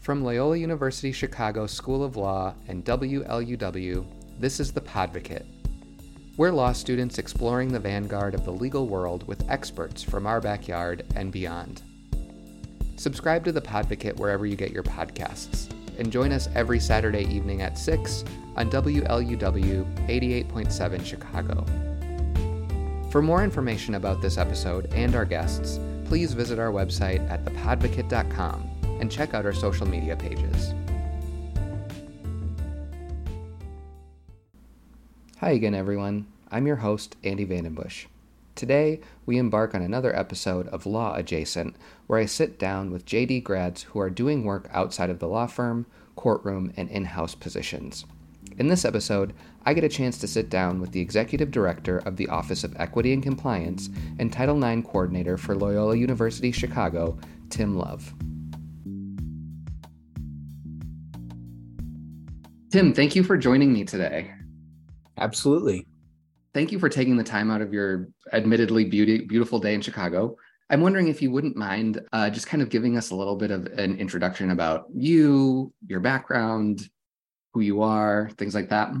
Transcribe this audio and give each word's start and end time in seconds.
From 0.00 0.24
Loyola 0.24 0.56
University 0.56 1.12
Chicago 1.12 1.66
School 1.66 2.02
of 2.02 2.16
Law 2.16 2.54
and 2.68 2.82
WLUW, 2.86 4.06
this 4.38 4.58
is 4.58 4.72
The 4.72 4.80
Podvocate. 4.80 5.44
We're 6.38 6.52
law 6.52 6.72
students 6.72 7.18
exploring 7.18 7.70
the 7.70 7.80
vanguard 7.80 8.34
of 8.34 8.46
the 8.46 8.52
legal 8.52 8.88
world 8.88 9.28
with 9.28 9.48
experts 9.50 10.02
from 10.02 10.26
our 10.26 10.40
backyard 10.40 11.04
and 11.16 11.30
beyond. 11.30 11.82
Subscribe 12.96 13.44
to 13.44 13.52
The 13.52 13.60
Podvocate 13.60 14.16
wherever 14.16 14.46
you 14.46 14.56
get 14.56 14.72
your 14.72 14.84
podcasts, 14.84 15.70
and 15.98 16.10
join 16.10 16.32
us 16.32 16.48
every 16.54 16.80
Saturday 16.80 17.24
evening 17.24 17.60
at 17.60 17.76
6 17.76 18.24
on 18.56 18.70
WLUW 18.70 20.08
88.7 20.08 21.04
Chicago. 21.04 21.66
For 23.10 23.20
more 23.20 23.44
information 23.44 23.96
about 23.96 24.22
this 24.22 24.38
episode 24.38 24.90
and 24.94 25.14
our 25.14 25.26
guests, 25.26 25.78
please 26.06 26.32
visit 26.32 26.58
our 26.58 26.72
website 26.72 27.30
at 27.30 27.44
thepodvocate.com 27.44 28.69
and 29.00 29.10
check 29.10 29.34
out 29.34 29.44
our 29.44 29.52
social 29.52 29.88
media 29.88 30.14
pages. 30.14 30.72
Hi 35.38 35.50
again, 35.52 35.74
everyone. 35.74 36.26
I'm 36.50 36.66
your 36.66 36.76
host, 36.76 37.16
Andy 37.24 37.46
Vandenbush. 37.46 38.06
Today, 38.54 39.00
we 39.24 39.38
embark 39.38 39.74
on 39.74 39.80
another 39.80 40.14
episode 40.14 40.68
of 40.68 40.84
Law 40.84 41.14
Adjacent, 41.14 41.76
where 42.06 42.18
I 42.18 42.26
sit 42.26 42.58
down 42.58 42.90
with 42.90 43.06
JD 43.06 43.42
grads 43.42 43.84
who 43.84 44.00
are 44.00 44.10
doing 44.10 44.44
work 44.44 44.68
outside 44.70 45.08
of 45.08 45.18
the 45.18 45.28
law 45.28 45.46
firm, 45.46 45.86
courtroom, 46.14 46.74
and 46.76 46.90
in 46.90 47.06
house 47.06 47.34
positions. 47.34 48.04
In 48.58 48.68
this 48.68 48.84
episode, 48.84 49.32
I 49.64 49.72
get 49.72 49.84
a 49.84 49.88
chance 49.88 50.18
to 50.18 50.28
sit 50.28 50.50
down 50.50 50.78
with 50.78 50.92
the 50.92 51.00
Executive 51.00 51.50
Director 51.50 51.98
of 51.98 52.16
the 52.16 52.28
Office 52.28 52.62
of 52.62 52.76
Equity 52.78 53.14
and 53.14 53.22
Compliance 53.22 53.88
and 54.18 54.30
Title 54.30 54.62
IX 54.62 54.86
Coordinator 54.86 55.38
for 55.38 55.56
Loyola 55.56 55.96
University 55.96 56.52
Chicago, 56.52 57.16
Tim 57.48 57.78
Love. 57.78 58.12
Tim, 62.70 62.94
thank 62.94 63.16
you 63.16 63.24
for 63.24 63.36
joining 63.36 63.72
me 63.72 63.84
today. 63.84 64.30
Absolutely. 65.18 65.88
Thank 66.54 66.70
you 66.70 66.78
for 66.78 66.88
taking 66.88 67.16
the 67.16 67.24
time 67.24 67.50
out 67.50 67.60
of 67.62 67.72
your 67.72 68.08
admittedly 68.32 68.84
beauty, 68.84 69.26
beautiful 69.26 69.58
day 69.58 69.74
in 69.74 69.80
Chicago. 69.80 70.36
I'm 70.70 70.80
wondering 70.80 71.08
if 71.08 71.20
you 71.20 71.32
wouldn't 71.32 71.56
mind 71.56 72.00
uh, 72.12 72.30
just 72.30 72.46
kind 72.46 72.62
of 72.62 72.68
giving 72.68 72.96
us 72.96 73.10
a 73.10 73.16
little 73.16 73.34
bit 73.34 73.50
of 73.50 73.66
an 73.66 73.98
introduction 73.98 74.52
about 74.52 74.84
you, 74.94 75.72
your 75.88 75.98
background, 75.98 76.88
who 77.52 77.60
you 77.60 77.82
are, 77.82 78.30
things 78.38 78.54
like 78.54 78.68
that. 78.68 78.92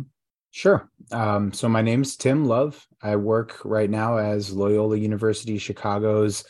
Sure. 0.50 0.90
Um, 1.12 1.52
so 1.52 1.68
my 1.68 1.80
name's 1.80 2.16
Tim 2.16 2.44
Love. 2.44 2.84
I 3.02 3.14
work 3.14 3.60
right 3.64 3.88
now 3.88 4.16
as 4.16 4.52
Loyola 4.52 4.96
University 4.96 5.58
Chicago's 5.58 6.44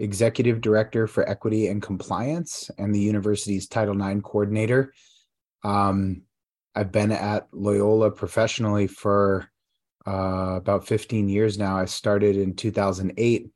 Executive 0.00 0.60
Director 0.60 1.06
for 1.06 1.28
Equity 1.28 1.68
and 1.68 1.80
Compliance 1.80 2.72
and 2.76 2.92
the 2.92 3.00
university's 3.00 3.68
Title 3.68 4.00
IX 4.00 4.20
coordinator. 4.20 4.92
Um, 5.62 6.22
I've 6.76 6.92
been 6.92 7.10
at 7.10 7.48
Loyola 7.52 8.10
professionally 8.10 8.86
for 8.86 9.50
uh, 10.06 10.56
about 10.56 10.86
15 10.86 11.26
years 11.28 11.56
now. 11.56 11.78
I 11.78 11.86
started 11.86 12.36
in 12.36 12.54
2008. 12.54 13.48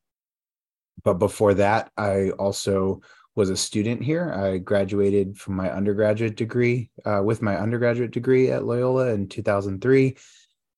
But 1.05 1.15
before 1.15 1.55
that, 1.55 1.91
I 1.99 2.31
also 2.31 3.03
was 3.37 3.51
a 3.51 3.57
student 3.57 4.03
here. 4.03 4.33
I 4.33 4.57
graduated 4.59 5.37
from 5.37 5.55
my 5.55 5.71
undergraduate 5.71 6.35
degree 6.35 6.91
uh, 7.05 7.21
with 7.23 7.43
my 7.43 7.59
undergraduate 7.59 8.11
degree 8.11 8.51
at 8.51 8.65
Loyola 8.65 9.09
in 9.09 9.29
2003. 9.29 10.17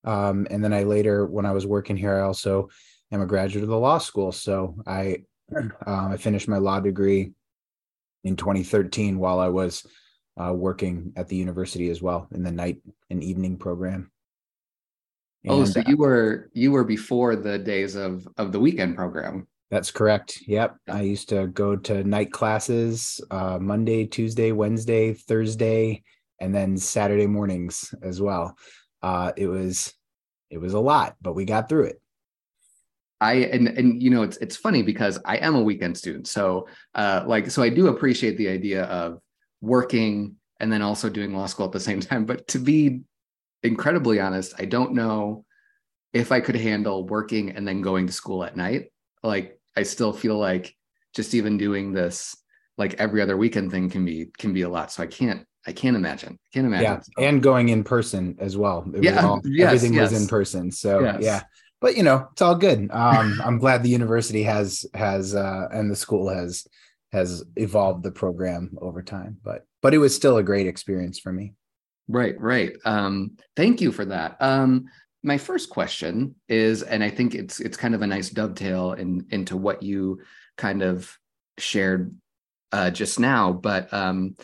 Um, 0.03 0.45
and 0.51 0.61
then 0.61 0.73
I 0.73 0.83
later, 0.83 1.25
when 1.25 1.45
I 1.45 1.51
was 1.51 1.65
working 1.65 1.95
here, 1.95 2.15
I 2.15 2.21
also 2.21 2.69
am 3.11 3.21
a 3.21 3.25
graduate 3.25 3.63
of 3.63 3.69
the 3.69 3.77
law 3.77 3.99
school. 3.99 4.33
So 4.33 4.75
I 4.85 5.23
uh, 5.55 5.61
I 5.85 6.17
finished 6.17 6.49
my 6.49 6.57
law 6.57 6.81
degree 6.81 7.31
in 8.25 8.35
2013 8.35 9.17
while 9.17 9.39
I 9.39 9.47
was 9.47 9.85
uh, 10.41 10.53
working 10.53 11.13
at 11.15 11.27
the 11.27 11.35
university 11.35 11.89
as 11.89 12.01
well 12.01 12.27
in 12.31 12.43
the 12.43 12.51
night 12.51 12.81
and 13.09 13.23
evening 13.23 13.57
program. 13.57 14.11
Oh, 15.47 15.59
and, 15.59 15.61
oh, 15.63 15.65
so 15.65 15.79
uh, 15.81 15.83
you 15.87 15.97
were 15.97 16.49
you 16.53 16.71
were 16.71 16.83
before 16.83 17.35
the 17.35 17.59
days 17.59 17.95
of 17.95 18.27
of 18.37 18.51
the 18.51 18.59
weekend 18.59 18.95
program. 18.95 19.47
That's 19.69 19.91
correct. 19.91 20.39
Yep, 20.47 20.77
I 20.87 21.01
used 21.01 21.29
to 21.29 21.47
go 21.47 21.75
to 21.75 22.03
night 22.03 22.31
classes 22.31 23.19
uh, 23.31 23.57
Monday, 23.59 24.05
Tuesday, 24.05 24.51
Wednesday, 24.51 25.13
Thursday, 25.13 26.03
and 26.39 26.53
then 26.53 26.77
Saturday 26.77 27.27
mornings 27.27 27.93
as 28.03 28.21
well. 28.21 28.55
Uh, 29.01 29.31
it 29.35 29.47
was 29.47 29.93
it 30.49 30.59
was 30.59 30.73
a 30.73 30.79
lot, 30.79 31.15
but 31.21 31.33
we 31.33 31.45
got 31.45 31.67
through 31.69 31.85
it. 31.85 32.01
I 33.19 33.33
and 33.35 33.67
and 33.67 34.01
you 34.01 34.09
know 34.09 34.23
it's 34.23 34.37
it's 34.37 34.55
funny 34.55 34.83
because 34.83 35.19
I 35.25 35.37
am 35.37 35.55
a 35.55 35.61
weekend 35.61 35.97
student, 35.97 36.27
so 36.27 36.67
uh, 36.93 37.23
like 37.25 37.49
so 37.49 37.63
I 37.63 37.69
do 37.69 37.87
appreciate 37.87 38.37
the 38.37 38.49
idea 38.49 38.83
of 38.83 39.19
working 39.63 40.35
and 40.59 40.71
then 40.71 40.81
also 40.81 41.09
doing 41.09 41.33
law 41.33 41.45
school 41.45 41.65
at 41.65 41.71
the 41.71 41.79
same 41.79 41.99
time. 42.01 42.25
But 42.25 42.47
to 42.49 42.59
be 42.59 43.01
incredibly 43.63 44.19
honest, 44.19 44.53
I 44.59 44.65
don't 44.65 44.93
know 44.93 45.45
if 46.11 46.31
I 46.31 46.41
could 46.41 46.55
handle 46.55 47.07
working 47.07 47.51
and 47.51 47.67
then 47.67 47.81
going 47.81 48.05
to 48.07 48.13
school 48.13 48.43
at 48.43 48.55
night. 48.55 48.91
Like 49.23 49.59
I 49.75 49.83
still 49.83 50.13
feel 50.13 50.37
like 50.37 50.75
just 51.15 51.33
even 51.33 51.57
doing 51.57 51.93
this 51.93 52.35
like 52.77 52.95
every 52.95 53.21
other 53.21 53.37
weekend 53.37 53.71
thing 53.71 53.89
can 53.89 54.03
be 54.03 54.27
can 54.37 54.53
be 54.53 54.61
a 54.63 54.69
lot. 54.69 54.91
So 54.91 55.01
I 55.01 55.07
can't 55.07 55.45
I 55.65 55.71
can't 55.71 55.95
imagine. 55.95 56.33
I 56.33 56.47
can't 56.53 56.67
imagine. 56.67 57.01
Yeah, 57.17 57.29
and 57.29 57.41
going 57.41 57.69
in 57.69 57.83
person 57.83 58.35
as 58.39 58.57
well. 58.57 58.85
It 58.93 59.03
yeah, 59.03 59.25
all, 59.25 59.41
yes, 59.45 59.67
everything 59.67 59.93
yes. 59.93 60.11
was 60.11 60.21
in 60.21 60.27
person. 60.27 60.71
So 60.71 60.99
yes. 60.99 61.17
yeah, 61.21 61.41
but 61.79 61.95
you 61.95 62.03
know, 62.03 62.27
it's 62.33 62.41
all 62.41 62.55
good. 62.55 62.89
Um, 62.91 63.41
I'm 63.43 63.59
glad 63.59 63.81
the 63.81 63.89
university 63.89 64.43
has 64.43 64.85
has 64.93 65.33
uh, 65.33 65.67
and 65.71 65.89
the 65.89 65.95
school 65.95 66.27
has 66.29 66.67
has 67.13 67.43
evolved 67.55 68.03
the 68.03 68.11
program 68.11 68.77
over 68.81 69.01
time 69.01 69.37
but 69.43 69.65
but 69.81 69.93
it 69.93 69.99
was 69.99 70.13
still 70.15 70.37
a 70.37 70.43
great 70.43 70.67
experience 70.67 71.19
for 71.19 71.31
me. 71.31 71.53
Right 72.07 72.35
right. 72.39 72.73
Um 72.83 73.37
thank 73.55 73.79
you 73.79 73.91
for 73.91 74.05
that. 74.05 74.35
Um 74.41 74.85
my 75.23 75.37
first 75.37 75.69
question 75.69 76.35
is 76.49 76.83
and 76.83 77.01
i 77.01 77.09
think 77.09 77.33
it's 77.33 77.61
it's 77.61 77.77
kind 77.77 77.95
of 77.95 78.01
a 78.01 78.07
nice 78.07 78.29
dovetail 78.29 78.91
in 78.91 79.25
into 79.29 79.55
what 79.55 79.81
you 79.81 80.19
kind 80.57 80.81
of 80.81 81.17
shared 81.57 82.13
uh 82.73 82.89
just 82.89 83.21
now 83.21 83.53
but 83.53 83.93
um 83.93 84.35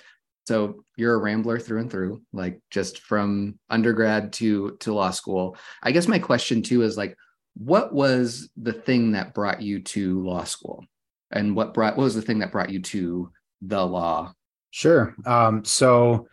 so 0.50 0.84
you're 0.98 1.14
a 1.14 1.20
rambler 1.20 1.60
through 1.60 1.80
and 1.80 1.92
through 1.92 2.24
like 2.34 2.60
just 2.72 3.02
from 3.02 3.60
undergrad 3.70 4.34
to 4.34 4.76
to 4.80 4.94
law 4.94 5.12
school. 5.12 5.56
I 5.84 5.92
guess 5.92 6.08
my 6.08 6.18
question 6.18 6.64
too 6.64 6.82
is 6.82 6.98
like 6.98 7.16
what 7.56 7.94
was 7.94 8.50
the 8.58 8.74
thing 8.74 9.12
that 9.12 9.36
brought 9.36 9.62
you 9.62 9.82
to 9.82 10.24
law 10.24 10.46
school 10.46 10.86
and 11.32 11.56
what 11.56 11.74
brought 11.74 11.98
what 11.98 12.04
was 12.04 12.16
the 12.16 12.22
thing 12.22 12.40
that 12.40 12.52
brought 12.52 12.70
you 12.70 12.82
to 12.82 13.32
the 13.62 13.86
law? 13.86 14.34
Sure. 14.72 15.16
Um, 15.26 15.66
so 15.66 16.28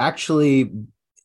actually 0.00 0.70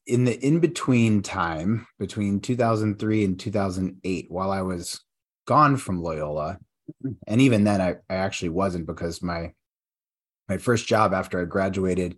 in 0.07 0.25
the 0.25 0.45
in 0.45 0.59
between 0.59 1.21
time 1.21 1.87
between 1.97 2.39
2003 2.39 3.23
and 3.23 3.39
2008 3.39 4.25
while 4.29 4.51
i 4.51 4.61
was 4.61 5.03
gone 5.47 5.77
from 5.77 6.03
loyola 6.03 6.59
and 7.27 7.41
even 7.41 7.63
then 7.63 7.81
i, 7.81 7.95
I 8.09 8.17
actually 8.17 8.49
wasn't 8.49 8.85
because 8.85 9.23
my 9.23 9.53
my 10.47 10.57
first 10.57 10.85
job 10.85 11.13
after 11.13 11.41
i 11.41 11.45
graduated 11.45 12.17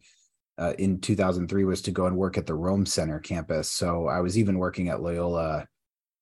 uh, 0.58 0.74
in 0.80 1.00
2003 1.00 1.66
was 1.66 1.84
to 1.84 1.92
go 1.92 2.08
and 2.08 2.18
work 2.18 2.36
at 2.36 2.48
the 2.48 2.56
rome 2.56 2.86
center 2.86 3.20
campus. 3.20 3.70
So 3.70 4.08
i 4.08 4.20
was 4.20 4.38
even 4.38 4.58
working 4.58 4.90
at 4.90 5.02
loyola 5.02 5.68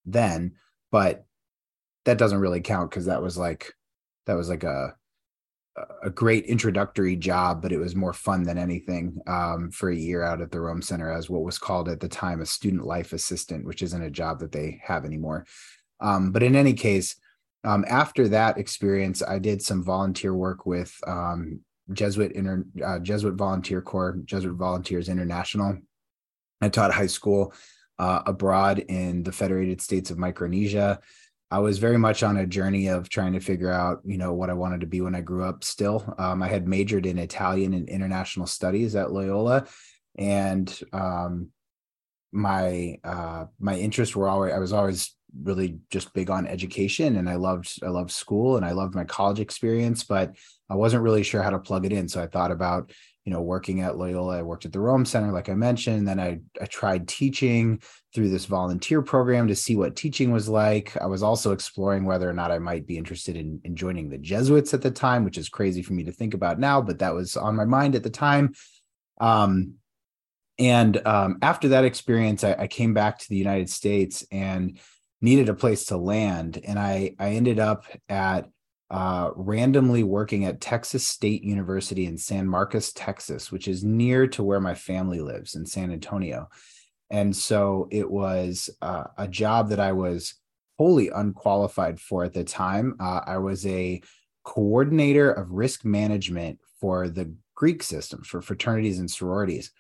then 0.06 0.56
but 0.92 1.26
that 2.04 2.20
doesn't 2.20 2.40
really 2.40 2.62
count 2.62 2.92
because 2.92 3.06
that 3.06 3.24
was 3.24 3.38
like 3.38 3.74
that 4.26 4.36
was 4.36 4.50
like 4.50 4.64
a 4.64 4.96
a 6.04 6.10
great 6.10 6.46
introductory 6.46 7.18
job, 7.18 7.62
but 7.62 7.74
it 7.74 7.78
was 7.78 7.96
more 7.96 8.14
fun 8.14 8.44
than 8.44 8.58
anything 8.58 9.20
um, 9.28 9.70
for 9.72 9.90
a 9.90 9.96
year 9.96 10.24
out 10.24 10.42
at 10.42 10.50
the 10.50 10.60
Rome 10.60 10.82
Center 10.82 11.12
as 11.12 11.30
what 11.30 11.44
was 11.44 11.58
called 11.58 11.90
at 11.90 12.00
the 12.00 12.08
time 12.08 12.40
a 12.40 12.46
student 12.46 12.86
life 12.86 13.12
assistant, 13.12 13.66
which 13.66 13.82
isn't 13.82 14.02
a 14.02 14.10
job 14.10 14.40
that 14.40 14.54
they 14.54 14.80
have 14.84 15.04
anymore. 15.04 15.46
Um, 16.00 16.32
but 16.32 16.44
in 16.44 16.56
any 16.56 16.74
case, 16.74 17.18
um, 17.66 17.84
after 17.90 18.30
that 18.30 18.58
experience, 18.58 19.22
I 19.22 19.40
did 19.40 19.62
some 19.62 19.84
volunteer 19.84 20.34
work 20.34 20.66
with 20.66 20.96
um, 21.08 21.60
Jesuit 21.92 22.32
Inter, 22.32 22.64
uh, 22.84 23.00
Jesuit 23.00 23.36
Volunteer 23.36 23.82
Corps, 23.82 24.18
Jesuit 24.24 24.56
Volunteers 24.56 25.10
International. 25.10 25.78
I 26.62 26.70
taught 26.70 26.94
high 26.94 27.08
school 27.08 27.54
uh, 28.00 28.22
abroad 28.26 28.80
in 28.80 29.24
the 29.24 29.32
Federated 29.32 29.82
States 29.82 30.10
of 30.10 30.18
Micronesia. 30.18 31.00
I 31.56 31.60
was 31.60 31.78
very 31.78 31.98
much 31.98 32.22
on 32.22 32.36
a 32.36 32.46
journey 32.46 32.88
of 32.88 33.08
trying 33.08 33.32
to 33.32 33.40
figure 33.40 33.72
out, 33.72 34.02
you 34.04 34.18
know, 34.18 34.34
what 34.34 34.50
I 34.50 34.54
wanted 34.54 34.82
to 34.82 34.88
be 34.88 35.00
when 35.00 35.16
I 35.16 35.22
grew 35.22 35.46
up. 35.46 35.64
Still, 35.64 36.14
um, 36.18 36.44
I 36.44 36.50
had 36.50 36.68
majored 36.68 37.06
in 37.06 37.18
Italian 37.18 37.74
and 37.74 37.88
international 37.88 38.46
studies 38.46 38.94
at 38.94 39.14
Loyola, 39.14 39.66
and 40.18 40.68
um, 40.92 41.52
my 42.34 43.00
uh, 43.06 43.46
my 43.58 43.78
interests 43.78 44.18
were 44.18 44.28
always 44.28 44.52
I 44.52 44.58
was 44.58 44.74
always 44.74 45.16
really 45.44 45.80
just 45.92 46.14
big 46.14 46.30
on 46.30 46.46
education 46.46 47.16
and 47.16 47.30
I 47.30 47.36
loved 47.36 47.80
I 47.82 47.88
loved 47.88 48.12
school 48.12 48.58
and 48.58 48.66
I 48.66 48.74
loved 48.74 48.94
my 48.94 49.06
college 49.06 49.40
experience, 49.40 50.04
but 50.04 50.36
I 50.70 50.76
wasn't 50.76 51.04
really 51.04 51.24
sure 51.24 51.42
how 51.42 51.52
to 51.52 51.60
plug 51.60 51.86
it 51.86 51.94
in. 51.94 52.10
So 52.10 52.22
I 52.22 52.28
thought 52.28 52.52
about, 52.52 52.92
you 53.26 53.34
know, 53.34 53.42
working 53.42 53.82
at 53.82 53.98
Loyola. 53.98 54.38
I 54.38 54.44
worked 54.44 54.66
at 54.66 54.72
the 54.72 54.80
Rome 54.80 55.04
Center, 55.04 55.32
like 55.32 55.50
I 55.50 55.56
mentioned. 55.56 56.08
Then 56.08 56.20
I 56.20 56.40
I 56.62 56.66
tried 56.66 57.08
teaching 57.08 57.82
through 58.14 58.30
this 58.30 58.46
volunteer 58.46 59.02
program 59.02 59.48
to 59.48 59.56
see 59.56 59.76
what 59.76 59.96
teaching 59.96 60.32
was 60.32 60.48
like. 60.48 60.96
I 61.02 61.08
was 61.08 61.24
also 61.24 61.52
exploring 61.52 62.06
whether 62.06 62.30
or 62.30 62.34
not 62.34 62.52
I 62.52 62.60
might 62.60 62.86
be 62.86 62.98
interested 62.98 63.36
in, 63.36 63.60
in 63.64 63.76
joining 63.76 64.10
the 64.10 64.20
Jesuits 64.20 64.74
at 64.74 64.84
the 64.84 64.92
time, 64.92 65.26
which 65.26 65.40
is 65.40 65.50
crazy 65.50 65.82
for 65.82 65.94
me 65.94 66.04
to 66.04 66.12
think 66.12 66.36
about 66.36 66.60
now, 66.60 66.82
but 66.82 67.00
that 67.00 67.16
was 67.16 67.36
on 67.36 67.56
my 67.56 67.66
mind 67.66 67.96
at 67.96 68.04
the 68.04 68.10
time. 68.10 68.54
Um, 69.20 69.76
and 70.58 71.06
um, 71.06 71.40
after 71.42 71.70
that 71.70 71.84
experience, 71.84 72.44
I, 72.44 72.54
I 72.54 72.68
came 72.68 72.94
back 72.94 73.20
to 73.20 73.30
the 73.30 73.36
United 73.36 73.70
States 73.70 74.26
and 74.32 74.80
needed 75.22 75.50
a 75.50 75.54
place 75.54 75.86
to 75.86 75.98
land 75.98 76.60
and 76.64 76.78
i 76.78 77.16
i 77.20 77.32
ended 77.32 77.58
up 77.58 77.86
at 78.10 78.48
uh, 78.92 79.32
randomly 79.36 80.04
working 80.04 80.46
at 80.46 80.62
texas 80.62 81.08
state 81.08 81.44
university 81.44 82.06
in 82.06 82.18
san 82.18 82.48
marcos 82.48 82.94
texas 82.94 83.52
which 83.52 83.68
is 83.68 83.84
near 83.84 84.28
to 84.28 84.44
where 84.44 84.60
my 84.60 84.76
family 84.76 85.22
lives 85.22 85.56
in 85.56 85.66
san 85.66 85.92
antonio. 85.92 86.48
And 87.12 87.36
so 87.36 87.88
it 87.92 88.10
was 88.10 88.70
uh, 88.82 89.06
a 89.18 89.28
job 89.28 89.70
that 89.70 89.80
i 89.80 89.92
was 89.92 90.36
wholly 90.78 91.10
unqualified 91.10 92.00
for 92.00 92.24
at 92.24 92.34
the 92.34 92.44
time. 92.44 92.96
Uh, 93.00 93.22
i 93.26 93.38
was 93.38 93.66
a 93.66 94.02
coordinator 94.44 95.32
of 95.32 95.50
risk 95.52 95.84
management 95.84 96.60
for 96.80 97.10
the 97.10 97.34
greek 97.56 97.82
system 97.82 98.22
for 98.24 98.42
fraternities 98.42 99.00
and 99.00 99.10
sororities. 99.10 99.72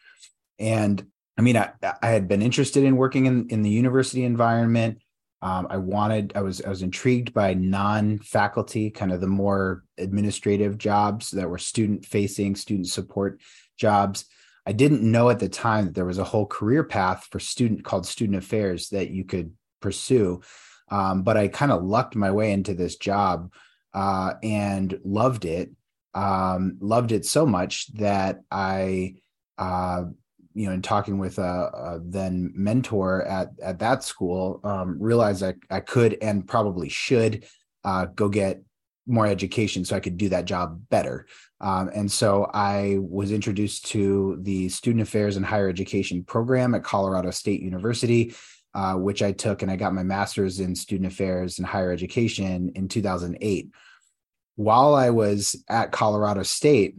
And 0.57 1.05
i 1.37 1.41
mean 1.41 1.57
i, 1.57 1.71
I 2.01 2.07
had 2.07 2.27
been 2.27 2.41
interested 2.41 2.83
in 2.83 2.97
working 2.97 3.27
in, 3.27 3.49
in 3.49 3.61
the 3.61 3.69
university 3.69 4.23
environment 4.23 4.99
um, 5.45 5.67
I 5.69 5.77
wanted, 5.77 6.33
I 6.33 6.41
was, 6.41 6.59
I 6.63 6.69
was 6.69 6.81
intrigued 6.81 7.31
by 7.31 7.53
non-faculty, 7.53 8.89
kind 8.89 9.11
of 9.11 9.21
the 9.21 9.27
more 9.27 9.83
administrative 9.99 10.79
jobs 10.79 11.29
that 11.31 11.47
were 11.47 11.59
student-facing, 11.59 12.55
student 12.55 12.87
support 12.87 13.39
jobs. 13.77 14.25
I 14.65 14.71
didn't 14.71 15.03
know 15.03 15.29
at 15.29 15.37
the 15.37 15.47
time 15.47 15.85
that 15.85 15.93
there 15.93 16.03
was 16.03 16.17
a 16.17 16.23
whole 16.23 16.47
career 16.47 16.83
path 16.83 17.27
for 17.29 17.39
student 17.39 17.83
called 17.83 18.07
student 18.07 18.39
affairs 18.39 18.89
that 18.89 19.11
you 19.11 19.23
could 19.23 19.53
pursue. 19.83 20.41
Um, 20.89 21.21
but 21.21 21.37
I 21.37 21.47
kind 21.47 21.71
of 21.71 21.83
lucked 21.83 22.15
my 22.15 22.31
way 22.31 22.51
into 22.51 22.73
this 22.73 22.95
job 22.95 23.53
uh, 23.93 24.33
and 24.41 24.99
loved 25.03 25.45
it. 25.45 25.69
Um, 26.15 26.77
loved 26.79 27.11
it 27.11 27.23
so 27.23 27.45
much 27.45 27.93
that 27.93 28.39
I 28.49 29.17
uh, 29.59 30.05
you 30.55 30.67
know, 30.67 30.73
in 30.73 30.81
talking 30.81 31.19
with 31.19 31.37
a, 31.37 31.41
a, 31.43 31.99
then 32.01 32.51
mentor 32.55 33.23
at 33.23 33.49
at 33.61 33.79
that 33.79 34.03
school, 34.03 34.61
um, 34.63 34.97
realized 34.99 35.43
I 35.43 35.55
I 35.69 35.81
could 35.81 36.17
and 36.21 36.47
probably 36.47 36.89
should 36.89 37.45
uh, 37.83 38.05
go 38.05 38.29
get 38.29 38.63
more 39.07 39.27
education 39.27 39.85
so 39.85 39.95
I 39.95 39.99
could 39.99 40.17
do 40.17 40.29
that 40.29 40.45
job 40.45 40.81
better. 40.89 41.27
Um, 41.61 41.89
and 41.93 42.11
so 42.11 42.49
I 42.53 42.97
was 42.99 43.31
introduced 43.31 43.85
to 43.87 44.39
the 44.41 44.69
Student 44.69 45.03
Affairs 45.03 45.37
and 45.37 45.45
Higher 45.45 45.69
Education 45.69 46.23
program 46.23 46.73
at 46.73 46.83
Colorado 46.83 47.31
State 47.31 47.61
University, 47.61 48.33
uh, 48.73 48.95
which 48.95 49.21
I 49.21 49.31
took, 49.31 49.61
and 49.61 49.69
I 49.69 49.75
got 49.75 49.93
my 49.93 50.03
master's 50.03 50.59
in 50.59 50.75
Student 50.75 51.11
Affairs 51.11 51.59
and 51.59 51.67
Higher 51.67 51.91
Education 51.91 52.71
in 52.75 52.87
2008. 52.87 53.69
While 54.55 54.95
I 54.95 55.09
was 55.09 55.63
at 55.69 55.91
Colorado 55.91 56.43
State, 56.43 56.95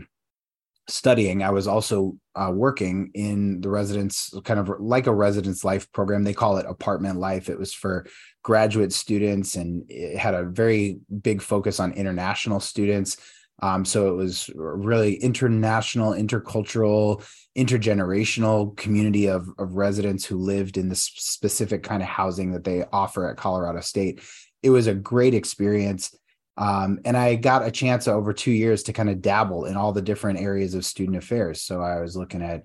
studying, 0.89 1.43
I 1.43 1.51
was 1.51 1.67
also 1.67 2.17
uh, 2.35 2.53
working 2.55 3.11
in 3.15 3.61
the 3.61 3.69
residence, 3.69 4.33
kind 4.45 4.61
of 4.61 4.71
like 4.79 5.07
a 5.07 5.15
residence 5.15 5.65
life 5.65 5.91
program. 5.93 6.23
They 6.23 6.35
call 6.35 6.59
it 6.59 6.67
apartment 6.69 7.19
life. 7.19 7.49
It 7.49 7.59
was 7.59 7.73
for 7.73 8.07
graduate 8.43 8.93
students 8.93 9.57
and 9.57 9.85
it 9.89 10.17
had 10.17 10.35
a 10.35 10.45
very 10.45 10.99
big 11.21 11.43
focus 11.43 11.81
on 11.81 11.93
international 11.93 12.61
students. 12.61 13.17
Um, 13.63 13.85
so 13.85 14.09
it 14.09 14.17
was 14.17 14.51
really 14.55 15.15
international, 15.15 16.13
intercultural, 16.13 17.27
intergenerational 17.57 18.77
community 18.77 19.29
of, 19.29 19.49
of 19.59 19.73
residents 19.73 20.27
who 20.27 20.37
lived 20.37 20.77
in 20.77 20.89
the 20.89 20.95
specific 20.95 21.83
kind 21.83 22.03
of 22.03 22.09
housing 22.09 22.53
that 22.53 22.65
they 22.65 22.85
offer 22.93 23.29
at 23.29 23.39
Colorado 23.39 23.81
State. 23.81 24.21
It 24.63 24.71
was 24.71 24.87
a 24.87 24.95
great 24.95 25.35
experience. 25.35 26.15
Um, 26.59 27.01
and 27.05 27.17
I 27.17 27.35
got 27.35 27.67
a 27.67 27.71
chance 27.71 28.09
over 28.09 28.33
two 28.33 28.51
years 28.51 28.83
to 28.85 28.93
kind 28.93 29.11
of 29.11 29.21
dabble 29.21 29.67
in 29.67 29.77
all 29.77 29.93
the 29.93 30.03
different 30.03 30.41
areas 30.41 30.75
of 30.75 30.85
student 30.85 31.17
affairs. 31.17 31.61
So 31.63 31.83
I 31.83 32.01
was 32.01 32.17
looking 32.17 32.43
at, 32.43 32.65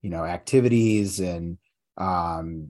you 0.00 0.10
know, 0.10 0.24
activities 0.24 1.18
and 1.18 1.58
um, 1.96 2.68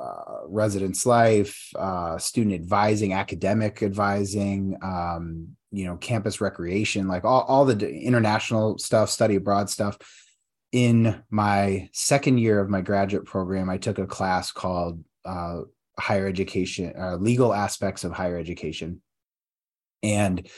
uh, 0.00 0.40
residence 0.46 1.04
life, 1.04 1.70
uh, 1.76 2.18
student 2.18 2.54
advising, 2.54 3.12
academic 3.12 3.82
advising, 3.82 4.76
um, 4.82 5.48
you 5.70 5.84
know, 5.84 5.96
campus 5.96 6.40
recreation, 6.40 7.08
like 7.08 7.24
all, 7.24 7.42
all 7.42 7.64
the 7.64 7.94
international 7.94 8.78
stuff, 8.78 9.10
study 9.10 9.36
abroad 9.36 9.68
stuff. 9.68 9.98
In 10.72 11.22
my 11.30 11.88
second 11.92 12.38
year 12.38 12.60
of 12.60 12.68
my 12.68 12.80
graduate 12.80 13.24
program, 13.24 13.70
I 13.70 13.78
took 13.78 13.98
a 13.98 14.06
class 14.06 14.52
called 14.52 15.02
uh, 15.24 15.60
Higher 15.98 16.26
Education, 16.26 16.92
uh, 16.98 17.16
Legal 17.16 17.54
Aspects 17.54 18.04
of 18.04 18.12
Higher 18.12 18.38
Education 18.38 19.00
and 20.06 20.48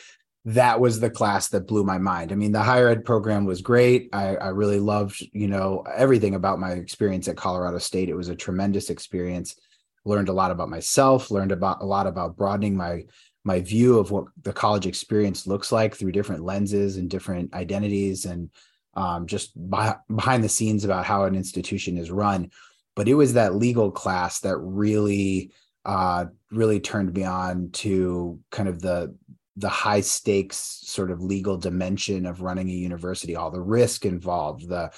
that 0.44 0.80
was 0.80 0.98
the 0.98 1.10
class 1.10 1.48
that 1.48 1.66
blew 1.66 1.84
my 1.84 1.98
mind. 1.98 2.32
I 2.32 2.34
mean, 2.34 2.52
the 2.52 2.62
higher 2.62 2.88
ed 2.88 3.04
program 3.04 3.44
was 3.44 3.60
great. 3.60 4.08
I, 4.12 4.36
I 4.36 4.48
really 4.48 4.80
loved, 4.80 5.22
you 5.32 5.48
know, 5.48 5.84
everything 5.94 6.34
about 6.34 6.58
my 6.58 6.72
experience 6.72 7.28
at 7.28 7.36
Colorado 7.36 7.78
State. 7.78 8.08
It 8.08 8.16
was 8.16 8.28
a 8.28 8.36
tremendous 8.36 8.88
experience. 8.88 9.56
Learned 10.04 10.28
a 10.28 10.32
lot 10.32 10.50
about 10.50 10.70
myself. 10.70 11.30
Learned 11.30 11.52
about 11.52 11.82
a 11.82 11.86
lot 11.86 12.06
about 12.06 12.36
broadening 12.36 12.76
my 12.76 13.04
my 13.44 13.60
view 13.60 13.98
of 13.98 14.10
what 14.10 14.24
the 14.42 14.52
college 14.52 14.86
experience 14.86 15.46
looks 15.46 15.72
like 15.72 15.94
through 15.94 16.12
different 16.12 16.44
lenses 16.44 16.96
and 16.96 17.08
different 17.08 17.52
identities, 17.54 18.24
and 18.24 18.50
um, 18.94 19.26
just 19.26 19.52
behind 19.70 20.42
the 20.42 20.48
scenes 20.48 20.84
about 20.84 21.04
how 21.04 21.24
an 21.24 21.34
institution 21.34 21.96
is 21.96 22.10
run. 22.10 22.50
But 22.96 23.08
it 23.08 23.14
was 23.14 23.34
that 23.34 23.54
legal 23.54 23.90
class 23.90 24.40
that 24.40 24.56
really 24.56 25.52
uh, 25.84 26.26
really 26.50 26.80
turned 26.80 27.12
me 27.14 27.24
on 27.24 27.70
to 27.72 28.40
kind 28.50 28.68
of 28.68 28.80
the 28.80 29.14
the 29.58 29.68
high 29.68 30.00
stakes 30.00 30.80
sort 30.84 31.10
of 31.10 31.22
legal 31.22 31.56
dimension 31.56 32.26
of 32.26 32.40
running 32.40 32.68
a 32.68 32.72
university, 32.72 33.36
all 33.36 33.50
the 33.50 33.60
risk 33.60 34.04
involved, 34.04 34.68
the, 34.68 34.90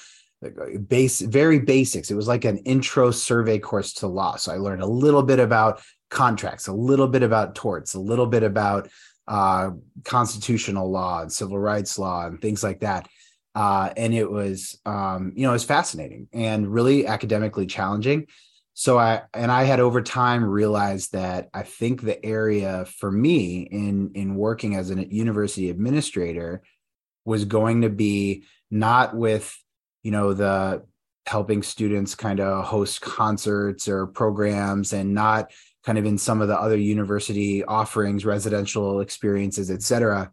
the 0.42 0.78
base, 0.78 1.20
very 1.20 1.58
basics. 1.58 2.10
It 2.10 2.14
was 2.14 2.28
like 2.28 2.44
an 2.44 2.58
intro 2.58 3.10
survey 3.10 3.58
course 3.58 3.94
to 3.94 4.06
law. 4.06 4.36
So 4.36 4.52
I 4.52 4.56
learned 4.56 4.82
a 4.82 4.86
little 4.86 5.22
bit 5.22 5.38
about 5.38 5.82
contracts, 6.10 6.66
a 6.66 6.72
little 6.72 7.08
bit 7.08 7.22
about 7.22 7.54
torts, 7.54 7.94
a 7.94 8.00
little 8.00 8.26
bit 8.26 8.42
about 8.42 8.88
uh, 9.26 9.70
constitutional 10.04 10.90
law 10.90 11.22
and 11.22 11.32
civil 11.32 11.58
rights 11.58 11.98
law 11.98 12.26
and 12.26 12.40
things 12.40 12.62
like 12.62 12.80
that. 12.80 13.08
Uh, 13.54 13.90
and 13.96 14.14
it 14.14 14.30
was, 14.30 14.78
um, 14.86 15.32
you 15.34 15.42
know, 15.42 15.50
it 15.50 15.54
was 15.54 15.64
fascinating 15.64 16.28
and 16.32 16.72
really 16.72 17.06
academically 17.06 17.66
challenging 17.66 18.26
so 18.80 18.98
i 18.98 19.20
and 19.34 19.52
i 19.52 19.64
had 19.64 19.78
over 19.78 20.00
time 20.00 20.42
realized 20.42 21.12
that 21.12 21.50
i 21.52 21.62
think 21.62 22.00
the 22.00 22.24
area 22.24 22.86
for 22.86 23.12
me 23.12 23.60
in 23.60 24.10
in 24.14 24.34
working 24.34 24.74
as 24.74 24.90
a 24.90 25.06
university 25.12 25.68
administrator 25.68 26.62
was 27.26 27.44
going 27.44 27.82
to 27.82 27.90
be 27.90 28.42
not 28.70 29.14
with 29.14 29.54
you 30.02 30.10
know 30.10 30.32
the 30.32 30.82
helping 31.26 31.62
students 31.62 32.14
kind 32.14 32.40
of 32.40 32.64
host 32.64 33.02
concerts 33.02 33.86
or 33.86 34.06
programs 34.06 34.94
and 34.94 35.12
not 35.12 35.52
kind 35.84 35.98
of 35.98 36.06
in 36.06 36.16
some 36.16 36.40
of 36.40 36.48
the 36.48 36.58
other 36.58 36.78
university 36.78 37.62
offerings 37.62 38.24
residential 38.24 39.00
experiences 39.00 39.70
et 39.70 39.82
cetera 39.82 40.32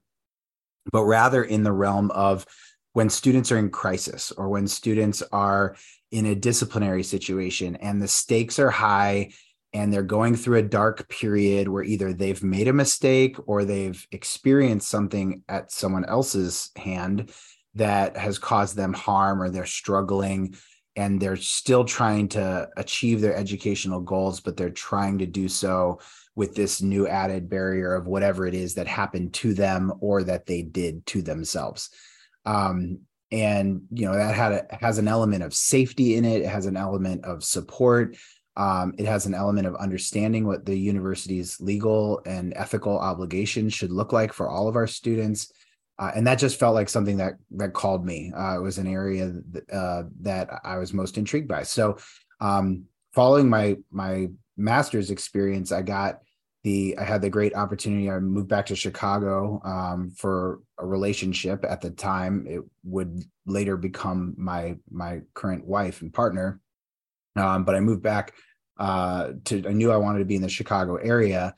but 0.94 1.04
rather 1.04 1.44
in 1.44 1.64
the 1.64 1.74
realm 1.74 2.10
of 2.12 2.46
when 2.94 3.10
students 3.10 3.52
are 3.52 3.58
in 3.58 3.70
crisis 3.70 4.32
or 4.32 4.48
when 4.48 4.68
students 4.68 5.22
are 5.34 5.76
in 6.12 6.26
a 6.26 6.36
disciplinary 6.36 7.04
situation 7.04 7.76
and 7.78 8.02
the 8.02 8.08
stakes 8.08 8.60
are 8.60 8.72
high 8.72 9.32
and 9.74 9.92
they're 9.92 10.04
going 10.04 10.36
through 10.36 10.58
a 10.58 10.64
dark 10.64 11.10
period 11.10 11.68
where 11.68 11.84
either 11.84 12.14
they've 12.14 12.44
made 12.44 12.68
a 12.68 12.74
mistake 12.74 13.36
or 13.46 13.66
they've 13.66 14.08
experienced 14.12 14.90
something 14.90 15.44
at 15.50 15.72
someone 15.72 16.06
else's 16.06 16.72
hand 16.78 17.32
that 17.76 18.16
has 18.18 18.40
caused 18.40 18.76
them 18.76 18.94
harm 18.94 19.42
or 19.42 19.50
they're 19.50 19.66
struggling 19.66 20.56
and 20.96 21.20
they're 21.20 21.36
still 21.36 21.84
trying 21.84 22.28
to 22.28 22.68
achieve 22.78 23.22
their 23.22 23.36
educational 23.36 24.00
goals 24.00 24.40
but 24.40 24.56
they're 24.56 24.70
trying 24.70 25.18
to 25.20 25.26
do 25.26 25.48
so 25.48 26.00
with 26.38 26.54
this 26.54 26.84
new 26.84 27.08
added 27.08 27.50
barrier 27.50 27.96
of 27.96 28.06
whatever 28.06 28.46
it 28.46 28.54
is 28.54 28.76
that 28.76 28.88
happened 28.88 29.34
to 29.34 29.56
them 29.56 29.92
or 30.00 30.24
that 30.24 30.46
they 30.46 30.62
did 30.62 31.04
to 31.08 31.24
themselves. 31.24 31.90
Um, 32.46 33.00
and 33.32 33.82
you 33.92 34.06
know 34.06 34.14
that 34.14 34.36
had 34.36 34.52
a, 34.52 34.78
has 34.80 34.98
an 34.98 35.08
element 35.08 35.44
of 35.44 35.54
safety 35.54 36.16
in 36.16 36.26
it. 36.26 36.42
It 36.42 36.48
has 36.48 36.66
an 36.66 36.78
element 36.78 37.26
of 37.26 37.44
support. 37.44 38.16
Um, 38.56 38.96
it 38.98 39.06
has 39.06 39.26
an 39.26 39.36
element 39.36 39.68
of 39.68 39.76
understanding 39.76 40.48
what 40.48 40.66
the 40.66 40.76
university's 40.76 41.60
legal 41.62 42.22
and 42.26 42.54
ethical 42.56 42.98
obligations 42.98 43.74
should 43.74 43.92
look 43.92 44.12
like 44.12 44.34
for 44.34 44.50
all 44.50 44.68
of 44.68 44.76
our 44.76 44.88
students. 44.88 45.52
Uh, 46.00 46.12
and 46.16 46.26
that 46.26 46.40
just 46.40 46.60
felt 46.60 46.76
like 46.76 46.90
something 46.90 47.18
that 47.18 47.34
that 47.52 47.74
called 47.74 48.06
me. 48.06 48.32
Uh, 48.36 48.58
it 48.58 48.62
was 48.62 48.78
an 48.78 48.88
area 48.88 49.34
that, 49.52 49.72
uh, 49.72 50.04
that 50.22 50.50
i 50.64 50.78
was 50.78 50.94
most 50.94 51.18
intrigued 51.18 51.48
by. 51.48 51.64
So 51.64 51.98
um, 52.40 52.86
following 53.14 53.50
my 53.50 53.78
my 53.92 54.28
master's 54.56 55.12
experience, 55.12 55.72
I 55.72 55.82
got 55.82 56.22
the 56.68 56.98
I 56.98 57.06
had 57.06 57.22
the 57.22 57.30
great 57.30 57.56
opportunity. 57.56 58.12
I 58.12 58.20
moved 58.20 58.50
back 58.50 58.66
to 58.66 58.76
Chicago 58.76 59.62
um, 59.64 60.12
for 60.12 60.60
a 60.78 60.86
relationship. 60.86 61.64
At 61.64 61.80
the 61.80 61.92
time, 61.92 62.46
it 62.46 62.60
would 62.84 63.24
later 63.46 63.78
become 63.78 64.36
my 64.38 64.76
my 64.92 65.22
current 65.34 65.66
wife 65.66 66.02
and 66.02 66.14
partner. 66.14 66.60
Um, 67.38 67.64
but 67.64 67.76
I 67.76 67.80
moved 67.80 68.04
back 68.04 68.34
uh, 68.78 69.32
to. 69.46 69.66
I 69.66 69.72
knew 69.72 69.94
I 69.94 70.04
wanted 70.06 70.20
to 70.20 70.26
be 70.26 70.36
in 70.36 70.42
the 70.42 70.50
Chicago 70.50 70.98
area. 70.98 71.56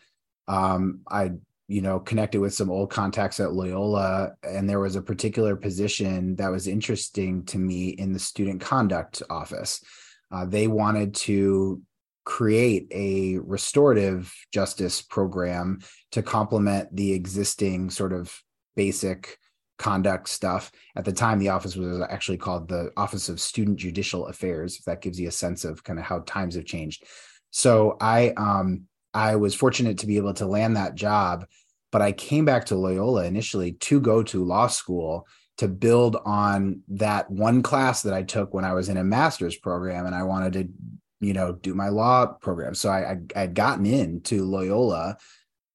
Um, 0.48 1.02
I 1.10 1.32
you 1.68 1.82
know 1.82 2.00
connected 2.00 2.40
with 2.40 2.54
some 2.54 2.70
old 2.70 2.92
contacts 2.92 3.40
at 3.40 3.54
Loyola, 3.54 4.34
and 4.44 4.70
there 4.70 4.80
was 4.80 4.96
a 4.96 5.02
particular 5.02 5.56
position 5.56 6.36
that 6.36 6.52
was 6.52 6.68
interesting 6.68 7.46
to 7.46 7.58
me 7.58 7.90
in 7.90 8.14
the 8.14 8.20
student 8.20 8.62
conduct 8.62 9.24
office. 9.32 9.84
Uh, 10.32 10.46
they 10.46 10.68
wanted 10.68 11.16
to 11.16 11.82
create 12.30 12.88
a 12.92 13.40
restorative 13.40 14.32
justice 14.54 15.02
program 15.02 15.80
to 16.12 16.22
complement 16.22 16.96
the 16.96 17.12
existing 17.12 17.90
sort 17.90 18.14
of 18.14 18.32
basic 18.76 19.40
conduct 19.80 20.30
stuff. 20.30 20.72
At 20.96 21.06
the 21.06 21.12
time, 21.12 21.40
the 21.40 21.50
office 21.50 21.76
was 21.76 22.02
actually 22.02 22.38
called 22.38 22.68
the 22.68 22.92
Office 22.96 23.30
of 23.30 23.42
Student 23.42 23.78
Judicial 23.78 24.28
Affairs, 24.28 24.78
if 24.78 24.86
that 24.86 25.02
gives 25.02 25.20
you 25.20 25.28
a 25.28 25.32
sense 25.32 25.66
of 25.66 25.84
kind 25.84 25.98
of 25.98 26.06
how 26.06 26.20
times 26.20 26.54
have 26.54 26.66
changed. 26.66 27.04
So 27.50 27.98
I 28.00 28.30
um 28.38 28.84
I 29.12 29.36
was 29.36 29.56
fortunate 29.56 29.98
to 29.98 30.08
be 30.08 30.18
able 30.18 30.36
to 30.36 30.46
land 30.46 30.78
that 30.78 30.94
job, 30.94 31.48
but 31.92 32.04
I 32.04 32.12
came 32.12 32.46
back 32.46 32.66
to 32.66 32.76
Loyola 32.76 33.26
initially 33.26 33.72
to 33.72 34.00
go 34.00 34.22
to 34.22 34.46
law 34.46 34.68
school 34.68 35.28
to 35.58 35.68
build 35.68 36.16
on 36.26 36.84
that 36.90 37.32
one 37.32 37.64
class 37.64 38.04
that 38.04 38.14
I 38.14 38.22
took 38.22 38.54
when 38.54 38.66
I 38.66 38.74
was 38.74 38.88
in 38.88 38.98
a 38.98 39.04
master's 39.04 39.58
program 39.58 40.06
and 40.06 40.14
I 40.14 40.24
wanted 40.24 40.54
to 40.54 40.70
you 41.20 41.34
know 41.34 41.54
do 41.54 41.74
my 41.74 41.90
law 41.90 42.26
program 42.26 42.74
so 42.74 42.90
i 42.90 43.18
i 43.36 43.40
had 43.40 43.54
gotten 43.54 43.86
into 43.86 44.44
loyola 44.44 45.18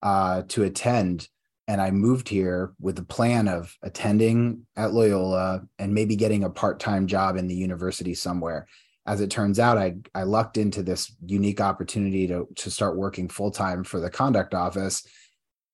uh 0.01 0.41
to 0.47 0.63
attend 0.63 1.27
and 1.67 1.81
i 1.81 1.91
moved 1.91 2.29
here 2.29 2.73
with 2.79 2.95
the 2.95 3.03
plan 3.03 3.47
of 3.47 3.75
attending 3.81 4.65
at 4.75 4.93
loyola 4.93 5.61
and 5.79 5.93
maybe 5.93 6.15
getting 6.15 6.43
a 6.43 6.49
part-time 6.49 7.07
job 7.07 7.37
in 7.37 7.47
the 7.47 7.55
university 7.55 8.13
somewhere 8.13 8.67
as 9.05 9.21
it 9.21 9.29
turns 9.29 9.59
out 9.59 9.77
i 9.77 9.95
i 10.13 10.23
lucked 10.23 10.57
into 10.57 10.81
this 10.81 11.15
unique 11.25 11.61
opportunity 11.61 12.27
to 12.27 12.47
to 12.55 12.71
start 12.71 12.97
working 12.97 13.29
full-time 13.29 13.83
for 13.83 13.99
the 13.99 14.09
conduct 14.09 14.53
office 14.53 15.05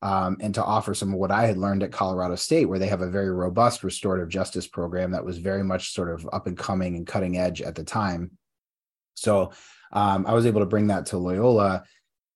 um, 0.04 0.38
and 0.40 0.54
to 0.56 0.64
offer 0.64 0.94
some 0.94 1.14
of 1.14 1.20
what 1.20 1.32
I 1.32 1.46
had 1.46 1.58
learned 1.58 1.84
at 1.84 1.92
Colorado 1.92 2.36
State, 2.36 2.66
where 2.66 2.80
they 2.80 2.88
have 2.88 3.02
a 3.02 3.10
very 3.10 3.32
robust 3.32 3.84
restorative 3.84 4.30
justice 4.30 4.68
program 4.68 5.12
that 5.12 5.24
was 5.24 5.38
very 5.38 5.64
much 5.64 5.94
sort 5.94 6.10
of 6.10 6.28
up 6.34 6.48
and 6.48 6.58
coming 6.58 6.96
and 6.96 7.06
cutting 7.06 7.38
edge 7.38 7.62
at 7.62 7.76
the 7.76 7.84
time. 7.84 8.32
So 9.14 9.52
um, 9.92 10.26
I 10.28 10.34
was 10.34 10.46
able 10.46 10.62
to 10.62 10.66
bring 10.66 10.88
that 10.88 11.08
to 11.08 11.18
Loyola. 11.18 11.84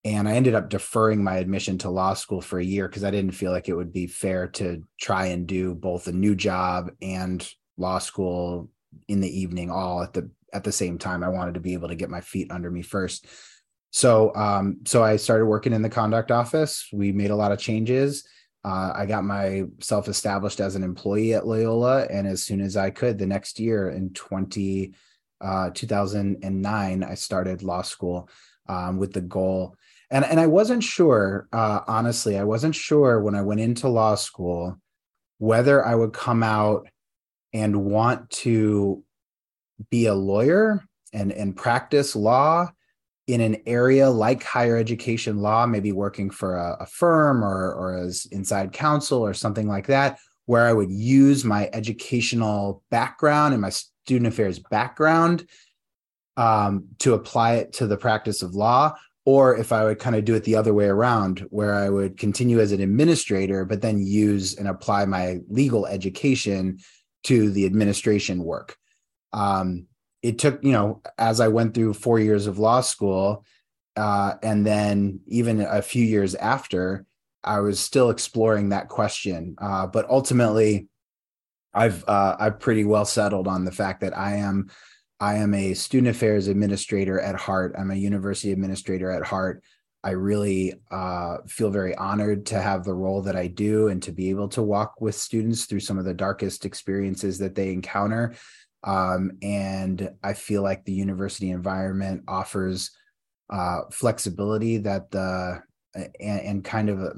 And 0.03 0.29
I 0.29 0.33
ended 0.33 0.53
up 0.53 0.69
deferring 0.69 1.23
my 1.23 1.37
admission 1.37 1.79
to 1.79 1.89
law 1.89 2.13
school 2.13 2.39
for 2.39 2.59
a 2.59 2.63
year 2.63 2.87
because 2.87 3.03
I 3.03 3.09
didn't 3.09 3.33
feel 3.33 3.51
like 3.51 3.67
it 3.67 3.75
would 3.75 3.91
be 3.91 4.05
fair 4.05 4.47
to 4.49 4.83
try 5.01 5.27
and 5.27 5.47
do 5.47 5.73
both 5.73 6.07
a 6.07 6.11
new 6.11 6.35
job 6.35 6.91
and 7.01 7.47
law 7.75 7.97
school 7.97 8.69
in 9.07 9.19
the 9.19 9.39
evening 9.39 9.71
all 9.71 10.03
at 10.03 10.13
the 10.13 10.29
at 10.53 10.63
the 10.63 10.71
same 10.71 10.99
time. 10.99 11.23
I 11.23 11.29
wanted 11.29 11.55
to 11.55 11.59
be 11.59 11.73
able 11.73 11.87
to 11.87 11.95
get 11.95 12.11
my 12.11 12.21
feet 12.21 12.51
under 12.51 12.69
me 12.69 12.83
first. 12.83 13.25
So 13.89 14.31
um, 14.35 14.81
so 14.85 15.03
I 15.03 15.15
started 15.15 15.47
working 15.47 15.73
in 15.73 15.81
the 15.81 15.89
conduct 15.89 16.29
office. 16.29 16.87
We 16.93 17.11
made 17.11 17.31
a 17.31 17.35
lot 17.35 17.51
of 17.51 17.59
changes. 17.59 18.27
Uh, 18.63 18.91
I 18.95 19.05
got 19.05 19.23
myself 19.23 20.07
established 20.07 20.59
as 20.59 20.75
an 20.75 20.83
employee 20.83 21.33
at 21.33 21.47
Loyola, 21.47 22.05
and 22.09 22.27
as 22.27 22.43
soon 22.43 22.61
as 22.61 22.77
I 22.77 22.89
could, 22.89 23.17
the 23.17 23.27
next 23.27 23.59
year 23.59 23.89
in 23.89 24.11
20 24.13 24.93
uh, 25.41 25.69
2009, 25.73 27.03
I 27.03 27.13
started 27.15 27.63
law 27.63 27.81
school 27.81 28.29
um, 28.67 28.97
with 28.97 29.13
the 29.13 29.21
goal. 29.21 29.75
And, 30.11 30.23
and 30.23 30.39
I 30.39 30.47
wasn't 30.47 30.83
sure, 30.83 31.47
uh, 31.51 31.81
honestly, 31.87 32.37
I 32.37 32.43
wasn't 32.43 32.75
sure 32.75 33.21
when 33.21 33.35
I 33.35 33.41
went 33.41 33.59
into 33.59 33.87
law 33.87 34.15
school 34.15 34.79
whether 35.37 35.85
I 35.85 35.95
would 35.95 36.13
come 36.13 36.43
out 36.43 36.87
and 37.53 37.85
want 37.85 38.29
to 38.29 39.03
be 39.89 40.05
a 40.05 40.13
lawyer 40.13 40.83
and, 41.13 41.31
and 41.31 41.55
practice 41.55 42.15
law 42.15 42.69
in 43.27 43.41
an 43.41 43.57
area 43.65 44.09
like 44.09 44.43
higher 44.43 44.77
education 44.77 45.39
law, 45.39 45.65
maybe 45.65 45.91
working 45.91 46.29
for 46.29 46.55
a, 46.55 46.77
a 46.81 46.85
firm 46.85 47.43
or, 47.43 47.73
or 47.73 47.97
as 47.97 48.27
inside 48.31 48.71
counsel 48.71 49.19
or 49.19 49.33
something 49.33 49.67
like 49.67 49.87
that, 49.87 50.19
where 50.45 50.67
I 50.67 50.73
would 50.73 50.91
use 50.91 51.43
my 51.43 51.69
educational 51.73 52.83
background 52.91 53.53
and 53.53 53.61
my 53.61 53.71
student 54.05 54.27
affairs 54.27 54.59
background 54.59 55.47
um, 56.37 56.85
to 56.99 57.15
apply 57.15 57.55
it 57.55 57.73
to 57.73 57.87
the 57.87 57.97
practice 57.97 58.43
of 58.43 58.53
law, 58.53 58.93
or 59.25 59.57
if 59.57 59.71
I 59.71 59.83
would 59.83 59.97
kind 59.97 60.15
of 60.15 60.25
do 60.25 60.35
it 60.35 60.43
the 60.43 60.55
other 60.55 60.75
way 60.75 60.85
around, 60.85 61.39
where 61.49 61.73
I 61.73 61.89
would 61.89 62.19
continue 62.19 62.59
as 62.59 62.71
an 62.71 62.81
administrator, 62.81 63.65
but 63.65 63.81
then 63.81 64.05
use 64.05 64.55
and 64.55 64.67
apply 64.67 65.05
my 65.05 65.39
legal 65.49 65.87
education 65.87 66.77
to 67.23 67.49
the 67.49 67.65
administration 67.65 68.43
work. 68.43 68.77
Um, 69.33 69.87
it 70.21 70.37
took, 70.37 70.63
you 70.63 70.71
know, 70.71 71.01
as 71.17 71.39
I 71.39 71.47
went 71.47 71.73
through 71.73 71.95
four 71.95 72.19
years 72.19 72.45
of 72.45 72.59
law 72.59 72.81
school, 72.81 73.43
uh, 73.95 74.35
and 74.43 74.67
then 74.67 75.21
even 75.25 75.61
a 75.61 75.81
few 75.81 76.05
years 76.05 76.35
after, 76.35 77.05
I 77.43 77.59
was 77.61 77.79
still 77.79 78.11
exploring 78.11 78.69
that 78.69 78.89
question. 78.89 79.55
Uh, 79.57 79.87
but 79.87 80.07
ultimately, 80.09 80.87
I've 81.75 82.03
uh, 82.07 82.37
I've 82.39 82.59
pretty 82.59 82.85
well 82.85 83.05
settled 83.05 83.47
on 83.47 83.65
the 83.65 83.71
fact 83.71 84.01
that 84.01 84.17
I 84.17 84.37
am 84.37 84.69
I 85.19 85.35
am 85.35 85.53
a 85.53 85.73
student 85.73 86.15
affairs 86.15 86.47
administrator 86.47 87.19
at 87.19 87.35
heart. 87.35 87.75
I'm 87.77 87.91
a 87.91 87.95
university 87.95 88.51
administrator 88.51 89.11
at 89.11 89.23
heart. 89.23 89.63
I 90.03 90.11
really 90.11 90.75
uh, 90.91 91.37
feel 91.47 91.71
very 91.71 91.95
honored 91.95 92.45
to 92.47 92.61
have 92.61 92.83
the 92.83 92.93
role 92.93 93.23
that 93.23 93.35
I 93.35 93.47
do 93.47 93.87
and 93.87 94.01
to 94.03 94.11
be 94.11 94.29
able 94.29 94.47
to 94.49 94.61
walk 94.61 95.01
with 95.01 95.15
students 95.15 95.65
through 95.65 95.79
some 95.79 95.97
of 95.97 96.05
the 96.05 96.13
darkest 96.13 96.63
experiences 96.63 97.39
that 97.39 97.55
they 97.55 97.71
encounter. 97.71 98.35
Um, 98.83 99.31
and 99.41 100.11
I 100.23 100.33
feel 100.33 100.61
like 100.61 100.85
the 100.85 100.93
university 100.93 101.49
environment 101.49 102.23
offers 102.27 102.91
uh, 103.49 103.81
flexibility 103.91 104.77
that 104.77 105.11
the 105.11 105.63
and, 105.95 106.09
and 106.41 106.63
kind 106.63 106.89
of 106.89 107.01
a, 107.01 107.13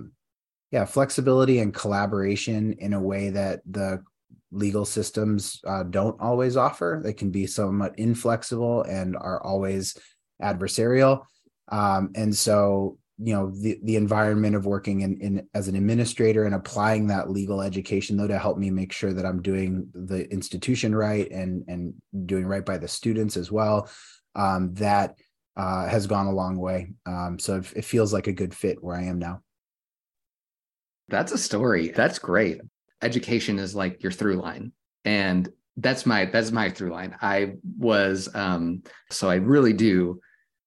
yeah 0.71 0.85
flexibility 0.85 1.59
and 1.59 1.73
collaboration 1.73 2.73
in 2.79 2.93
a 2.93 3.01
way 3.01 3.31
that 3.31 3.61
the 3.69 4.01
legal 4.51 4.85
systems 4.85 5.59
uh, 5.65 5.83
don't 5.83 6.19
always 6.21 6.55
offer. 6.55 7.01
They 7.03 7.13
can 7.13 7.31
be 7.31 7.47
somewhat 7.47 7.97
inflexible 7.97 8.83
and 8.83 9.15
are 9.15 9.41
always 9.43 9.97
adversarial. 10.41 11.23
Um, 11.69 12.11
and 12.15 12.35
so, 12.35 12.97
you 13.17 13.33
know, 13.33 13.51
the, 13.51 13.79
the 13.83 13.95
environment 13.95 14.55
of 14.55 14.65
working 14.65 15.01
in, 15.01 15.19
in 15.19 15.47
as 15.53 15.67
an 15.67 15.75
administrator 15.75 16.45
and 16.45 16.55
applying 16.55 17.07
that 17.07 17.29
legal 17.29 17.61
education, 17.61 18.15
though, 18.15 18.27
to 18.27 18.37
help 18.37 18.57
me 18.57 18.69
make 18.69 18.93
sure 18.93 19.11
that 19.11 19.25
I'm 19.25 19.41
doing 19.41 19.89
the 19.93 20.31
institution 20.31 20.95
right 20.95 21.29
and 21.31 21.63
and 21.67 21.93
doing 22.25 22.45
right 22.45 22.65
by 22.65 22.77
the 22.77 22.87
students 22.87 23.35
as 23.35 23.51
well. 23.51 23.89
Um, 24.35 24.73
that 24.75 25.15
uh, 25.57 25.87
has 25.87 26.05
gone 26.05 26.27
a 26.27 26.31
long 26.31 26.57
way. 26.57 26.93
Um, 27.07 27.39
so 27.39 27.57
it, 27.57 27.73
it 27.77 27.85
feels 27.85 28.13
like 28.13 28.27
a 28.27 28.33
good 28.33 28.53
fit 28.53 28.83
where 28.83 28.95
I 28.95 29.05
am 29.05 29.17
now. 29.17 29.41
That's 31.09 31.31
a 31.31 31.37
story. 31.39 31.87
That's 31.87 32.19
great 32.19 32.61
education 33.01 33.59
is 33.59 33.75
like 33.75 34.03
your 34.03 34.11
through 34.11 34.35
line. 34.35 34.71
And 35.05 35.49
that's 35.77 36.05
my 36.05 36.25
that's 36.25 36.51
my 36.51 36.69
through 36.69 36.91
line. 36.91 37.15
I 37.21 37.53
was 37.77 38.33
um 38.33 38.83
so 39.11 39.29
i 39.29 39.35
really 39.35 39.73
do 39.73 40.19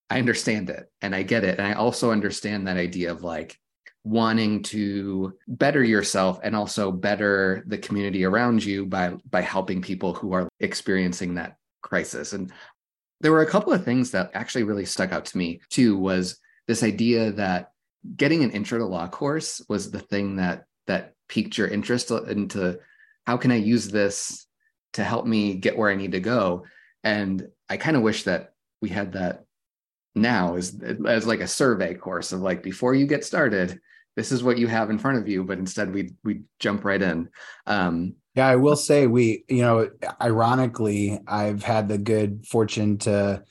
i 0.08 0.18
understand 0.18 0.70
it 0.70 0.90
and 1.02 1.14
i 1.14 1.22
get 1.22 1.44
it. 1.44 1.58
And 1.58 1.66
i 1.66 1.72
also 1.72 2.10
understand 2.12 2.66
that 2.66 2.76
idea 2.76 3.10
of 3.10 3.22
like 3.22 3.58
wanting 4.04 4.62
to 4.62 5.34
better 5.46 5.84
yourself 5.84 6.40
and 6.42 6.56
also 6.56 6.90
better 6.90 7.62
the 7.66 7.76
community 7.76 8.24
around 8.24 8.64
you 8.64 8.86
by 8.86 9.14
by 9.28 9.40
helping 9.40 9.82
people 9.82 10.14
who 10.14 10.32
are 10.32 10.48
experiencing 10.60 11.34
that 11.34 11.56
crisis. 11.82 12.32
And 12.32 12.52
there 13.20 13.32
were 13.32 13.42
a 13.42 13.50
couple 13.50 13.72
of 13.72 13.84
things 13.84 14.12
that 14.12 14.30
actually 14.32 14.64
really 14.64 14.86
stuck 14.86 15.12
out 15.12 15.26
to 15.26 15.38
me 15.38 15.60
too 15.68 15.98
was 15.98 16.38
this 16.66 16.82
idea 16.82 17.32
that 17.32 17.72
getting 18.16 18.42
an 18.42 18.50
intro 18.52 18.78
to 18.78 18.86
law 18.86 19.06
course 19.08 19.60
was 19.68 19.90
the 19.90 19.98
thing 19.98 20.36
that 20.36 20.64
that 20.86 21.14
piqued 21.30 21.56
your 21.56 21.68
interest 21.68 22.10
into 22.10 22.78
how 23.26 23.36
can 23.36 23.52
I 23.52 23.56
use 23.56 23.88
this 23.88 24.46
to 24.94 25.04
help 25.04 25.24
me 25.24 25.54
get 25.54 25.78
where 25.78 25.90
I 25.90 25.94
need 25.94 26.12
to 26.12 26.20
go? 26.20 26.64
And 27.04 27.48
I 27.68 27.76
kind 27.76 27.96
of 27.96 28.02
wish 28.02 28.24
that 28.24 28.52
we 28.82 28.88
had 28.88 29.12
that 29.12 29.44
now 30.16 30.56
as 30.56 30.76
as 31.06 31.26
like 31.26 31.40
a 31.40 31.46
survey 31.46 31.94
course 31.94 32.32
of 32.32 32.40
like 32.40 32.62
before 32.62 32.94
you 32.94 33.06
get 33.06 33.24
started, 33.24 33.80
this 34.16 34.32
is 34.32 34.42
what 34.42 34.58
you 34.58 34.66
have 34.66 34.90
in 34.90 34.98
front 34.98 35.18
of 35.18 35.28
you. 35.28 35.44
But 35.44 35.58
instead, 35.58 35.94
we 35.94 36.14
we 36.24 36.42
jump 36.58 36.84
right 36.84 37.00
in. 37.00 37.28
Um, 37.66 38.16
yeah, 38.34 38.48
I 38.48 38.56
will 38.56 38.76
say 38.76 39.06
we, 39.06 39.44
you 39.48 39.62
know, 39.62 39.90
ironically, 40.20 41.20
I've 41.26 41.62
had 41.62 41.88
the 41.88 41.98
good 41.98 42.46
fortune 42.46 42.98
to 42.98 43.42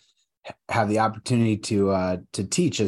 have 0.68 0.90
the 0.90 1.00
opportunity 1.00 1.58
to 1.58 1.92
uh, 1.92 2.18
to 2.34 2.44
teach 2.44 2.82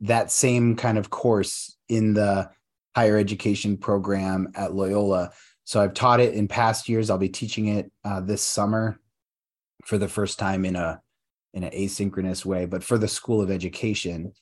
that 0.00 0.30
same 0.30 0.76
kind 0.76 0.98
of 0.98 1.10
course 1.10 1.76
in 1.88 2.14
the 2.14 2.50
higher 2.96 3.18
education 3.18 3.76
program 3.76 4.48
at 4.54 4.74
Loyola. 4.74 5.30
So 5.64 5.82
I've 5.82 5.92
taught 5.92 6.18
it 6.18 6.32
in 6.32 6.48
past 6.48 6.88
years. 6.88 7.10
I'll 7.10 7.18
be 7.18 7.28
teaching 7.28 7.66
it 7.66 7.92
uh, 8.06 8.22
this 8.22 8.40
summer 8.40 8.98
for 9.84 9.98
the 9.98 10.08
first 10.08 10.38
time 10.38 10.64
in 10.64 10.76
a 10.76 11.02
in 11.52 11.62
an 11.62 11.72
asynchronous 11.72 12.46
way, 12.46 12.64
but 12.64 12.82
for 12.82 12.96
the 12.96 13.06
School 13.06 13.42
of 13.42 13.50
Education. 13.50 14.32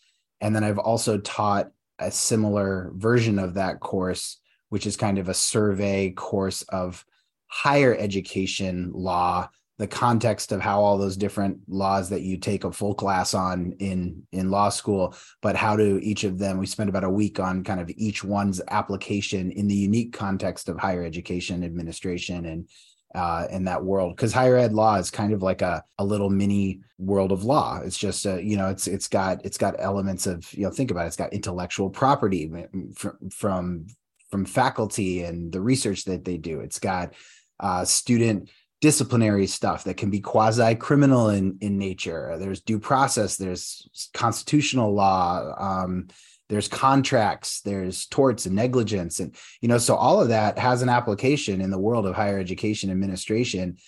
And 0.41 0.55
then 0.55 0.63
I've 0.63 0.79
also 0.79 1.19
taught 1.19 1.73
a 1.99 2.13
similar 2.13 2.93
version 2.95 3.41
of 3.41 3.55
that 3.55 3.81
course, 3.81 4.39
which 4.69 4.87
is 4.87 4.97
kind 4.97 5.19
of 5.19 5.29
a 5.29 5.35
survey 5.35 6.11
course 6.11 6.63
of 6.63 7.05
higher 7.49 7.97
education 7.97 8.93
law 8.95 9.49
the 9.79 9.87
context 9.87 10.53
of 10.53 10.61
how 10.61 10.81
all 10.81 10.97
those 10.97 11.17
different 11.17 11.59
laws 11.69 12.09
that 12.11 12.23
you 12.23 12.37
take 12.37 12.65
a 12.65 12.73
full 12.73 12.95
class 12.95 13.35
on 13.35 13.73
in 13.81 14.23
in 14.33 14.51
law 14.51 14.69
school 14.69 15.15
but 15.43 15.57
how 15.57 15.77
do 15.77 15.99
each 16.03 16.25
of 16.25 16.39
them 16.39 16.59
we 16.59 16.67
spent 16.67 16.89
about 16.89 17.05
a 17.05 17.11
week 17.11 17.41
on 17.41 17.65
kind 17.65 17.81
of 17.81 17.91
each 17.97 18.23
one's 18.23 18.61
application 18.69 19.51
in 19.53 19.67
the 19.67 19.75
unique 19.75 20.13
context 20.13 20.69
of 20.69 20.79
higher 20.79 21.05
education 21.05 21.65
administration 21.65 22.47
and 22.47 22.69
uh, 23.15 23.47
in 23.51 23.65
that 23.65 23.83
world. 23.83 24.17
Because 24.17 24.33
higher 24.33 24.57
ed 24.57 24.73
law 24.73 24.97
is 24.97 25.11
kind 25.11 25.33
of 25.33 25.43
like 25.43 25.63
a, 25.63 25.85
a 25.99 26.05
little 26.05 26.31
mini 26.31 26.81
world 26.99 27.33
of 27.33 27.45
law. 27.45 27.81
It's 27.83 27.99
just 27.99 28.27
a, 28.27 28.43
you 28.43 28.57
know 28.57 28.69
it's 28.69 28.87
it's 28.87 29.09
got 29.09 29.45
it's 29.45 29.59
got 29.59 29.77
elements 29.79 30.27
of 30.27 30.53
you 30.53 30.65
know 30.65 30.71
think 30.71 30.91
about 30.91 31.05
it 31.05 31.09
it's 31.09 31.17
got 31.17 31.33
intellectual 31.33 31.91
property 31.91 32.51
from 32.97 33.31
from 33.31 33.87
from 34.31 34.45
faculty 34.45 35.23
and 35.23 35.53
the 35.53 35.61
research 35.61 36.05
that 36.05 36.25
they 36.25 36.37
do. 36.37 36.61
It's 36.61 36.79
got 36.79 37.15
uh, 37.61 37.85
student 37.85 38.51
disciplinary 38.85 39.47
stuff 39.47 39.85
that 39.85 39.97
can 39.97 40.11
be 40.11 40.21
quasi 40.21 40.75
criminal 40.75 41.31
in 41.31 41.57
in 41.63 41.79
nature. 41.79 42.37
There's 42.39 42.61
due 42.61 42.79
process 42.79 43.39
there's 43.39 44.11
constitutional 44.13 44.93
law 44.93 45.55
um, 45.57 46.09
there's 46.51 46.69
contracts 46.69 47.63
there's 47.63 48.05
torts 48.09 48.45
and 48.45 48.55
negligence 48.55 49.21
and 49.21 49.35
you 49.63 49.69
know 49.69 49.79
so 49.79 49.95
all 49.95 50.21
of 50.21 50.29
that 50.29 50.59
has 50.59 50.83
an 50.83 50.91
application 50.91 51.63
in 51.63 51.71
the 51.71 51.79
world 51.79 52.05
of 52.05 52.15
higher 52.15 52.39
education 52.39 52.91
administration. 52.91 53.79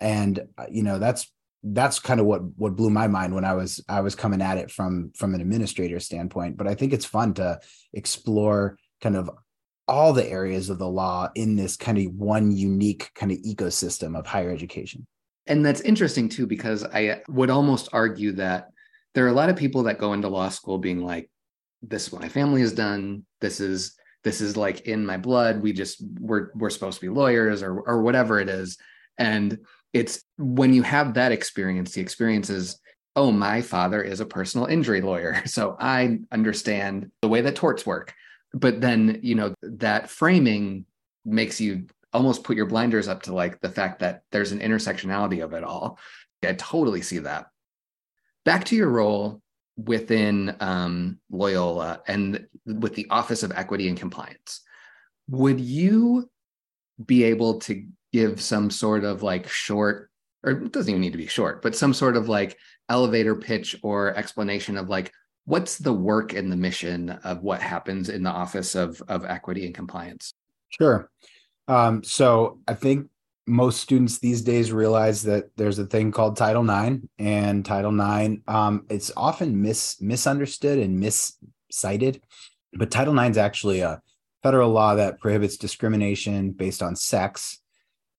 And 0.00 0.40
uh, 0.56 0.64
you 0.70 0.82
know 0.82 0.98
that's 0.98 1.30
that's 1.62 1.98
kind 1.98 2.18
of 2.18 2.24
what 2.24 2.42
what 2.56 2.74
blew 2.74 2.88
my 2.88 3.06
mind 3.06 3.34
when 3.34 3.44
i 3.44 3.52
was 3.52 3.84
i 3.88 4.00
was 4.00 4.14
coming 4.14 4.40
at 4.40 4.58
it 4.58 4.70
from 4.70 5.12
from 5.14 5.34
an 5.34 5.42
administrator 5.42 6.00
standpoint. 6.00 6.56
But 6.56 6.68
i 6.68 6.74
think 6.74 6.94
it's 6.94 7.04
fun 7.18 7.34
to 7.34 7.60
explore 7.92 8.78
kind 9.02 9.16
of 9.16 9.28
all 9.88 10.12
the 10.12 10.28
areas 10.28 10.68
of 10.70 10.78
the 10.78 10.88
law 10.88 11.28
in 11.34 11.56
this 11.56 11.76
kind 11.76 11.98
of 11.98 12.14
one 12.14 12.52
unique 12.52 13.10
kind 13.14 13.32
of 13.32 13.38
ecosystem 13.38 14.16
of 14.16 14.26
higher 14.26 14.50
education. 14.50 15.06
And 15.46 15.64
that's 15.64 15.80
interesting 15.80 16.28
too, 16.28 16.46
because 16.46 16.84
I 16.84 17.22
would 17.28 17.48
almost 17.48 17.88
argue 17.92 18.32
that 18.32 18.68
there 19.14 19.24
are 19.24 19.30
a 19.30 19.32
lot 19.32 19.48
of 19.48 19.56
people 19.56 19.84
that 19.84 19.98
go 19.98 20.12
into 20.12 20.28
law 20.28 20.50
school 20.50 20.78
being 20.78 21.02
like, 21.02 21.30
this 21.82 22.06
is 22.06 22.12
what 22.12 22.22
my 22.22 22.28
family 22.28 22.60
has 22.60 22.72
done. 22.72 23.24
This 23.40 23.60
is 23.60 23.94
this 24.24 24.40
is 24.40 24.56
like 24.56 24.82
in 24.82 25.06
my 25.06 25.16
blood. 25.16 25.62
We 25.62 25.72
just 25.72 26.04
we're 26.20 26.50
we're 26.54 26.70
supposed 26.70 27.00
to 27.00 27.06
be 27.06 27.08
lawyers 27.08 27.62
or 27.62 27.80
or 27.80 28.02
whatever 28.02 28.40
it 28.40 28.48
is. 28.48 28.76
And 29.16 29.58
it's 29.92 30.22
when 30.36 30.74
you 30.74 30.82
have 30.82 31.14
that 31.14 31.32
experience, 31.32 31.92
the 31.92 32.02
experience 32.02 32.50
is, 32.50 32.78
oh, 33.16 33.32
my 33.32 33.62
father 33.62 34.02
is 34.02 34.20
a 34.20 34.26
personal 34.26 34.66
injury 34.66 35.00
lawyer. 35.00 35.42
So 35.46 35.76
I 35.80 36.18
understand 36.30 37.10
the 37.22 37.28
way 37.28 37.40
that 37.40 37.56
torts 37.56 37.86
work 37.86 38.12
but 38.52 38.80
then 38.80 39.20
you 39.22 39.34
know 39.34 39.54
that 39.62 40.10
framing 40.10 40.84
makes 41.24 41.60
you 41.60 41.86
almost 42.12 42.44
put 42.44 42.56
your 42.56 42.66
blinders 42.66 43.08
up 43.08 43.22
to 43.24 43.34
like 43.34 43.60
the 43.60 43.68
fact 43.68 44.00
that 44.00 44.22
there's 44.32 44.52
an 44.52 44.60
intersectionality 44.60 45.44
of 45.44 45.52
it 45.52 45.62
all. 45.62 45.98
I 46.42 46.54
totally 46.54 47.02
see 47.02 47.18
that. 47.18 47.46
Back 48.44 48.64
to 48.66 48.76
your 48.76 48.88
role 48.88 49.42
within 49.76 50.56
um, 50.60 51.18
loyola 51.30 52.02
and 52.08 52.46
with 52.64 52.94
the 52.94 53.06
office 53.10 53.42
of 53.42 53.52
equity 53.52 53.88
and 53.88 53.98
compliance. 53.98 54.62
Would 55.28 55.60
you 55.60 56.30
be 57.04 57.24
able 57.24 57.60
to 57.60 57.86
give 58.12 58.40
some 58.40 58.70
sort 58.70 59.04
of 59.04 59.22
like 59.22 59.48
short 59.48 60.10
or 60.42 60.52
it 60.52 60.72
doesn't 60.72 60.90
even 60.90 61.00
need 61.00 61.12
to 61.12 61.18
be 61.18 61.26
short 61.26 61.62
but 61.62 61.76
some 61.76 61.92
sort 61.92 62.16
of 62.16 62.28
like 62.28 62.56
elevator 62.88 63.34
pitch 63.34 63.76
or 63.82 64.16
explanation 64.16 64.76
of 64.76 64.88
like 64.88 65.12
what's 65.48 65.78
the 65.78 65.92
work 65.92 66.34
and 66.34 66.52
the 66.52 66.56
mission 66.56 67.08
of 67.24 67.42
what 67.42 67.62
happens 67.62 68.10
in 68.10 68.22
the 68.22 68.30
office 68.30 68.74
of, 68.74 69.02
of 69.08 69.24
equity 69.24 69.64
and 69.64 69.74
compliance? 69.74 70.34
Sure. 70.68 71.10
Um, 71.66 72.02
so 72.02 72.60
i 72.66 72.74
think 72.74 73.08
most 73.46 73.80
students 73.80 74.18
these 74.18 74.42
days 74.42 74.72
realize 74.72 75.22
that 75.22 75.50
there's 75.56 75.78
a 75.78 75.86
thing 75.86 76.12
called 76.12 76.36
title 76.36 76.68
ix 76.68 77.02
and 77.18 77.64
title 77.64 77.98
ix 77.98 78.40
um, 78.46 78.84
it's 78.90 79.10
often 79.16 79.60
mis 79.60 80.00
misunderstood 80.00 80.78
and 80.78 80.98
miscited 80.98 82.22
but 82.74 82.90
title 82.90 83.18
ix 83.18 83.30
is 83.30 83.38
actually 83.38 83.80
a 83.80 84.00
federal 84.42 84.70
law 84.70 84.94
that 84.94 85.18
prohibits 85.20 85.56
discrimination 85.56 86.52
based 86.52 86.82
on 86.82 86.94
sex 86.94 87.60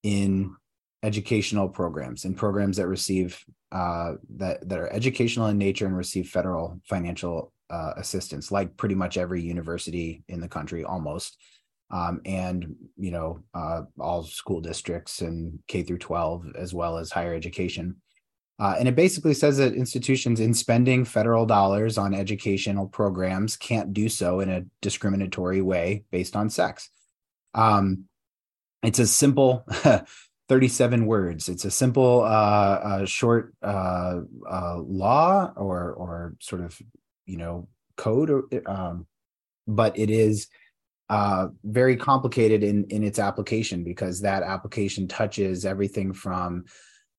in 0.03 0.55
educational 1.03 1.69
programs 1.69 2.25
and 2.25 2.35
programs 2.35 2.77
that 2.77 2.87
receive 2.87 3.43
uh, 3.71 4.13
that 4.37 4.67
that 4.67 4.79
are 4.79 4.91
educational 4.91 5.47
in 5.47 5.57
nature 5.57 5.85
and 5.85 5.95
receive 5.95 6.29
federal 6.29 6.79
financial 6.85 7.53
uh, 7.69 7.93
assistance, 7.97 8.51
like 8.51 8.75
pretty 8.77 8.95
much 8.95 9.17
every 9.17 9.41
university 9.41 10.23
in 10.27 10.41
the 10.41 10.47
country, 10.47 10.83
almost, 10.83 11.37
um, 11.91 12.19
and 12.25 12.75
you 12.97 13.11
know 13.11 13.39
uh, 13.53 13.81
all 13.99 14.23
school 14.23 14.61
districts 14.61 15.21
and 15.21 15.59
K 15.67 15.83
through 15.83 15.99
12 15.99 16.55
as 16.57 16.73
well 16.73 16.97
as 16.97 17.11
higher 17.11 17.33
education. 17.33 17.97
Uh, 18.59 18.75
and 18.77 18.89
it 18.89 18.95
basically 18.95 19.33
says 19.33 19.57
that 19.57 19.73
institutions 19.73 20.41
in 20.41 20.53
spending 20.53 21.05
federal 21.05 21.45
dollars 21.45 21.97
on 21.97 22.13
educational 22.13 22.87
programs 22.87 23.55
can't 23.55 23.93
do 23.93 24.09
so 24.09 24.41
in 24.41 24.49
a 24.49 24.65
discriminatory 24.81 25.61
way 25.61 26.03
based 26.11 26.35
on 26.35 26.49
sex. 26.49 26.89
Um, 27.53 28.05
it's 28.83 28.99
a 28.99 29.07
simple 29.07 29.65
37 30.49 31.05
words. 31.05 31.47
It's 31.47 31.63
a 31.63 31.71
simple, 31.71 32.21
uh, 32.21 32.25
uh, 32.25 33.05
short 33.05 33.53
uh, 33.61 34.21
uh, 34.49 34.77
law 34.79 35.53
or 35.55 35.93
or 35.93 36.35
sort 36.39 36.61
of 36.61 36.77
you 37.27 37.37
know 37.37 37.67
code, 37.95 38.31
or, 38.31 38.43
um, 38.65 39.05
but 39.67 39.97
it 39.97 40.09
is 40.09 40.47
uh, 41.09 41.47
very 41.63 41.95
complicated 41.95 42.63
in 42.63 42.85
in 42.85 43.03
its 43.03 43.19
application 43.19 43.83
because 43.83 44.21
that 44.21 44.41
application 44.41 45.07
touches 45.07 45.65
everything 45.65 46.13
from 46.13 46.65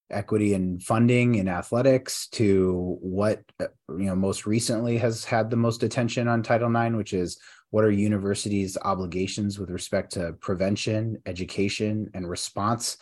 equity 0.09 0.53
and 0.53 0.83
funding 0.83 1.35
in 1.35 1.47
athletics 1.47 2.27
to 2.27 2.97
what 2.99 3.41
uh, 3.61 3.67
you 3.89 4.05
know 4.05 4.15
most 4.15 4.45
recently 4.45 4.97
has 4.97 5.23
had 5.23 5.49
the 5.49 5.55
most 5.55 5.83
attention 5.83 6.27
on 6.27 6.43
Title 6.43 6.75
IX, 6.75 6.95
which 6.95 7.13
is 7.13 7.39
what 7.69 7.85
are 7.85 7.91
universities' 7.91 8.77
obligations 8.83 9.57
with 9.57 9.69
respect 9.69 10.11
to 10.11 10.33
prevention, 10.41 11.17
education, 11.25 12.09
and 12.13 12.29
response 12.29 12.97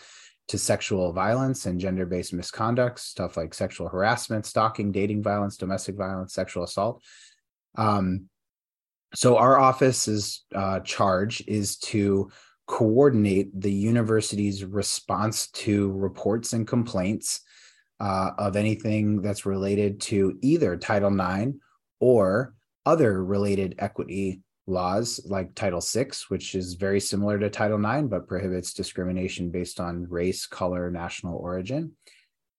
to 0.50 0.58
sexual 0.58 1.14
violence 1.14 1.66
and 1.66 1.80
gender 1.80 2.06
based 2.06 2.34
misconduct, 2.34 3.00
stuff 3.00 3.38
like 3.38 3.54
sexual 3.54 3.88
harassment, 3.88 4.46
stalking, 4.46 4.92
dating 4.92 5.24
violence, 5.24 5.58
domestic 5.58 5.96
violence, 5.96 6.34
sexual 6.34 6.64
assault. 6.64 7.02
Um, 7.76 8.30
so, 9.16 9.38
our 9.38 9.60
office's 9.60 10.44
uh, 10.54 10.82
charge 10.82 11.44
is 11.48 11.78
to 11.78 12.32
coordinate 12.68 13.50
the 13.60 13.72
university's 13.72 14.64
response 14.64 15.50
to 15.50 15.92
reports 15.94 16.54
and 16.54 16.68
complaints 16.68 17.42
uh, 18.00 18.32
of 18.38 18.56
anything 18.56 19.22
that's 19.22 19.46
related 19.46 20.00
to 20.02 20.38
either 20.42 20.78
Title 20.78 21.14
IX 21.14 21.54
or 22.00 22.54
other 22.86 23.24
related 23.24 23.76
equity 23.80 24.42
laws 24.70 25.20
like 25.26 25.56
Title 25.56 25.82
VI, 25.82 26.12
which 26.30 26.56
is 26.56 26.76
very 26.76 27.00
similar 27.00 27.40
to 27.40 27.50
Title 27.50 27.84
IX, 27.84 28.08
but 28.08 28.28
prohibits 28.28 28.74
discrimination 28.74 29.50
based 29.50 29.80
on 29.80 30.08
race, 30.10 30.46
color, 30.46 30.92
national 30.92 31.38
origin. 31.38 31.94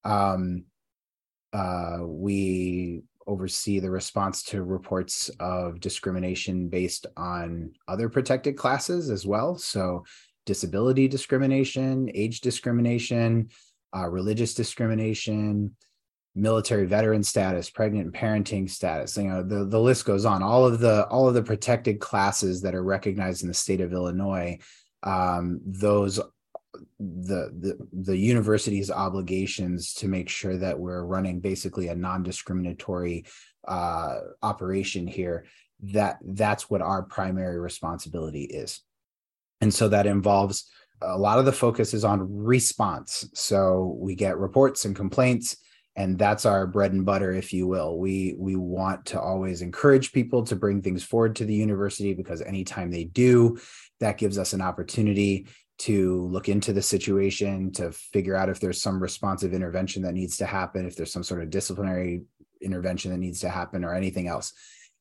Um, 0.04 0.64
uh, 1.52 1.98
we 2.02 3.02
oversee 3.26 3.78
the 3.78 3.90
response 3.90 4.42
to 4.42 4.62
reports 4.62 5.30
of 5.40 5.80
discrimination 5.80 6.68
based 6.68 7.06
on 7.16 7.72
other 7.86 8.08
protected 8.08 8.56
classes 8.56 9.10
as 9.10 9.26
well. 9.26 9.56
So, 9.56 10.04
disability 10.46 11.06
discrimination, 11.06 12.10
age 12.14 12.40
discrimination, 12.40 13.50
uh, 13.96 14.08
religious 14.08 14.54
discrimination, 14.54 15.76
military 16.34 16.86
veteran 16.86 17.22
status, 17.22 17.70
pregnant 17.70 18.06
and 18.06 18.14
parenting 18.14 18.70
status. 18.70 19.16
You 19.16 19.24
know, 19.24 19.42
the, 19.42 19.64
the 19.64 19.80
list 19.80 20.04
goes 20.04 20.24
on. 20.24 20.42
All 20.42 20.64
of 20.64 20.78
the 20.78 21.06
all 21.06 21.28
of 21.28 21.34
the 21.34 21.42
protected 21.42 22.00
classes 22.00 22.62
that 22.62 22.74
are 22.74 22.84
recognized 22.84 23.42
in 23.42 23.48
the 23.48 23.54
state 23.54 23.80
of 23.80 23.92
Illinois, 23.92 24.58
um, 25.02 25.60
those 25.64 26.20
the, 26.98 27.50
the 27.58 27.88
the 27.92 28.16
university's 28.16 28.90
obligations 28.90 29.94
to 29.94 30.08
make 30.08 30.28
sure 30.28 30.56
that 30.56 30.78
we're 30.78 31.04
running 31.04 31.40
basically 31.40 31.88
a 31.88 31.94
non-discriminatory 31.94 33.24
uh, 33.66 34.18
operation 34.42 35.06
here 35.06 35.46
that 35.82 36.18
that's 36.24 36.70
what 36.70 36.82
our 36.82 37.02
primary 37.02 37.58
responsibility 37.58 38.44
is 38.44 38.80
and 39.60 39.72
so 39.72 39.88
that 39.88 40.06
involves 40.06 40.70
a 41.02 41.18
lot 41.18 41.38
of 41.38 41.46
the 41.46 41.52
focus 41.52 41.94
is 41.94 42.04
on 42.04 42.20
response 42.44 43.28
so 43.34 43.96
we 43.98 44.14
get 44.14 44.38
reports 44.38 44.84
and 44.84 44.94
complaints 44.94 45.56
and 45.96 46.18
that's 46.18 46.46
our 46.46 46.66
bread 46.66 46.92
and 46.92 47.04
butter 47.04 47.32
if 47.32 47.52
you 47.52 47.66
will 47.66 47.98
we 47.98 48.34
we 48.38 48.54
want 48.56 49.04
to 49.06 49.20
always 49.20 49.60
encourage 49.60 50.12
people 50.12 50.42
to 50.44 50.56
bring 50.56 50.80
things 50.80 51.02
forward 51.02 51.34
to 51.36 51.44
the 51.44 51.54
university 51.54 52.14
because 52.14 52.40
anytime 52.42 52.90
they 52.90 53.04
do 53.04 53.58
that 53.98 54.18
gives 54.18 54.38
us 54.38 54.52
an 54.52 54.60
opportunity 54.60 55.46
to 55.80 56.26
look 56.26 56.50
into 56.50 56.74
the 56.74 56.82
situation, 56.82 57.72
to 57.72 57.90
figure 57.90 58.36
out 58.36 58.50
if 58.50 58.60
there's 58.60 58.82
some 58.82 59.02
responsive 59.02 59.54
intervention 59.54 60.02
that 60.02 60.12
needs 60.12 60.36
to 60.36 60.44
happen, 60.44 60.86
if 60.86 60.94
there's 60.94 61.12
some 61.12 61.22
sort 61.22 61.42
of 61.42 61.48
disciplinary 61.48 62.20
intervention 62.60 63.10
that 63.10 63.16
needs 63.16 63.40
to 63.40 63.48
happen, 63.48 63.82
or 63.82 63.94
anything 63.94 64.28
else. 64.28 64.52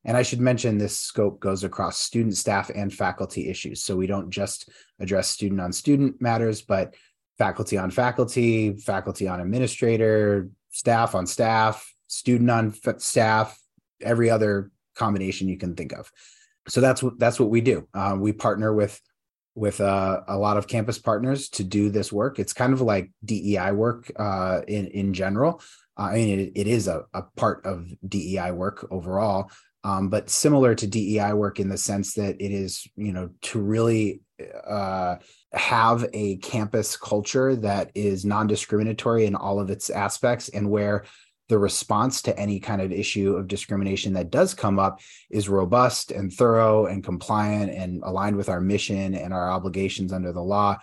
And 0.06 0.16
I 0.16 0.22
should 0.22 0.40
mention 0.40 0.78
this 0.78 0.98
scope 0.98 1.42
goes 1.42 1.66
across 1.66 1.98
student, 2.00 2.38
staff, 2.38 2.72
and 2.74 2.94
faculty 2.94 3.50
issues. 3.50 3.84
So 3.84 3.98
we 3.98 4.08
don't 4.08 4.30
just 4.30 4.70
address 5.02 5.30
student 5.30 5.60
on 5.60 5.74
student 5.74 6.22
matters, 6.22 6.62
but 6.62 6.96
faculty 7.38 7.78
on 7.78 7.92
faculty, 7.92 8.78
faculty 8.78 9.28
on 9.28 9.42
administrator, 9.42 10.50
staff 10.80 11.14
on 11.14 11.28
staff, 11.28 11.94
student 12.08 12.50
on 12.50 12.74
staff, 13.00 13.60
every 14.02 14.30
other 14.30 14.72
combination 14.96 15.50
you 15.50 15.58
can 15.58 15.76
think 15.76 15.92
of. 15.92 16.10
So 16.70 16.80
that's 16.80 17.04
what 17.04 17.20
that's 17.20 17.40
what 17.40 17.50
we 17.50 17.60
do. 17.60 17.88
Uh, 17.94 18.16
we 18.18 18.32
partner 18.32 18.74
with 18.74 19.00
with 19.56 19.82
uh, 19.82 20.22
a 20.28 20.38
lot 20.38 20.56
of 20.56 20.68
campus 20.68 20.98
partners 20.98 21.50
to 21.50 21.66
do 21.66 21.90
this 21.90 22.14
work. 22.14 22.40
It's 22.40 22.54
kind 22.54 22.72
of 22.72 22.80
like 22.80 23.12
DEI 23.26 23.74
work 23.74 24.10
uh, 24.18 24.62
in 24.68 24.88
in 24.88 25.14
general. 25.14 25.62
Uh, 25.98 26.04
I 26.04 26.16
mean, 26.16 26.40
it, 26.40 26.52
it 26.56 26.68
is 26.68 26.88
a, 26.88 27.04
a 27.14 27.24
part 27.36 27.66
of 27.66 27.86
DEI 28.08 28.52
work 28.52 28.88
overall, 28.90 29.52
um, 29.84 30.08
but 30.08 30.30
similar 30.30 30.76
to 30.76 30.88
DEI 30.88 31.34
work 31.34 31.60
in 31.60 31.68
the 31.68 31.78
sense 31.78 32.14
that 32.14 32.40
it 32.40 32.52
is, 32.54 32.88
you 32.96 33.12
know, 33.12 33.32
to 33.42 33.60
really 33.60 34.22
uh, 34.66 35.18
have 35.54 36.08
a 36.14 36.38
campus 36.38 36.96
culture 36.96 37.56
that 37.56 37.92
is 37.96 38.26
non-discriminatory 38.26 39.26
in 39.26 39.36
all 39.36 39.60
of 39.60 39.70
its 39.70 39.90
aspects, 39.90 40.50
and 40.50 40.70
where 40.70 41.06
the 41.50 41.58
response 41.58 42.22
to 42.22 42.40
any 42.40 42.60
kind 42.60 42.82
of 42.82 42.92
issue 42.92 43.36
of 43.36 43.48
discrimination 43.48 44.14
that 44.14 44.30
does 44.30 44.54
come 44.54 44.78
up 44.78 45.02
is 45.32 45.50
robust 45.50 46.12
and 46.12 46.32
thorough 46.32 46.86
and 46.86 47.04
compliant 47.04 47.72
and 47.72 48.04
aligned 48.04 48.36
with 48.36 48.50
our 48.50 48.62
mission 48.62 49.16
and 49.16 49.34
our 49.34 49.50
obligations 49.50 50.14
under 50.14 50.32
the 50.32 50.42
law 50.42 50.78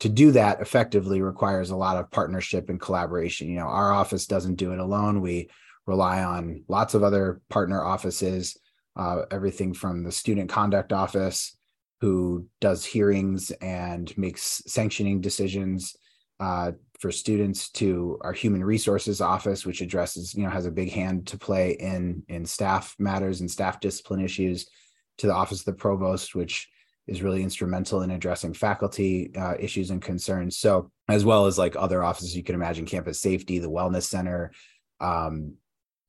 to 0.00 0.08
do 0.08 0.32
that 0.32 0.60
effectively 0.60 1.22
requires 1.22 1.70
a 1.70 1.76
lot 1.76 1.96
of 1.96 2.10
partnership 2.10 2.68
and 2.68 2.80
collaboration. 2.80 3.48
You 3.48 3.56
know 3.56 3.66
our 3.66 3.92
office 3.92 4.26
doesn't 4.26 4.56
do 4.56 4.72
it 4.72 4.78
alone. 4.78 5.20
We 5.20 5.50
rely 5.86 6.22
on 6.22 6.64
lots 6.68 6.94
of 6.94 7.02
other 7.02 7.40
partner 7.48 7.82
offices 7.82 8.58
uh, 8.96 9.22
everything 9.30 9.72
from 9.72 10.02
the 10.02 10.12
student 10.12 10.50
conduct 10.50 10.92
office 10.92 11.56
who 12.00 12.46
does 12.60 12.84
hearings 12.84 13.50
and 13.60 14.16
makes 14.16 14.62
sanctioning 14.66 15.20
decisions 15.20 15.96
uh, 16.40 16.72
for 17.00 17.10
students 17.10 17.70
to 17.70 18.18
our 18.22 18.32
human 18.32 18.62
resources 18.64 19.20
office 19.20 19.66
which 19.66 19.80
addresses 19.80 20.34
you 20.34 20.42
know 20.42 20.50
has 20.50 20.66
a 20.66 20.70
big 20.70 20.90
hand 20.90 21.26
to 21.26 21.38
play 21.38 21.72
in 21.72 22.22
in 22.28 22.44
staff 22.44 22.94
matters 22.98 23.40
and 23.40 23.50
staff 23.50 23.80
discipline 23.80 24.20
issues 24.20 24.68
to 25.16 25.26
the 25.26 25.34
office 25.34 25.60
of 25.60 25.66
the 25.66 25.72
provost 25.72 26.34
which 26.34 26.68
is 27.08 27.22
really 27.22 27.42
instrumental 27.42 28.02
in 28.02 28.10
addressing 28.10 28.52
faculty 28.52 29.32
uh, 29.34 29.54
issues 29.58 29.90
and 29.90 30.02
concerns. 30.02 30.58
So 30.58 30.90
as 31.08 31.24
well 31.24 31.46
as 31.46 31.58
like 31.58 31.74
other 31.74 32.04
offices 32.04 32.36
you 32.36 32.44
can 32.44 32.54
imagine 32.54 32.84
campus 32.84 33.20
safety 33.20 33.58
the 33.58 33.70
wellness 33.70 34.04
center 34.04 34.52
um, 35.00 35.54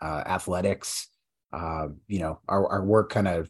uh, 0.01 0.23
athletics 0.25 1.07
uh, 1.53 1.87
you 2.07 2.19
know 2.19 2.39
our, 2.47 2.67
our 2.67 2.83
work 2.83 3.09
kind 3.09 3.27
of 3.27 3.49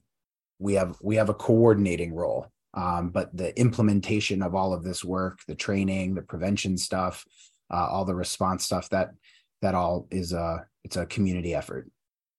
we 0.60 0.74
have 0.74 0.98
we 1.02 1.16
have 1.16 1.30
a 1.30 1.34
coordinating 1.34 2.14
role. 2.14 2.48
Um, 2.76 3.10
but 3.10 3.36
the 3.36 3.58
implementation 3.60 4.44
of 4.44 4.54
all 4.54 4.74
of 4.74 4.84
this 4.84 5.04
work 5.04 5.40
the 5.48 5.56
training 5.56 6.14
the 6.14 6.22
prevention 6.22 6.78
stuff 6.78 7.26
uh, 7.72 7.88
all 7.90 8.06
the 8.06 8.14
response 8.14 8.64
stuff 8.64 8.90
that 8.90 9.12
that 9.62 9.76
all 9.76 10.08
is 10.12 10.34
a 10.34 10.66
it's 10.84 10.98
a 10.98 11.06
community 11.06 11.54
effort. 11.54 11.90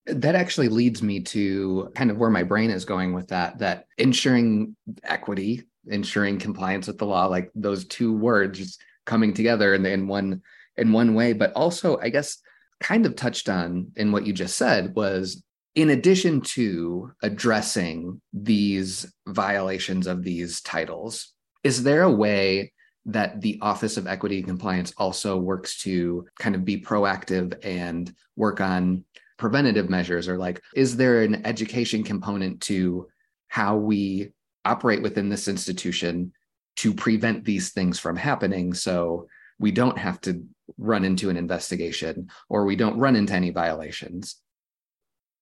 That 0.07 0.35
actually 0.35 0.69
leads 0.69 1.03
me 1.03 1.19
to 1.21 1.91
kind 1.95 2.09
of 2.09 2.17
where 2.17 2.29
my 2.29 2.43
brain 2.43 2.71
is 2.71 2.85
going 2.85 3.13
with 3.13 3.27
that 3.27 3.59
that 3.59 3.85
ensuring 3.97 4.75
equity 5.03 5.63
ensuring 5.87 6.37
compliance 6.37 6.87
with 6.87 6.97
the 6.97 7.05
law 7.05 7.25
like 7.25 7.51
those 7.55 7.85
two 7.85 8.15
words 8.15 8.77
coming 9.05 9.33
together 9.33 9.73
in, 9.73 9.85
in 9.85 10.07
one 10.07 10.41
in 10.77 10.91
one 10.91 11.13
way. 11.13 11.33
But 11.33 11.53
also 11.53 11.97
i 11.99 12.09
guess 12.09 12.37
kind 12.79 13.05
of 13.05 13.15
touched 13.15 13.47
on 13.47 13.91
in 13.95 14.11
what 14.11 14.25
you 14.25 14.33
just 14.33 14.57
said 14.57 14.95
was 14.95 15.43
in 15.75 15.91
addition 15.91 16.41
to 16.41 17.11
addressing 17.21 18.21
these 18.33 19.11
violations 19.27 20.07
of 20.07 20.23
these 20.23 20.61
titles, 20.61 21.33
is 21.63 21.83
there 21.83 22.03
a 22.03 22.11
way 22.11 22.73
that 23.05 23.41
the 23.41 23.57
Office 23.61 23.97
of 23.97 24.05
Equity 24.05 24.39
and 24.39 24.47
Compliance 24.47 24.93
also 24.97 25.37
works 25.37 25.81
to 25.83 26.25
kind 26.37 26.55
of 26.55 26.65
be 26.65 26.81
proactive 26.81 27.57
and 27.65 28.13
work 28.35 28.61
on 28.61 29.05
preventative 29.37 29.89
measures? 29.89 30.27
Or, 30.27 30.37
like, 30.37 30.61
is 30.75 30.97
there 30.97 31.23
an 31.23 31.45
education 31.45 32.03
component 32.03 32.61
to 32.63 33.07
how 33.47 33.77
we 33.77 34.31
operate 34.65 35.01
within 35.01 35.29
this 35.29 35.47
institution 35.47 36.33
to 36.77 36.93
prevent 36.93 37.45
these 37.45 37.71
things 37.71 37.97
from 37.97 38.17
happening? 38.17 38.73
So 38.73 39.27
we 39.57 39.71
don't 39.71 39.97
have 39.97 40.19
to 40.21 40.43
run 40.77 41.05
into 41.05 41.29
an 41.29 41.37
investigation 41.37 42.29
or 42.49 42.65
we 42.65 42.75
don't 42.75 42.99
run 42.99 43.15
into 43.15 43.33
any 43.33 43.51
violations. 43.51 44.40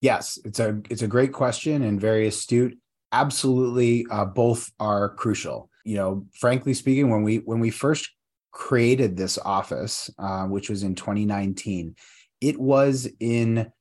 Yes, 0.02 0.40
it's 0.46 0.60
a 0.60 0.82
it's 0.90 1.02
a 1.02 1.08
great 1.08 1.34
question 1.34 1.84
and 1.84 2.00
very 2.00 2.28
astute. 2.28 2.78
Absolutely, 3.12 4.06
uh, 4.10 4.26
both 4.26 4.72
are 4.80 5.10
crucial. 5.16 5.70
You 5.84 5.96
know, 5.96 6.26
frankly 6.34 6.74
speaking, 6.74 7.10
when 7.10 7.24
we 7.24 7.38
when 7.38 7.60
we 7.60 7.70
first 7.70 8.10
created 8.52 9.18
this 9.18 9.38
office, 9.38 10.10
uh, 10.18 10.46
which 10.46 10.70
was 10.70 10.84
in 10.84 10.96
2019, 10.96 11.96
it 12.42 12.60
was 12.60 13.10
in 13.20 13.72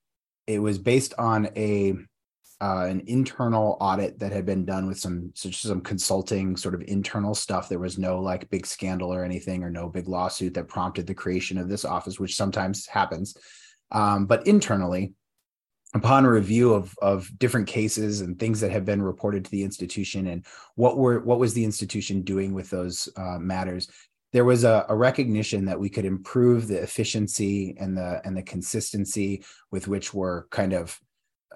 it 0.47 0.59
was 0.59 0.79
based 0.79 1.15
on 1.19 1.51
a 1.57 1.95
uh, 2.61 2.87
an 2.87 3.03
internal 3.07 3.77
audit 3.81 4.19
that 4.19 4.33
had 4.33 4.45
been 4.45 4.65
done 4.65 4.89
with 4.89 4.99
some 4.99 5.31
some 5.35 5.81
consulting 5.81 6.57
sort 6.57 6.75
of 6.75 6.83
internal 6.89 7.35
stuff. 7.35 7.69
There 7.69 7.79
was 7.79 7.99
no 7.99 8.21
like 8.21 8.51
big 8.51 8.67
scandal 8.67 9.15
or 9.15 9.25
anything, 9.25 9.63
or 9.63 9.71
no 9.71 9.89
big 9.89 10.09
lawsuit 10.09 10.55
that 10.55 10.67
prompted 10.67 11.07
the 11.07 11.15
creation 11.15 11.59
of 11.59 11.69
this 11.69 11.85
office, 11.85 12.19
which 12.19 12.35
sometimes 12.35 12.87
happens. 12.87 13.37
Um, 13.93 14.27
but 14.27 14.47
internally, 14.47 15.13
upon 15.95 16.27
review 16.27 16.75
of 16.75 16.95
of 17.01 17.31
different 17.39 17.67
cases 17.67 18.21
and 18.21 18.39
things 18.39 18.61
that 18.61 18.71
have 18.71 18.85
been 18.85 19.01
reported 19.01 19.45
to 19.45 19.51
the 19.51 19.63
institution 19.63 20.27
and 20.29 20.45
what 20.75 20.99
were 20.99 21.21
what 21.21 21.39
was 21.39 21.55
the 21.55 21.65
institution 21.65 22.23
doing 22.23 22.53
with 22.53 22.69
those 22.69 23.09
uh, 23.17 23.39
matters 23.39 23.89
there 24.33 24.45
was 24.45 24.65
a, 24.65 24.85
a, 24.91 24.95
recognition 24.95 25.65
that 25.65 25.81
we 25.81 25.89
could 25.89 26.05
improve 26.05 26.69
the 26.69 26.81
efficiency 26.83 27.75
and 27.81 27.97
the 27.97 28.21
and 28.25 28.37
the 28.37 28.43
consistency 28.43 29.43
with 29.71 29.89
which 29.89 30.13
we're 30.13 30.47
kind 30.49 30.73
of 30.73 30.99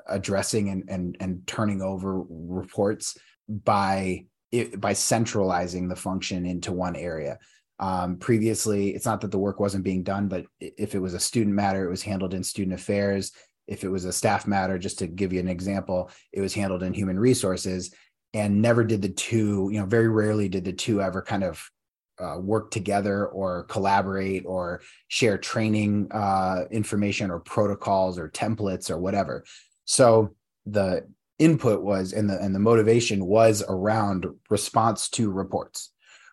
addressing 0.08 0.70
and 0.70 0.84
and, 0.88 1.16
and 1.20 1.46
turning 1.46 1.82
over 1.82 2.22
reports 2.28 3.18
by 3.48 4.24
it, 4.50 4.80
by 4.80 4.92
centralizing 4.94 5.88
the 5.88 5.96
function 5.96 6.46
into 6.46 6.72
one 6.72 6.96
area. 6.96 7.38
Um, 7.78 8.16
previously 8.16 8.90
it's 8.94 9.06
not 9.06 9.20
that 9.22 9.30
the 9.30 9.38
work 9.38 9.58
wasn't 9.58 9.82
being 9.82 10.04
done 10.04 10.28
but 10.28 10.44
if 10.60 10.94
it 10.94 11.00
was 11.00 11.14
a 11.14 11.20
student 11.20 11.56
matter 11.56 11.84
it 11.84 11.90
was 11.90 12.02
handled 12.02 12.32
in 12.32 12.44
student 12.44 12.74
affairs 12.74 13.32
if 13.66 13.84
it 13.84 13.88
was 13.88 14.04
a 14.04 14.12
staff 14.12 14.46
matter, 14.46 14.78
just 14.78 14.98
to 14.98 15.06
give 15.06 15.32
you 15.32 15.40
an 15.40 15.48
example, 15.48 16.10
it 16.32 16.40
was 16.40 16.54
handled 16.54 16.82
in 16.82 16.92
human 16.92 17.18
resources 17.18 17.94
and 18.34 18.62
never 18.62 18.84
did 18.84 19.02
the 19.02 19.08
two, 19.08 19.68
you 19.72 19.78
know, 19.78 19.86
very 19.86 20.08
rarely 20.08 20.48
did 20.48 20.64
the 20.64 20.72
two 20.72 21.02
ever 21.02 21.22
kind 21.22 21.44
of 21.44 21.70
uh, 22.18 22.38
work 22.38 22.70
together 22.70 23.26
or 23.26 23.64
collaborate 23.64 24.44
or 24.46 24.80
share 25.08 25.38
training 25.38 26.08
uh, 26.12 26.64
information 26.70 27.30
or 27.30 27.40
protocols 27.40 28.18
or 28.18 28.28
templates 28.28 28.90
or 28.90 28.98
whatever. 28.98 29.44
So 29.84 30.34
the 30.66 31.06
input 31.38 31.82
was 31.82 32.12
and 32.12 32.30
the 32.30 32.38
and 32.40 32.54
the 32.54 32.60
motivation 32.60 33.26
was 33.26 33.64
around 33.68 34.26
response 34.48 35.08
to 35.08 35.30
reports 35.30 35.92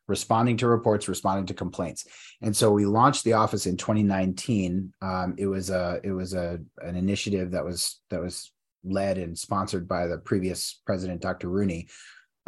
responding 0.09 0.57
to 0.57 0.67
reports, 0.67 1.07
responding 1.07 1.45
to 1.45 1.53
complaints. 1.53 2.05
And 2.41 2.55
so 2.55 2.71
we 2.71 2.85
launched 2.85 3.23
the 3.23 3.33
office 3.33 3.65
in 3.65 3.75
2019. 3.75 4.93
Um, 5.01 5.35
it 5.37 5.47
was 5.47 5.69
a 5.69 5.99
it 6.03 6.11
was 6.11 6.33
a 6.33 6.59
an 6.81 6.95
initiative 6.95 7.51
that 7.51 7.65
was 7.65 7.99
that 8.09 8.21
was 8.21 8.51
led 8.83 9.17
and 9.17 9.37
sponsored 9.37 9.87
by 9.87 10.07
the 10.07 10.17
previous 10.17 10.81
president, 10.85 11.21
Dr. 11.21 11.49
Rooney. 11.49 11.89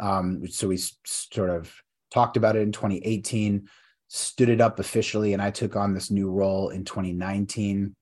Um, 0.00 0.46
so 0.48 0.68
we 0.68 0.78
sort 1.04 1.50
of 1.50 1.72
talked 2.10 2.36
about 2.36 2.56
it 2.56 2.62
in 2.62 2.72
2018, 2.72 3.68
stood 4.08 4.48
it 4.48 4.60
up 4.60 4.78
officially, 4.78 5.34
and 5.34 5.42
I 5.42 5.50
took 5.50 5.76
on 5.76 5.92
this 5.92 6.10
new 6.10 6.30
role 6.30 6.70
in 6.70 6.84
2019. 6.84 7.94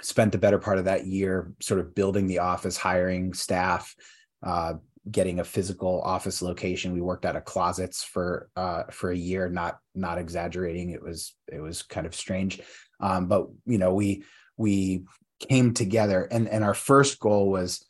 Spent 0.00 0.32
the 0.32 0.38
better 0.38 0.58
part 0.58 0.78
of 0.78 0.86
that 0.86 1.06
year 1.06 1.52
sort 1.60 1.80
of 1.80 1.94
building 1.94 2.26
the 2.26 2.38
office, 2.38 2.76
hiring 2.76 3.34
staff, 3.34 3.94
uh, 4.42 4.74
getting 5.08 5.40
a 5.40 5.44
physical 5.44 6.02
office 6.02 6.42
location. 6.42 6.92
We 6.92 7.00
worked 7.00 7.24
out 7.24 7.36
of 7.36 7.44
closets 7.44 8.02
for 8.02 8.50
uh, 8.56 8.84
for 8.90 9.10
a 9.10 9.16
year, 9.16 9.48
not 9.48 9.78
not 9.94 10.18
exaggerating. 10.18 10.90
It 10.90 11.02
was 11.02 11.34
it 11.50 11.60
was 11.60 11.82
kind 11.82 12.06
of 12.06 12.14
strange, 12.14 12.60
um, 13.00 13.26
but 13.26 13.46
you 13.66 13.78
know 13.78 13.94
we 13.94 14.24
we 14.56 15.04
came 15.38 15.72
together, 15.72 16.24
and 16.30 16.48
and 16.48 16.64
our 16.64 16.74
first 16.74 17.18
goal 17.18 17.50
was 17.50 17.86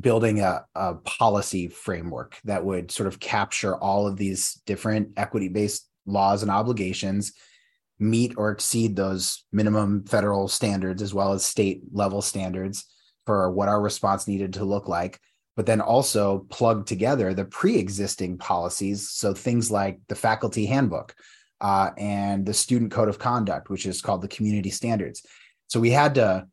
building 0.00 0.40
a, 0.40 0.64
a 0.74 0.94
policy 0.94 1.68
framework 1.68 2.38
that 2.44 2.64
would 2.64 2.90
sort 2.90 3.06
of 3.06 3.20
capture 3.20 3.76
all 3.76 4.06
of 4.06 4.16
these 4.16 4.60
different 4.66 5.10
equity 5.16 5.48
based 5.48 5.88
laws 6.06 6.42
and 6.42 6.50
obligations 6.50 7.32
meet 7.98 8.34
or 8.36 8.50
exceed 8.50 8.96
those 8.96 9.44
minimum 9.52 10.04
federal 10.04 10.48
standards 10.48 11.00
as 11.00 11.14
well 11.14 11.32
as 11.32 11.44
state 11.44 11.82
level 11.92 12.20
standards 12.20 12.86
for 13.26 13.50
what 13.50 13.68
our 13.68 13.80
response 13.80 14.26
needed 14.26 14.54
to 14.54 14.64
look 14.64 14.88
like 14.88 15.20
but 15.56 15.66
then 15.66 15.80
also 15.80 16.40
plug 16.50 16.86
together 16.86 17.32
the 17.32 17.44
pre-existing 17.44 18.38
policies. 18.38 19.10
So 19.10 19.34
things 19.34 19.70
like 19.70 20.00
the 20.08 20.14
faculty 20.14 20.66
handbook 20.66 21.14
uh, 21.60 21.90
and 21.96 22.44
the 22.44 22.54
student 22.54 22.90
code 22.90 23.08
of 23.08 23.18
conduct 23.18 23.70
which 23.70 23.86
is 23.86 24.02
called 24.02 24.22
the 24.22 24.28
community 24.28 24.70
standards. 24.70 25.24
So 25.68 25.80
we 25.80 25.90
had 25.90 26.16
to 26.16 26.46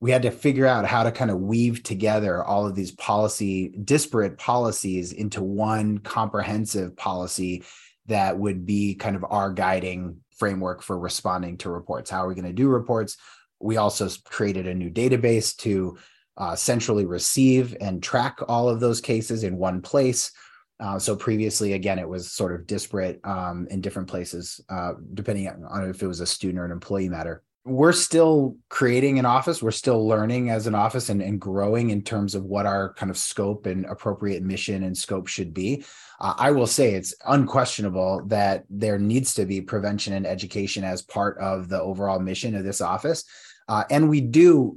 we 0.00 0.12
had 0.12 0.22
to 0.22 0.30
figure 0.30 0.66
out 0.66 0.86
how 0.86 1.02
to 1.02 1.10
kind 1.10 1.30
of 1.30 1.40
weave 1.40 1.82
together 1.82 2.44
all 2.44 2.66
of 2.66 2.76
these 2.76 2.92
policy 2.92 3.70
disparate 3.84 4.38
policies 4.38 5.12
into 5.12 5.42
one 5.42 5.98
comprehensive 5.98 6.96
policy 6.96 7.64
that 8.06 8.38
would 8.38 8.64
be 8.64 8.94
kind 8.94 9.16
of 9.16 9.24
our 9.28 9.52
guiding 9.52 10.18
framework 10.36 10.82
for 10.82 10.98
responding 10.98 11.58
to 11.58 11.68
reports. 11.70 12.10
How 12.10 12.24
are 12.24 12.28
we 12.28 12.34
going 12.34 12.44
to 12.44 12.52
do 12.52 12.68
reports? 12.68 13.16
We 13.60 13.76
also 13.76 14.08
created 14.24 14.68
a 14.68 14.74
new 14.74 14.88
database 14.88 15.56
to 15.58 15.98
uh, 16.38 16.54
centrally 16.54 17.04
receive 17.04 17.76
and 17.80 18.02
track 18.02 18.38
all 18.48 18.68
of 18.68 18.80
those 18.80 19.00
cases 19.00 19.44
in 19.44 19.58
one 19.58 19.82
place. 19.82 20.32
Uh, 20.80 20.98
so 20.98 21.16
previously, 21.16 21.72
again, 21.72 21.98
it 21.98 22.08
was 22.08 22.30
sort 22.30 22.54
of 22.54 22.66
disparate 22.66 23.20
um, 23.24 23.66
in 23.70 23.80
different 23.80 24.08
places, 24.08 24.60
uh, 24.68 24.92
depending 25.14 25.48
on 25.48 25.90
if 25.90 26.02
it 26.02 26.06
was 26.06 26.20
a 26.20 26.26
student 26.26 26.60
or 26.60 26.64
an 26.64 26.70
employee 26.70 27.08
matter. 27.08 27.42
We're 27.64 27.92
still 27.92 28.56
creating 28.70 29.18
an 29.18 29.26
office. 29.26 29.62
We're 29.62 29.72
still 29.72 30.06
learning 30.06 30.48
as 30.50 30.66
an 30.66 30.76
office 30.76 31.10
and, 31.10 31.20
and 31.20 31.40
growing 31.40 31.90
in 31.90 32.02
terms 32.02 32.34
of 32.34 32.44
what 32.44 32.64
our 32.64 32.94
kind 32.94 33.10
of 33.10 33.18
scope 33.18 33.66
and 33.66 33.84
appropriate 33.86 34.42
mission 34.42 34.84
and 34.84 34.96
scope 34.96 35.26
should 35.26 35.52
be. 35.52 35.84
Uh, 36.20 36.34
I 36.38 36.52
will 36.52 36.68
say 36.68 36.94
it's 36.94 37.14
unquestionable 37.26 38.22
that 38.28 38.64
there 38.70 38.98
needs 38.98 39.34
to 39.34 39.44
be 39.44 39.60
prevention 39.60 40.14
and 40.14 40.26
education 40.26 40.84
as 40.84 41.02
part 41.02 41.36
of 41.38 41.68
the 41.68 41.80
overall 41.80 42.20
mission 42.20 42.54
of 42.54 42.64
this 42.64 42.80
office. 42.80 43.24
Uh, 43.68 43.84
and 43.90 44.08
we 44.08 44.20
do 44.20 44.76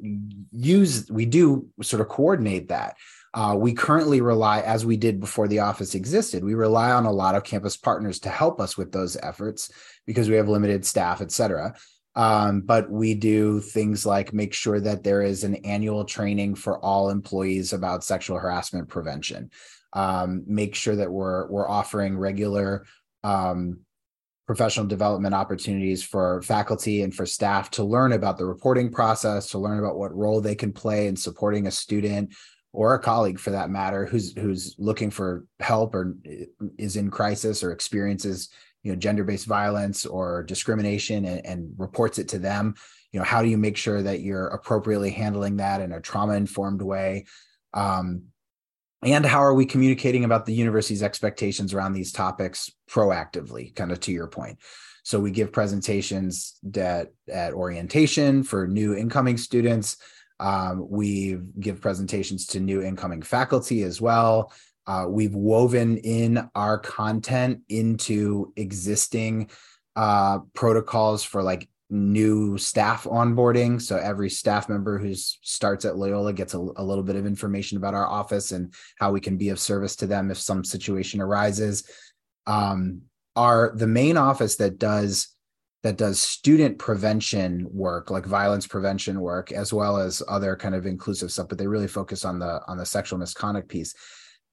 use, 0.52 1.10
we 1.10 1.26
do 1.26 1.68
sort 1.82 2.02
of 2.02 2.10
coordinate 2.10 2.68
that. 2.70 2.98
Uh, 3.34 3.56
we 3.58 3.74
currently 3.74 4.20
rely, 4.20 4.60
as 4.60 4.86
we 4.86 4.98
did 4.98 5.20
before 5.20 5.48
the 5.48 5.60
office 5.60 5.96
existed, 5.96 6.44
we 6.44 6.54
rely 6.54 6.92
on 6.92 7.06
a 7.06 7.12
lot 7.12 7.34
of 7.34 7.46
campus 7.46 7.78
partners 7.78 8.20
to 8.20 8.30
help 8.30 8.60
us 8.60 8.78
with 8.78 8.92
those 8.92 9.16
efforts 9.16 9.72
because 10.06 10.30
we 10.30 10.36
have 10.36 10.50
limited 10.50 10.86
staff, 10.86 11.22
et 11.22 11.32
cetera. 11.32 11.74
Um, 12.14 12.62
but 12.62 12.92
we 12.92 13.14
do 13.14 13.62
things 13.62 14.06
like 14.06 14.34
make 14.34 14.54
sure 14.54 14.82
that 14.82 15.04
there 15.04 15.22
is 15.22 15.46
an 15.46 15.56
annual 15.64 16.04
training 16.04 16.56
for 16.56 16.78
all 16.80 17.10
employees 17.10 17.72
about 17.72 18.04
sexual 18.04 18.38
harassment 18.38 18.90
prevention. 18.90 19.50
Um, 19.94 20.44
make 20.46 20.76
sure 20.76 20.98
that 20.98 21.10
we're 21.10 21.50
we're 21.50 21.70
offering 21.70 22.18
regular 22.18 22.86
um, 23.24 23.80
professional 24.52 24.86
development 24.86 25.34
opportunities 25.34 26.04
for 26.04 26.42
faculty 26.42 27.04
and 27.04 27.16
for 27.16 27.26
staff 27.26 27.72
to 27.72 27.86
learn 27.86 28.12
about 28.12 28.38
the 28.38 28.46
reporting 28.46 28.92
process, 28.92 29.50
to 29.50 29.58
learn 29.58 29.80
about 29.80 29.98
what 29.98 30.14
role 30.14 30.42
they 30.42 30.56
can 30.56 30.74
play 30.74 31.08
in 31.08 31.16
supporting 31.16 31.68
a 31.68 31.72
student 31.72 32.34
or 32.74 32.94
a 32.94 33.00
colleague 33.00 33.40
for 33.40 33.52
that 33.52 33.70
matter 33.70 34.06
who's 34.06 34.34
who's 34.34 34.76
looking 34.78 35.10
for 35.10 35.46
help 35.62 35.96
or 35.96 36.18
is 36.78 36.98
in 36.98 37.10
crisis 37.10 37.64
or 37.64 37.72
experiences 37.72 38.50
you 38.84 38.92
know 38.92 38.98
gender-based 38.98 39.48
violence 39.48 40.06
or 40.06 40.44
discrimination 40.44 41.24
and, 41.24 41.46
and 41.46 41.74
reports 41.78 42.20
it 42.20 42.28
to 42.28 42.38
them. 42.38 42.76
You 43.14 43.22
know 43.22 43.26
how 43.26 43.42
do 43.42 43.48
you 43.48 43.58
make 43.58 43.78
sure 43.78 44.02
that 44.04 44.20
you're 44.20 44.48
appropriately 44.48 45.12
handling 45.12 45.56
that 45.58 45.80
in 45.80 45.94
a 45.94 46.02
trauma 46.02 46.34
informed 46.34 46.82
way? 46.82 47.26
Um, 47.74 48.24
and 49.04 49.26
how 49.26 49.40
are 49.40 49.54
we 49.54 49.66
communicating 49.66 50.26
about 50.26 50.46
the 50.46 50.54
university's 50.54 51.04
expectations 51.04 51.74
around 51.74 51.94
these 51.94 52.12
topics 52.12 52.72
proactively 52.90 53.76
kind 53.76 53.92
of 53.92 54.00
to 54.02 54.12
your 54.12 54.28
point? 54.28 54.60
So 55.04 55.20
we 55.20 55.32
give 55.32 55.52
presentations 55.52 56.60
at, 56.76 57.12
at 57.28 57.54
orientation 57.54 58.44
for 58.44 58.68
new 58.68 58.96
incoming 58.96 59.38
students. 59.38 59.98
Um, 60.40 60.88
we 60.90 61.40
give 61.60 61.82
presentations 61.82 62.46
to 62.48 62.60
new 62.60 62.82
incoming 62.82 63.22
faculty 63.22 63.84
as 63.84 64.00
well. 64.00 64.54
Uh, 64.86 65.06
we've 65.08 65.36
woven 65.36 65.98
in 65.98 66.50
our 66.56 66.78
content 66.78 67.62
into 67.70 68.54
existing 68.56 69.50
uh, 69.96 70.40
protocols 70.54 71.24
for 71.24 71.44
like 71.44 71.70
new 71.92 72.58
staff 72.58 73.04
onboarding. 73.04 73.82
So 73.82 73.98
every 73.98 74.30
staff 74.30 74.70
member 74.70 74.98
who 74.98 75.14
starts 75.14 75.84
at 75.84 75.98
Loyola 75.98 76.32
gets 76.32 76.54
a, 76.54 76.58
a, 76.58 76.84
little 76.84 77.04
bit 77.04 77.18
of 77.18 77.26
information 77.26 77.78
about 77.78 77.94
our 77.94 78.08
office 78.08 78.54
and 78.54 78.74
how 78.98 79.12
we 79.12 79.20
can 79.20 79.38
be 79.38 79.50
of 79.50 79.60
service 79.60 79.98
to 79.98 80.08
them 80.08 80.32
if 80.32 80.38
some 80.38 80.64
situation 80.64 81.20
arises. 81.20 81.84
Um, 82.48 83.02
our 83.36 83.74
the 83.76 83.88
main 83.88 84.18
office 84.18 84.56
that 84.58 84.78
does 84.80 85.36
that 85.84 85.98
does 85.98 86.20
student 86.20 86.78
prevention 86.78 87.68
work 87.72 88.10
like 88.10 88.26
violence 88.26 88.68
prevention 88.68 89.20
work 89.20 89.52
as 89.52 89.74
well 89.74 89.98
as 89.98 90.22
other 90.28 90.56
kind 90.56 90.76
of 90.76 90.86
inclusive 90.86 91.32
stuff 91.32 91.48
but 91.48 91.58
they 91.58 91.68
really 91.68 91.88
focus 91.88 92.26
on 92.26 92.40
the 92.40 92.62
on 92.68 92.78
the 92.78 92.86
sexual 92.86 93.18
misconduct 93.18 93.70
piece 93.70 93.96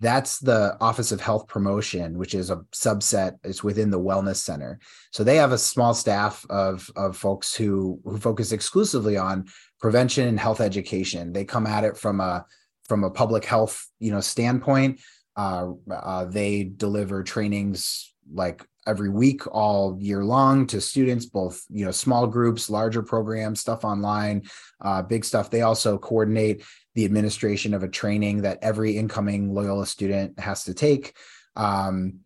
that's 0.00 0.38
the 0.38 0.76
office 0.80 1.10
of 1.10 1.20
health 1.20 1.48
promotion 1.48 2.16
which 2.18 2.34
is 2.34 2.50
a 2.50 2.56
subset 2.72 3.36
it's 3.42 3.64
within 3.64 3.90
the 3.90 4.00
wellness 4.00 4.36
center. 4.36 4.78
So 5.12 5.24
they 5.24 5.36
have 5.36 5.52
a 5.52 5.58
small 5.58 5.94
staff 5.94 6.46
of 6.50 6.90
of 6.96 7.16
folks 7.16 7.54
who 7.54 8.00
who 8.04 8.18
focus 8.18 8.52
exclusively 8.52 9.16
on 9.16 9.46
prevention 9.80 10.28
and 10.28 10.38
health 10.38 10.60
education. 10.60 11.32
They 11.32 11.44
come 11.44 11.66
at 11.66 11.84
it 11.84 11.96
from 11.96 12.20
a 12.20 12.44
from 12.84 13.04
a 13.04 13.10
public 13.10 13.44
health 13.44 13.86
you 13.98 14.10
know 14.12 14.20
standpoint. 14.20 15.00
Uh, 15.36 15.72
uh, 15.88 16.24
they 16.24 16.64
deliver 16.64 17.22
trainings 17.22 18.12
like 18.32 18.64
every 18.88 19.10
week 19.10 19.46
all 19.48 19.96
year 20.00 20.24
long 20.24 20.66
to 20.66 20.80
students 20.80 21.26
both 21.26 21.62
you 21.70 21.84
know 21.84 21.90
small 21.90 22.26
groups 22.26 22.70
larger 22.70 23.02
programs 23.02 23.60
stuff 23.60 23.84
online 23.84 24.42
uh, 24.80 25.02
big 25.02 25.24
stuff 25.24 25.50
they 25.50 25.62
also 25.62 25.98
coordinate 25.98 26.64
the 26.98 27.04
administration 27.04 27.74
of 27.74 27.84
a 27.84 27.88
training 27.88 28.42
that 28.42 28.58
every 28.60 28.96
incoming 28.96 29.54
Loyola 29.54 29.86
student 29.86 30.36
has 30.40 30.64
to 30.64 30.74
take 30.74 31.14
um, 31.54 32.20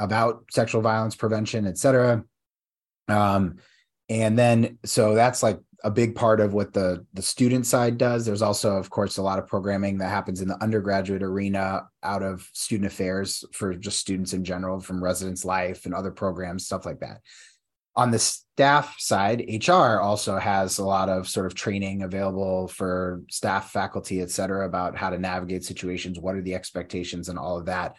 about 0.00 0.44
sexual 0.50 0.80
violence 0.80 1.14
prevention, 1.14 1.68
et 1.68 1.78
cetera. 1.78 2.24
Um, 3.06 3.58
and 4.08 4.36
then, 4.36 4.78
so 4.84 5.14
that's 5.14 5.40
like 5.44 5.60
a 5.84 5.90
big 5.90 6.14
part 6.14 6.40
of 6.40 6.54
what 6.54 6.72
the 6.72 7.06
the 7.14 7.22
student 7.22 7.66
side 7.66 7.98
does. 7.98 8.26
There's 8.26 8.42
also, 8.42 8.76
of 8.76 8.90
course, 8.90 9.16
a 9.16 9.22
lot 9.22 9.38
of 9.38 9.46
programming 9.46 9.98
that 9.98 10.08
happens 10.08 10.40
in 10.40 10.48
the 10.48 10.60
undergraduate 10.62 11.22
arena 11.22 11.82
out 12.02 12.22
of 12.22 12.48
student 12.52 12.90
affairs 12.90 13.44
for 13.52 13.74
just 13.74 13.98
students 13.98 14.32
in 14.32 14.44
general, 14.44 14.80
from 14.80 15.02
residence 15.02 15.44
life 15.44 15.86
and 15.86 15.94
other 15.94 16.10
programs, 16.10 16.66
stuff 16.66 16.84
like 16.84 17.00
that 17.00 17.20
on 17.98 18.12
the 18.12 18.18
staff 18.18 18.94
side, 19.00 19.44
HR 19.66 19.98
also 19.98 20.38
has 20.38 20.78
a 20.78 20.84
lot 20.84 21.08
of 21.08 21.28
sort 21.28 21.46
of 21.46 21.54
training 21.56 22.04
available 22.04 22.68
for 22.68 23.22
staff, 23.28 23.72
faculty, 23.72 24.20
et 24.20 24.30
cetera, 24.30 24.64
about 24.68 24.96
how 24.96 25.10
to 25.10 25.18
navigate 25.18 25.64
situations, 25.64 26.16
what 26.16 26.36
are 26.36 26.40
the 26.40 26.54
expectations, 26.54 27.28
and 27.28 27.36
all 27.36 27.58
of 27.58 27.66
that. 27.66 27.96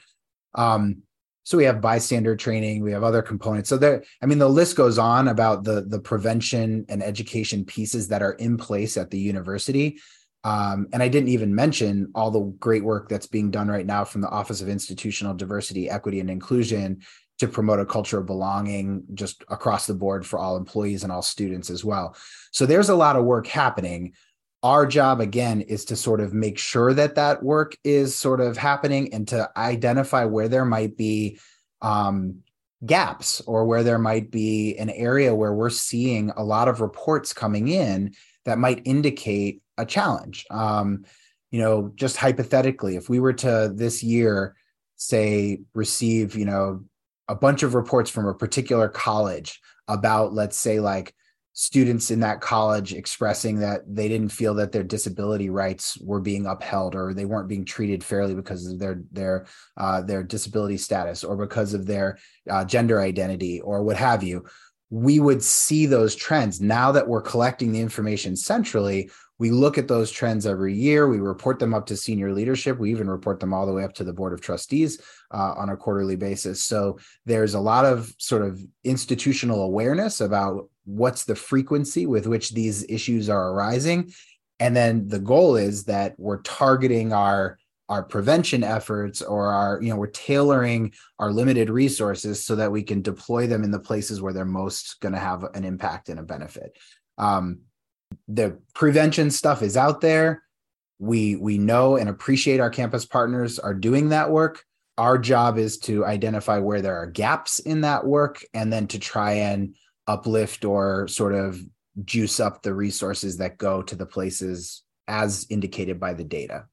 Um, 0.56 1.04
so 1.50 1.58
we 1.58 1.64
have 1.64 1.82
bystander 1.82 2.36
training, 2.36 2.84
we 2.84 2.92
have 2.92 3.02
other 3.02 3.24
components. 3.24 3.70
So 3.70 3.78
there, 3.78 4.04
I 4.22 4.28
mean, 4.28 4.38
the 4.38 4.48
list 4.48 4.76
goes 4.76 5.00
on 5.00 5.30
about 5.30 5.64
the 5.64 5.82
the 5.82 6.00
prevention 6.00 6.86
and 6.90 7.02
education 7.02 7.66
pieces 7.66 8.08
that 8.10 8.22
are 8.22 8.34
in 8.34 8.56
place 8.56 8.98
at 8.98 9.10
the 9.10 9.18
university. 9.18 9.98
Um, 10.44 10.90
and 10.94 11.02
I 11.02 11.08
didn't 11.08 11.30
even 11.30 11.56
mention 11.56 12.12
all 12.14 12.30
the 12.30 12.54
great 12.60 12.84
work 12.84 13.10
that's 13.10 13.26
being 13.26 13.50
done 13.50 13.68
right 13.68 13.88
now 13.88 14.06
from 14.06 14.22
the 14.22 14.30
Office 14.30 14.62
of 14.62 14.70
Institutional 14.70 15.34
Diversity, 15.34 15.90
Equity, 15.90 16.20
and 16.20 16.30
Inclusion 16.30 17.02
to 17.40 17.48
promote 17.48 17.80
a 17.80 17.86
culture 17.86 18.20
of 18.20 18.28
belonging 18.28 19.06
just 19.16 19.44
across 19.48 19.88
the 19.88 19.96
board 19.96 20.28
for 20.28 20.38
all 20.38 20.56
employees 20.56 21.04
and 21.04 21.12
all 21.12 21.24
students 21.24 21.72
as 21.72 21.84
well. 21.84 22.16
So 22.52 22.68
there's 22.68 22.90
a 22.90 22.96
lot 22.96 23.16
of 23.16 23.26
work 23.26 23.48
happening. 23.48 24.14
Our 24.62 24.86
job 24.86 25.22
again 25.22 25.62
is 25.62 25.86
to 25.86 25.96
sort 25.96 26.20
of 26.20 26.34
make 26.34 26.58
sure 26.58 26.94
that 26.94 27.16
that 27.16 27.44
work 27.44 27.78
is 27.84 28.16
sort 28.16 28.42
of 28.42 28.58
happening 28.58 29.14
and 29.14 29.28
to 29.30 29.50
identify 29.56 30.26
where 30.26 30.50
there 30.50 30.66
might 30.66 30.98
be 30.98 31.40
um, 31.82 32.40
gaps 32.86 33.42
or 33.42 33.66
where 33.66 33.84
there 33.84 34.00
might 34.00 34.32
be 34.32 34.78
an 34.78 34.90
area 34.90 35.34
where 35.34 35.54
we're 35.54 35.70
seeing 35.70 36.32
a 36.32 36.44
lot 36.44 36.68
of 36.68 36.82
reports 36.82 37.32
coming 37.34 37.70
in 37.70 38.14
that 38.46 38.58
might 38.58 38.82
indicate 38.86 39.62
a 39.78 39.86
challenge. 39.86 40.46
Um, 40.52 41.06
you 41.52 41.60
know, 41.60 41.92
just 41.96 42.18
hypothetically, 42.18 42.96
if 42.96 43.10
we 43.10 43.20
were 43.20 43.34
to 43.34 43.72
this 43.74 44.04
year 44.04 44.56
say 45.00 45.62
receive, 45.74 46.36
you 46.36 46.46
know, 46.46 46.84
a 47.28 47.36
bunch 47.36 47.64
of 47.64 47.74
reports 47.74 48.10
from 48.10 48.28
a 48.28 48.34
particular 48.34 48.90
college 48.90 49.62
about 49.88 50.34
let's 50.34 50.58
say 50.58 50.80
like 50.80 51.16
students 51.60 52.10
in 52.10 52.22
that 52.22 52.40
college 52.40 52.94
expressing 52.94 53.60
that 53.60 53.82
they 53.86 54.08
didn't 54.08 54.32
feel 54.32 54.54
that 54.54 54.72
their 54.72 54.82
disability 54.82 55.50
rights 55.50 55.98
were 55.98 56.22
being 56.22 56.46
upheld 56.46 56.96
or 56.96 57.14
they 57.14 57.26
weren't 57.26 57.50
being 57.50 57.66
treated 57.66 58.02
fairly 58.02 58.34
because 58.34 58.66
of 58.66 58.80
their 58.80 59.02
their 59.12 59.46
uh, 59.76 60.02
their 60.02 60.24
disability 60.24 60.78
status 60.78 61.22
or 61.22 61.36
because 61.36 61.74
of 61.74 61.86
their 61.86 62.18
uh, 62.50 62.64
gender 62.64 63.02
identity 63.02 63.60
or 63.60 63.84
what 63.84 63.98
have 63.98 64.24
you. 64.24 64.46
We 64.90 65.20
would 65.20 65.44
see 65.44 65.86
those 65.86 66.16
trends. 66.16 66.62
Now 66.62 66.94
that 66.94 67.10
we're 67.10 67.22
collecting 67.22 67.74
the 67.74 67.82
information 67.82 68.38
centrally 68.38 69.12
we 69.40 69.52
look 69.52 69.78
at 69.78 69.88
those 69.88 70.12
trends 70.12 70.46
every 70.46 70.74
year. 70.74 71.08
We 71.08 71.20
report 71.20 71.60
them 71.60 71.74
up 71.74 71.86
to 71.88 71.98
senior 71.98 72.34
leadership. 72.34 72.78
We 72.78 72.92
even 72.92 73.10
report 73.10 73.40
them 73.40 73.54
all 73.54 73.66
the 73.66 73.74
way 73.74 73.86
up 73.86 73.94
to 73.96 74.04
the 74.04 74.14
board 74.14 74.34
of 74.34 74.42
trustees 74.42 75.02
uh, 75.34 75.54
on 75.58 75.70
a 75.70 75.78
quarterly 75.78 76.18
basis. 76.18 76.64
So 76.64 77.00
there's 77.26 77.54
a 77.54 77.60
lot 77.60 77.86
of 77.86 78.14
sort 78.18 78.42
of 78.42 78.62
institutional 78.84 79.64
awareness 79.64 80.20
about 80.20 80.70
what's 80.84 81.24
the 81.24 81.36
frequency 81.36 82.06
with 82.06 82.28
which 82.28 82.50
these 82.50 82.86
issues 82.90 83.30
are 83.30 83.52
arising. 83.52 84.12
And 84.60 84.76
then 84.76 85.08
the 85.08 85.20
goal 85.20 85.56
is 85.56 85.86
that 85.86 86.16
we're 86.18 86.42
targeting 86.42 87.14
our 87.14 87.58
our 87.88 88.04
prevention 88.04 88.64
efforts 88.64 89.22
or 89.22 89.48
our 89.48 89.82
you 89.82 89.90
know 89.90 89.96
we're 89.96 90.08
tailoring 90.08 90.94
our 91.18 91.32
limited 91.32 91.72
resources 91.72 92.46
so 92.46 92.56
that 92.56 92.72
we 92.72 92.84
can 92.84 93.02
deploy 93.02 93.48
them 93.48 93.64
in 93.64 93.72
the 93.72 93.80
places 93.80 94.22
where 94.22 94.32
they're 94.32 94.46
most 94.46 95.00
going 95.00 95.14
to 95.14 95.20
have 95.20 95.44
an 95.56 95.66
impact 95.66 96.10
and 96.10 96.20
a 96.20 96.24
benefit 96.24 96.78
um, 97.18 97.62
the 98.30 98.60
prevention 98.76 99.32
stuff 99.32 99.62
is 99.64 99.76
out 99.76 100.02
there. 100.02 100.44
We 101.00 101.36
we 101.36 101.58
know 101.58 101.98
and 101.98 102.10
appreciate 102.10 102.60
our 102.60 102.70
campus 102.70 103.06
partners 103.06 103.58
are 103.58 103.74
doing 103.74 104.10
that 104.10 104.30
work. 104.30 104.64
Our 104.98 105.18
job 105.18 105.58
is 105.58 105.80
to 105.80 106.06
identify 106.06 106.60
where 106.60 106.82
there 106.82 106.98
are 106.98 107.08
gaps 107.08 107.60
in 107.60 107.82
that 107.82 108.06
work 108.06 108.44
and 108.54 108.72
then 108.72 108.88
to 108.88 109.00
try 109.00 109.32
and 109.34 109.76
uplift 110.08 110.66
or 110.66 111.08
sort 111.08 111.34
of 111.34 111.60
juice 112.06 112.40
up 112.40 112.62
the 112.62 112.74
resources 112.74 113.38
that 113.38 113.58
go 113.58 113.82
to 113.82 113.96
the 113.96 114.06
places 114.06 114.84
as 115.08 115.48
indicated 115.50 116.00
by 116.00 116.14
the 116.14 116.24
data. 116.24 116.66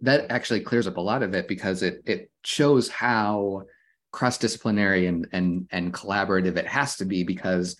That 0.00 0.30
actually 0.30 0.60
clears 0.60 0.86
up 0.86 0.96
a 0.96 1.02
lot 1.02 1.22
of 1.22 1.34
it 1.34 1.48
because 1.48 1.82
it 1.82 2.02
it 2.06 2.30
shows 2.44 2.88
how 2.88 3.64
cross-disciplinary 4.12 5.06
and 5.06 5.26
and 5.32 5.68
and 5.70 5.92
collaborative 5.92 6.56
it 6.56 6.66
has 6.66 6.96
to 6.96 7.04
be 7.04 7.24
because 7.24 7.76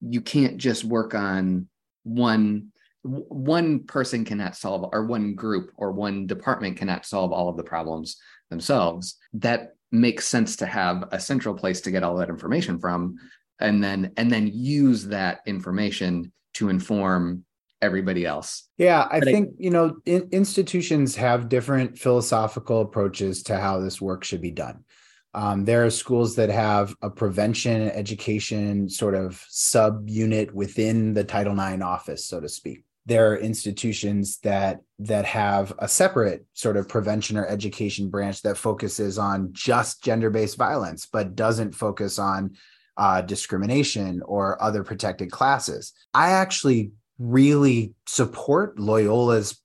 you 0.00 0.20
can't 0.20 0.56
just 0.56 0.84
work 0.84 1.14
on 1.14 1.68
one 2.02 2.72
one 3.02 3.84
person 3.84 4.24
cannot 4.24 4.56
solve 4.56 4.90
or 4.92 5.06
one 5.06 5.34
group 5.34 5.70
or 5.76 5.92
one 5.92 6.26
department 6.26 6.76
cannot 6.76 7.06
solve 7.06 7.32
all 7.32 7.48
of 7.48 7.56
the 7.56 7.62
problems 7.62 8.16
themselves. 8.50 9.16
That 9.34 9.74
makes 9.90 10.28
sense 10.28 10.56
to 10.56 10.66
have 10.66 11.08
a 11.10 11.18
central 11.18 11.54
place 11.54 11.80
to 11.82 11.90
get 11.90 12.02
all 12.02 12.16
that 12.16 12.28
information 12.28 12.78
from 12.78 13.16
and 13.58 13.82
then 13.82 14.12
and 14.16 14.30
then 14.30 14.50
use 14.52 15.06
that 15.06 15.40
information 15.46 16.32
to 16.54 16.68
inform 16.68 17.44
everybody 17.82 18.26
else. 18.26 18.68
Yeah 18.76 19.08
i 19.10 19.18
but 19.20 19.28
think 19.28 19.48
I, 19.48 19.52
you 19.58 19.70
know 19.70 19.96
in, 20.04 20.28
institutions 20.32 21.16
have 21.16 21.48
different 21.48 21.98
philosophical 21.98 22.82
approaches 22.82 23.42
to 23.44 23.58
how 23.58 23.80
this 23.80 24.00
work 24.00 24.24
should 24.24 24.42
be 24.42 24.50
done 24.50 24.84
um, 25.32 25.64
there 25.64 25.84
are 25.84 25.90
schools 25.90 26.34
that 26.36 26.48
have 26.48 26.94
a 27.02 27.10
prevention 27.10 27.90
education 27.90 28.88
sort 28.88 29.14
of 29.14 29.44
sub 29.48 30.08
unit 30.08 30.52
within 30.54 31.14
the 31.14 31.24
title 31.24 31.58
ix 31.60 31.82
office 31.82 32.24
so 32.24 32.40
to 32.40 32.48
speak. 32.48 32.84
There 33.06 33.32
are 33.32 33.36
institutions 33.36 34.38
that 34.38 34.80
that 34.98 35.24
have 35.24 35.72
a 35.78 35.88
separate 35.88 36.44
sort 36.54 36.76
of 36.76 36.88
prevention 36.88 37.36
or 37.36 37.46
education 37.46 38.10
branch 38.10 38.42
that 38.42 38.56
focuses 38.56 39.18
on 39.18 39.50
just 39.52 40.02
gender-based 40.02 40.56
violence 40.56 41.06
but 41.06 41.36
doesn't 41.36 41.74
focus 41.74 42.18
on 42.18 42.56
uh, 42.96 43.22
discrimination 43.22 44.20
or 44.26 44.62
other 44.62 44.84
protected 44.84 45.30
classes. 45.30 45.92
I 46.12 46.32
actually 46.32 46.92
really 47.18 47.94
support 48.06 48.78
loyola's 48.78 49.60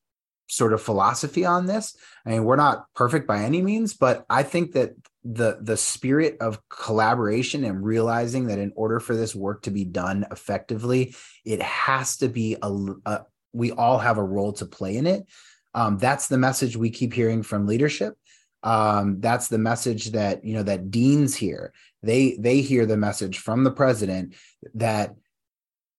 sort 0.47 0.73
of 0.73 0.82
philosophy 0.82 1.43
on 1.43 1.65
this. 1.65 1.97
I 2.25 2.30
mean 2.30 2.43
we're 2.43 2.56
not 2.56 2.86
perfect 2.95 3.28
by 3.28 3.39
any 3.39 3.62
means 3.63 3.95
but 3.95 4.25
i 4.30 4.43
think 4.43 4.73
that 4.73 4.93
the 5.28 5.58
the 5.62 5.76
spirit 5.76 6.38
of 6.40 6.60
collaboration 6.70 7.64
and 7.64 7.84
realizing 7.84 8.46
that 8.48 8.60
in 8.60 8.72
order 8.76 9.00
for 9.00 9.16
this 9.16 9.34
work 9.34 9.64
to 9.64 9.72
be 9.72 9.84
done 9.84 10.24
effectively 10.32 11.16
it 11.44 11.62
has 11.62 12.18
to 12.18 12.30
be 12.30 12.56
a, 12.62 12.72
a 13.08 13.26
we 13.56 13.72
all 13.72 13.98
have 13.98 14.18
a 14.18 14.24
role 14.24 14.54
to 14.54 14.66
play 14.66 14.98
in 14.98 15.08
it. 15.08 15.26
Um, 15.74 15.98
that's 15.98 16.28
the 16.28 16.38
message 16.38 16.78
we 16.78 16.90
keep 16.90 17.14
hearing 17.14 17.42
from 17.42 17.66
leadership. 17.66 18.16
Um, 18.64 19.20
that's 19.20 19.48
the 19.48 19.58
message 19.58 20.12
that 20.12 20.44
you 20.44 20.54
know 20.54 20.64
that 20.64 20.92
deans 20.92 21.36
hear. 21.36 21.74
They 22.04 22.38
they 22.40 22.62
hear 22.62 22.86
the 22.86 22.98
message 22.98 23.40
from 23.40 23.64
the 23.64 23.72
president 23.72 24.36
that 24.74 25.16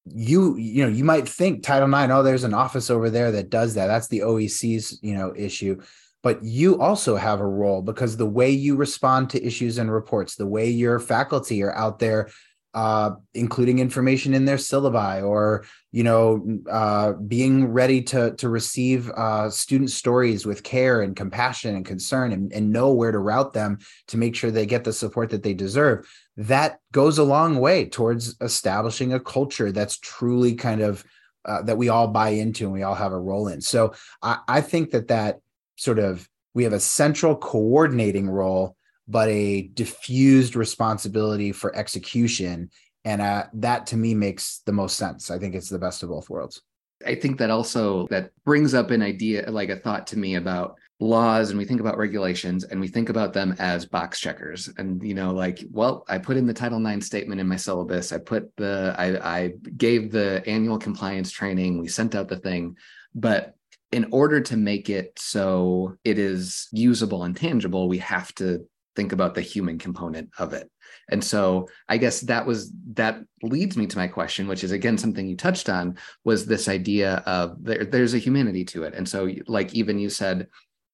you 0.05 0.57
you 0.57 0.85
know 0.85 0.91
you 0.91 1.05
might 1.05 1.29
think 1.29 1.63
title 1.63 1.93
ix 1.93 2.13
oh 2.13 2.23
there's 2.23 2.45
an 2.45 2.55
office 2.55 2.91
over 2.91 3.11
there 3.11 3.33
that 3.33 3.51
does 3.51 3.75
that. 3.75 3.87
That's 3.87 4.09
the 4.09 4.23
oec's 4.23 4.99
you 5.03 5.15
know 5.15 5.33
issue 5.37 5.81
but 6.27 6.43
you 6.43 6.81
also 6.81 7.15
have 7.15 7.39
a 7.39 7.47
role 7.47 7.83
because 7.83 8.17
the 8.17 8.27
way 8.27 8.51
you 8.51 8.75
respond 8.75 9.31
to 9.31 9.47
issues 9.47 9.79
and 9.79 9.93
reports, 9.93 10.35
the 10.35 10.45
way 10.45 10.69
your 10.69 10.99
faculty 10.99 11.63
are 11.63 11.73
out 11.77 12.01
there, 12.01 12.31
uh, 12.75 13.13
including 13.35 13.79
information 13.79 14.35
in 14.35 14.45
their 14.45 14.57
syllabi, 14.57 15.23
or 15.23 15.65
you 15.93 16.03
know, 16.03 16.45
uh, 16.69 17.13
being 17.13 17.69
ready 17.69 18.03
to 18.03 18.35
to 18.39 18.49
receive 18.49 19.09
uh, 19.11 19.49
student 19.51 19.89
stories 19.89 20.45
with 20.45 20.65
care 20.65 21.01
and 21.01 21.15
compassion 21.15 21.77
and 21.77 21.87
concern, 21.87 22.33
and, 22.33 22.53
and 22.53 22.73
know 22.73 22.91
where 22.91 23.13
to 23.13 23.21
route 23.21 23.53
them 23.53 23.79
to 24.09 24.19
make 24.19 24.35
sure 24.35 24.51
they 24.51 24.67
get 24.67 24.83
the 24.83 24.93
support 24.93 25.31
that 25.31 25.45
they 25.45 25.55
deserve. 25.55 26.13
That 26.37 26.81
goes 26.91 27.19
a 27.19 27.23
long 27.37 27.61
way 27.61 27.85
towards 27.85 28.35
establishing 28.41 29.13
a 29.13 29.21
culture 29.21 29.71
that's 29.71 29.97
truly 29.99 30.57
kind 30.57 30.81
of 30.81 31.05
uh, 31.45 31.63
that 31.63 31.79
we 31.79 31.89
all 31.89 32.09
buy 32.09 32.31
into 32.31 32.65
and 32.65 32.73
we 32.73 32.83
all 32.83 32.97
have 32.97 33.13
a 33.13 33.21
role 33.31 33.47
in. 33.47 33.61
So 33.61 33.95
I, 34.21 34.39
I 34.49 34.61
think 34.61 34.91
that 34.91 35.07
that 35.07 35.39
sort 35.77 35.99
of 35.99 36.29
we 36.55 36.65
have 36.65 36.73
a 36.73 36.81
central 36.81 37.37
coordinating 37.37 38.29
role 38.29 38.77
but 39.09 39.29
a 39.29 39.63
diffused 39.69 40.57
responsibility 40.57 41.53
for 41.53 41.75
execution. 41.77 42.71
And 43.05 43.23
uh, 43.23 43.45
that 43.55 43.87
to 43.89 43.97
me 43.97 44.15
makes 44.15 44.63
the 44.67 44.73
most 44.73 44.97
sense. 44.97 45.31
I 45.31 45.39
think 45.39 45.55
it's 45.55 45.69
the 45.69 45.79
best 45.79 46.03
of 46.03 46.09
both 46.09 46.29
worlds. 46.29 46.63
I 47.07 47.15
think 47.15 47.39
that 47.39 47.51
also 47.51 48.07
that 48.09 48.31
brings 48.45 48.75
up 48.75 48.91
an 48.91 49.03
idea 49.03 49.49
like 49.51 49.69
a 49.69 49.77
thought 49.77 50.07
to 50.09 50.19
me 50.19 50.37
about 50.37 50.79
laws 50.99 51.51
and 51.51 51.59
we 51.59 51.67
think 51.67 51.79
about 51.79 51.99
regulations 51.99 52.65
and 52.65 52.81
we 52.81 52.89
think 52.89 53.11
about 53.11 53.35
them 53.35 53.55
as 53.59 53.85
box 53.85 54.19
checkers. 54.19 54.71
And 54.79 55.03
you 55.03 55.15
know 55.15 55.33
like 55.33 55.63
well 55.71 56.05
i 56.09 56.17
put 56.17 56.39
in 56.39 56.47
the 56.47 56.55
title 56.55 56.85
ix 56.87 57.07
statement 57.07 57.41
in 57.41 57.47
my 57.47 57.57
syllabus. 57.57 58.13
I 58.13 58.19
put 58.19 58.51
the 58.57 58.95
i, 58.99 59.39
I 59.39 59.53
gave 59.77 60.11
the 60.11 60.43
annual 60.47 60.79
compliance 60.79 61.31
training. 61.31 61.79
We 61.79 61.89
sent 61.89 62.15
out 62.15 62.29
the 62.29 62.39
thing. 62.39 62.77
But 63.15 63.56
in 63.97 64.07
order 64.11 64.43
to 64.43 64.59
make 64.59 64.91
it 64.91 65.19
so 65.19 65.97
it 66.05 66.19
is 66.19 66.69
usable 66.71 67.25
and 67.25 67.35
tangible, 67.35 67.89
we 67.89 67.97
have 67.97 68.31
to 68.35 68.69
think 68.95 69.13
about 69.13 69.35
the 69.35 69.41
human 69.41 69.79
component 69.79 70.29
of 70.39 70.53
it. 70.53 70.71
And 71.11 71.25
so 71.25 71.71
I 71.89 71.97
guess 71.97 72.21
that 72.33 72.45
was 72.45 72.71
that 72.93 73.23
leads 73.43 73.75
me 73.75 73.87
to 73.87 73.97
my 73.97 74.07
question, 74.07 74.49
which 74.49 74.65
is 74.65 74.73
again 74.73 74.99
something 74.99 75.27
you 75.27 75.35
touched 75.35 75.71
on, 75.71 75.97
was 76.25 76.45
this 76.45 76.69
idea 76.69 77.23
of 77.25 77.57
there, 77.65 77.87
there's 77.87 78.13
a 78.13 78.19
humanity 78.19 78.67
to 78.67 78.83
it. 78.83 78.93
And 78.93 79.09
so 79.09 79.31
like 79.47 79.73
even 79.73 79.99
you 79.99 80.11
said, 80.11 80.49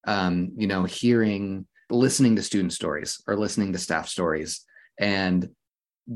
um, 0.06 0.52
you 0.56 0.68
know, 0.68 0.84
hearing, 0.84 1.66
listening 1.90 2.36
to 2.36 2.42
student 2.42 2.72
stories 2.72 3.20
or 3.26 3.36
listening 3.36 3.72
to 3.72 3.80
staff 3.80 4.06
stories 4.08 4.64
and 4.96 5.48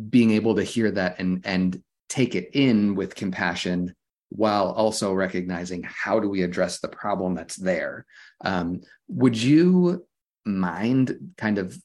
being 0.09 0.31
able 0.31 0.55
to 0.55 0.63
hear 0.63 0.93
that 0.93 1.19
and 1.19 1.45
and 1.45 1.83
take 2.09 2.37
it 2.37 2.51
in 2.53 2.95
with 2.95 3.17
compassion 3.17 3.93
while 4.31 4.71
also 4.71 5.13
recognizing 5.13 5.83
how 5.85 6.21
do 6.21 6.29
we 6.29 6.43
address 6.43 6.81
the 6.81 6.89
problem 6.89 7.35
that's 7.35 7.57
there. 7.57 8.07
Um, 8.45 8.81
would 9.09 9.41
you 9.41 10.07
mind 10.45 11.33
kind 11.37 11.59
of 11.59 11.77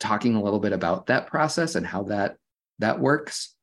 talking 0.00 0.34
a 0.34 0.42
little 0.42 0.60
bit 0.60 0.72
about 0.72 1.06
that 1.06 1.26
process 1.26 1.74
and 1.74 1.86
how 1.86 2.04
that 2.04 2.36
that 2.78 3.00
works? 3.00 3.54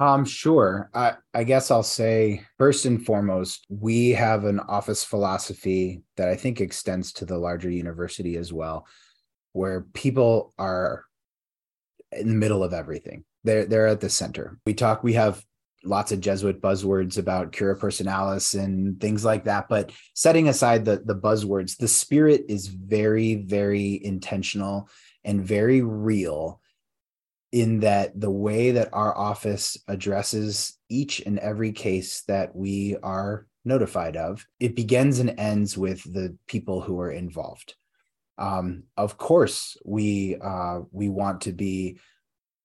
Um, 0.00 0.24
sure. 0.24 0.90
I, 0.94 1.14
I 1.34 1.42
guess 1.42 1.70
I'll 1.72 1.82
say 1.82 2.44
first 2.56 2.84
and 2.84 3.04
foremost, 3.04 3.66
we 3.68 4.10
have 4.10 4.44
an 4.44 4.60
office 4.60 5.02
philosophy 5.02 6.02
that 6.16 6.28
I 6.28 6.36
think 6.36 6.60
extends 6.60 7.12
to 7.14 7.24
the 7.24 7.36
larger 7.36 7.70
university 7.70 8.36
as 8.36 8.52
well, 8.52 8.86
where 9.52 9.86
people 9.94 10.54
are 10.56 11.04
in 12.12 12.28
the 12.28 12.34
middle 12.34 12.62
of 12.62 12.72
everything. 12.72 13.24
They're 13.42 13.66
they're 13.66 13.88
at 13.88 14.00
the 14.00 14.10
center. 14.10 14.58
We 14.66 14.74
talk, 14.74 15.02
we 15.02 15.14
have 15.14 15.42
lots 15.84 16.12
of 16.12 16.20
Jesuit 16.20 16.60
buzzwords 16.60 17.18
about 17.18 17.52
cura 17.52 17.78
personalis 17.78 18.58
and 18.58 19.00
things 19.00 19.24
like 19.24 19.44
that. 19.44 19.68
But 19.68 19.92
setting 20.14 20.48
aside 20.48 20.84
the 20.84 21.02
the 21.04 21.14
buzzwords, 21.14 21.76
the 21.76 21.88
spirit 21.88 22.44
is 22.48 22.66
very, 22.66 23.36
very 23.36 24.00
intentional 24.04 24.88
and 25.24 25.44
very 25.44 25.82
real 25.82 26.60
in 27.52 27.80
that 27.80 28.18
the 28.20 28.30
way 28.30 28.72
that 28.72 28.90
our 28.92 29.16
office 29.16 29.78
addresses 29.88 30.78
each 30.88 31.20
and 31.20 31.38
every 31.38 31.72
case 31.72 32.22
that 32.22 32.54
we 32.54 32.96
are 33.02 33.46
notified 33.64 34.16
of, 34.16 34.46
it 34.60 34.76
begins 34.76 35.18
and 35.18 35.38
ends 35.38 35.76
with 35.76 36.02
the 36.12 36.36
people 36.46 36.80
who 36.80 37.00
are 37.00 37.12
involved. 37.12 37.74
Um, 38.36 38.84
of 38.96 39.18
course, 39.18 39.76
we 39.84 40.36
uh, 40.40 40.80
we 40.92 41.08
want 41.08 41.42
to 41.42 41.52
be 41.52 41.98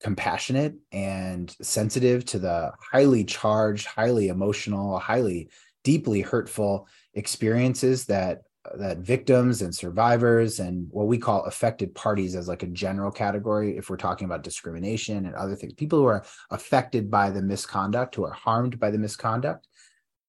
compassionate 0.04 0.74
and 0.92 1.56
sensitive 1.62 2.26
to 2.26 2.38
the 2.38 2.70
highly 2.92 3.24
charged, 3.24 3.86
highly 3.86 4.28
emotional, 4.28 4.98
highly 4.98 5.48
deeply 5.82 6.20
hurtful 6.20 6.86
experiences 7.14 8.04
that 8.04 8.42
that 8.76 8.98
victims 8.98 9.62
and 9.62 9.74
survivors 9.74 10.60
and 10.60 10.88
what 10.90 11.06
we 11.06 11.16
call 11.16 11.44
affected 11.44 11.94
parties 11.94 12.34
as 12.34 12.48
like 12.48 12.62
a 12.62 12.66
general 12.66 13.10
category 13.10 13.78
if 13.78 13.88
we're 13.88 13.96
talking 13.96 14.24
about 14.26 14.42
discrimination 14.42 15.26
and 15.26 15.34
other 15.34 15.54
things 15.54 15.74
people 15.74 15.98
who 15.98 16.06
are 16.06 16.24
affected 16.50 17.10
by 17.10 17.28
the 17.28 17.42
misconduct 17.42 18.14
who 18.14 18.24
are 18.24 18.32
harmed 18.32 18.80
by 18.80 18.90
the 18.90 18.96
misconduct 18.96 19.68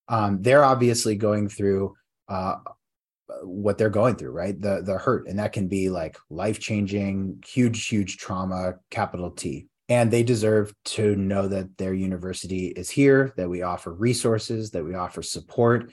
um, 0.08 0.42
they're 0.42 0.64
obviously 0.64 1.16
going 1.16 1.48
through 1.48 1.94
uh, 2.28 2.56
what 3.42 3.78
they're 3.78 3.90
going 3.90 4.16
through 4.16 4.30
right? 4.30 4.60
The 4.60 4.82
the 4.82 4.98
hurt 4.98 5.26
and 5.28 5.38
that 5.38 5.52
can 5.52 5.68
be 5.68 5.88
like 5.90 6.16
life 6.30 6.60
changing 6.60 7.42
huge 7.46 7.86
huge 7.86 8.16
trauma 8.18 8.74
capital 8.90 9.30
t. 9.30 9.66
And 9.88 10.10
they 10.10 10.24
deserve 10.24 10.72
to 10.86 11.14
know 11.14 11.46
that 11.46 11.78
their 11.78 11.94
university 11.94 12.68
is 12.68 12.90
here 12.90 13.32
that 13.36 13.48
we 13.48 13.62
offer 13.62 13.92
resources 13.92 14.72
that 14.72 14.84
we 14.84 14.94
offer 14.94 15.22
support. 15.22 15.92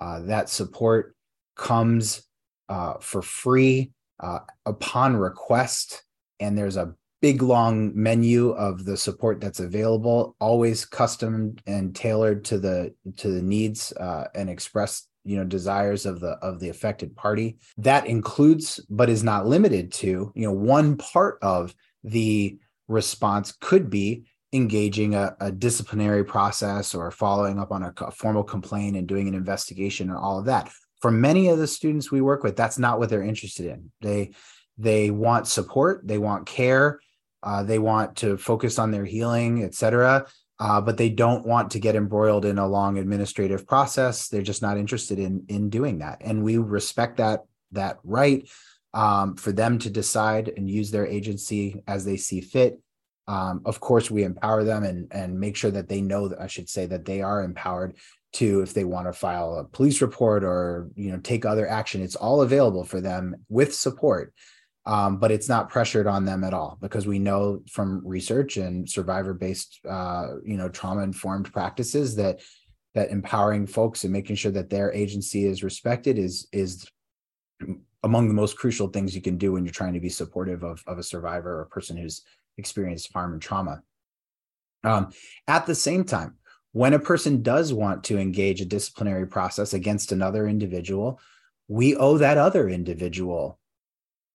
Uh, 0.00 0.20
that 0.22 0.48
support 0.48 1.14
comes 1.56 2.22
uh, 2.68 2.94
for 3.00 3.22
free 3.22 3.92
uh, 4.20 4.40
upon 4.66 5.16
request, 5.16 6.02
and 6.40 6.58
there's 6.58 6.76
a 6.76 6.94
big 7.20 7.42
long 7.42 7.92
menu 7.94 8.50
of 8.50 8.84
the 8.84 8.96
support 8.96 9.40
that's 9.40 9.60
available 9.60 10.36
always 10.40 10.84
custom 10.84 11.56
and 11.66 11.94
tailored 11.94 12.44
to 12.44 12.58
the 12.58 12.94
to 13.16 13.30
the 13.30 13.42
needs 13.42 13.92
uh, 13.92 14.26
and 14.34 14.48
expressed 14.48 15.08
you 15.28 15.36
know 15.36 15.44
desires 15.44 16.06
of 16.06 16.20
the 16.20 16.30
of 16.40 16.58
the 16.58 16.70
affected 16.70 17.14
party. 17.14 17.58
That 17.76 18.06
includes 18.06 18.80
but 18.88 19.10
is 19.10 19.22
not 19.22 19.46
limited 19.46 19.92
to 19.94 20.32
you 20.34 20.46
know 20.46 20.52
one 20.52 20.96
part 20.96 21.38
of 21.42 21.74
the 22.02 22.58
response 22.88 23.52
could 23.60 23.90
be 23.90 24.24
engaging 24.54 25.14
a, 25.14 25.36
a 25.40 25.52
disciplinary 25.52 26.24
process 26.24 26.94
or 26.94 27.10
following 27.10 27.58
up 27.58 27.70
on 27.70 27.82
a, 27.82 27.92
a 28.00 28.10
formal 28.10 28.42
complaint 28.42 28.96
and 28.96 29.06
doing 29.06 29.28
an 29.28 29.34
investigation 29.34 30.08
and 30.08 30.16
all 30.18 30.38
of 30.38 30.46
that. 30.46 30.70
For 31.02 31.10
many 31.10 31.48
of 31.48 31.58
the 31.58 31.66
students 31.66 32.10
we 32.10 32.22
work 32.22 32.42
with 32.42 32.56
that's 32.56 32.78
not 32.78 32.98
what 32.98 33.10
they're 33.10 33.22
interested 33.22 33.66
in. 33.66 33.92
They 34.00 34.30
they 34.78 35.10
want 35.10 35.46
support 35.46 36.06
they 36.06 36.18
want 36.18 36.46
care 36.46 37.00
uh, 37.42 37.62
they 37.62 37.78
want 37.78 38.16
to 38.16 38.36
focus 38.38 38.78
on 38.78 38.90
their 38.90 39.04
healing 39.04 39.62
etc 39.62 40.26
uh, 40.60 40.80
but 40.80 40.96
they 40.96 41.08
don't 41.08 41.46
want 41.46 41.70
to 41.72 41.78
get 41.78 41.96
embroiled 41.96 42.44
in 42.44 42.58
a 42.58 42.66
long 42.66 42.98
administrative 42.98 43.66
process. 43.66 44.28
They're 44.28 44.42
just 44.42 44.62
not 44.62 44.78
interested 44.78 45.18
in 45.18 45.44
in 45.48 45.70
doing 45.70 45.98
that. 45.98 46.18
And 46.20 46.42
we 46.42 46.58
respect 46.58 47.18
that 47.18 47.44
that 47.72 47.98
right 48.04 48.48
um, 48.94 49.36
for 49.36 49.52
them 49.52 49.78
to 49.80 49.90
decide 49.90 50.52
and 50.56 50.68
use 50.68 50.90
their 50.90 51.06
agency 51.06 51.82
as 51.86 52.04
they 52.04 52.16
see 52.16 52.40
fit. 52.40 52.80
Um, 53.26 53.60
of 53.66 53.78
course 53.78 54.10
we 54.10 54.24
empower 54.24 54.64
them 54.64 54.84
and 54.84 55.08
and 55.12 55.38
make 55.38 55.54
sure 55.54 55.70
that 55.70 55.86
they 55.86 56.00
know 56.00 56.28
that 56.28 56.40
i 56.40 56.46
should 56.46 56.66
say 56.66 56.86
that 56.86 57.04
they 57.04 57.20
are 57.20 57.42
empowered 57.42 57.94
to 58.32 58.60
if 58.60 58.74
they 58.74 58.84
want 58.84 59.06
to 59.06 59.12
file 59.12 59.58
a 59.58 59.64
police 59.64 60.00
report 60.02 60.44
or 60.44 60.90
you 60.94 61.10
know 61.10 61.18
take 61.18 61.44
other 61.44 61.68
action. 61.68 62.02
It's 62.02 62.16
all 62.16 62.42
available 62.42 62.84
for 62.84 63.00
them 63.00 63.36
with 63.48 63.74
support 63.74 64.32
um, 64.88 65.18
but 65.18 65.30
it's 65.30 65.50
not 65.50 65.68
pressured 65.68 66.06
on 66.06 66.24
them 66.24 66.42
at 66.42 66.54
all 66.54 66.78
because 66.80 67.06
we 67.06 67.18
know 67.18 67.62
from 67.70 68.00
research 68.04 68.56
and 68.56 68.88
survivor 68.88 69.34
based 69.34 69.80
uh, 69.88 70.28
you 70.44 70.56
know 70.56 70.68
trauma 70.68 71.02
informed 71.02 71.52
practices 71.52 72.16
that 72.16 72.40
that 72.94 73.10
empowering 73.10 73.66
folks 73.66 74.02
and 74.02 74.12
making 74.12 74.34
sure 74.34 74.50
that 74.50 74.70
their 74.70 74.90
agency 74.92 75.44
is 75.44 75.62
respected 75.62 76.18
is 76.18 76.48
is 76.52 76.88
among 78.02 78.28
the 78.28 78.34
most 78.34 78.56
crucial 78.56 78.88
things 78.88 79.14
you 79.14 79.20
can 79.20 79.36
do 79.36 79.52
when 79.52 79.64
you're 79.64 79.72
trying 79.72 79.92
to 79.92 80.00
be 80.00 80.08
supportive 80.08 80.64
of, 80.64 80.82
of 80.86 80.98
a 80.98 81.02
survivor 81.02 81.58
or 81.58 81.62
a 81.62 81.68
person 81.68 81.96
who's 81.96 82.22
experienced 82.56 83.12
harm 83.12 83.32
and 83.32 83.42
trauma. 83.42 83.82
Um, 84.84 85.10
at 85.48 85.66
the 85.66 85.74
same 85.74 86.04
time 86.04 86.36
when 86.72 86.94
a 86.94 86.98
person 86.98 87.42
does 87.42 87.72
want 87.72 88.04
to 88.04 88.18
engage 88.18 88.60
a 88.60 88.64
disciplinary 88.64 89.26
process 89.26 89.74
against 89.74 90.12
another 90.12 90.46
individual 90.46 91.20
we 91.66 91.94
owe 91.96 92.16
that 92.16 92.38
other 92.38 92.70
individual 92.70 93.58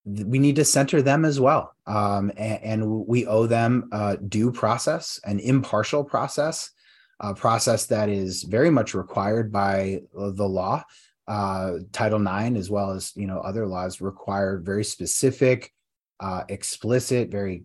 we 0.06 0.40
need 0.40 0.58
to 0.58 0.66
center 0.66 1.02
them 1.02 1.24
as 1.26 1.40
well. 1.40 1.76
Um, 1.88 2.32
and, 2.38 2.64
and, 2.64 3.08
we 3.08 3.26
owe 3.26 3.48
them 3.48 3.90
due 4.28 4.52
process, 4.52 5.20
an 5.24 5.40
impartial 5.40 6.04
process, 6.04 6.72
a 7.20 7.34
process 7.34 7.86
that 7.88 8.10
is 8.10 8.44
very 8.44 8.70
much 8.70 8.94
required 8.94 9.52
by 9.52 10.02
the 10.14 10.48
law. 10.48 10.84
Uh, 11.28 11.80
Title 11.94 12.22
IX, 12.22 12.58
as 12.58 12.70
well 12.70 12.92
as 12.92 13.14
you 13.16 13.28
know 13.28 13.40
other 13.40 13.66
laws, 13.66 14.02
require 14.02 14.60
very 14.60 14.84
specific, 14.84 15.72
uh, 16.20 16.44
explicit, 16.50 17.30
very 17.30 17.64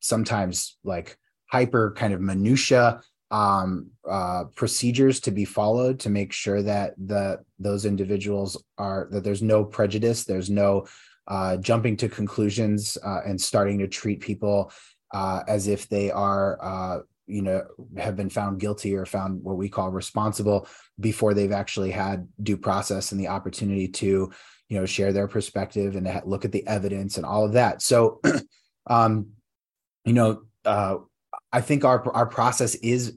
sometimes 0.00 0.76
like 0.84 1.16
hyper 1.46 1.94
kind 1.96 2.12
of 2.12 2.20
minutia 2.20 3.00
um, 3.30 3.90
uh, 4.08 4.44
procedures 4.54 5.20
to 5.20 5.30
be 5.30 5.46
followed 5.46 6.00
to 6.00 6.10
make 6.10 6.32
sure 6.32 6.62
that 6.62 6.92
the 6.98 7.38
those 7.58 7.86
individuals 7.86 8.62
are 8.76 9.08
that 9.10 9.24
there's 9.24 9.42
no 9.42 9.64
prejudice, 9.64 10.24
there's 10.24 10.50
no 10.50 10.86
uh, 11.28 11.56
jumping 11.58 11.96
to 11.96 12.08
conclusions 12.08 12.98
uh, 13.04 13.20
and 13.24 13.40
starting 13.40 13.78
to 13.78 13.88
treat 13.88 14.20
people 14.20 14.72
uh, 15.12 15.42
as 15.46 15.68
if 15.68 15.88
they 15.88 16.10
are, 16.10 16.58
uh, 16.62 17.00
you 17.26 17.42
know, 17.42 17.62
have 17.96 18.16
been 18.16 18.30
found 18.30 18.58
guilty 18.58 18.94
or 18.94 19.06
found 19.06 19.42
what 19.42 19.56
we 19.56 19.68
call 19.68 19.90
responsible 19.90 20.66
before 20.98 21.34
they've 21.34 21.52
actually 21.52 21.90
had 21.90 22.26
due 22.42 22.56
process 22.56 23.12
and 23.12 23.20
the 23.20 23.28
opportunity 23.28 23.86
to, 23.86 24.32
you 24.68 24.78
know, 24.78 24.86
share 24.86 25.12
their 25.12 25.28
perspective 25.28 25.96
and 25.96 26.22
look 26.24 26.44
at 26.44 26.52
the 26.52 26.66
evidence 26.66 27.16
and 27.16 27.26
all 27.26 27.44
of 27.44 27.52
that. 27.52 27.82
So, 27.82 28.20
um, 28.86 29.28
you 30.04 30.12
know, 30.12 30.42
uh, 30.64 30.96
I 31.52 31.60
think 31.60 31.84
our 31.84 32.10
our 32.12 32.26
process 32.26 32.74
is. 32.76 33.16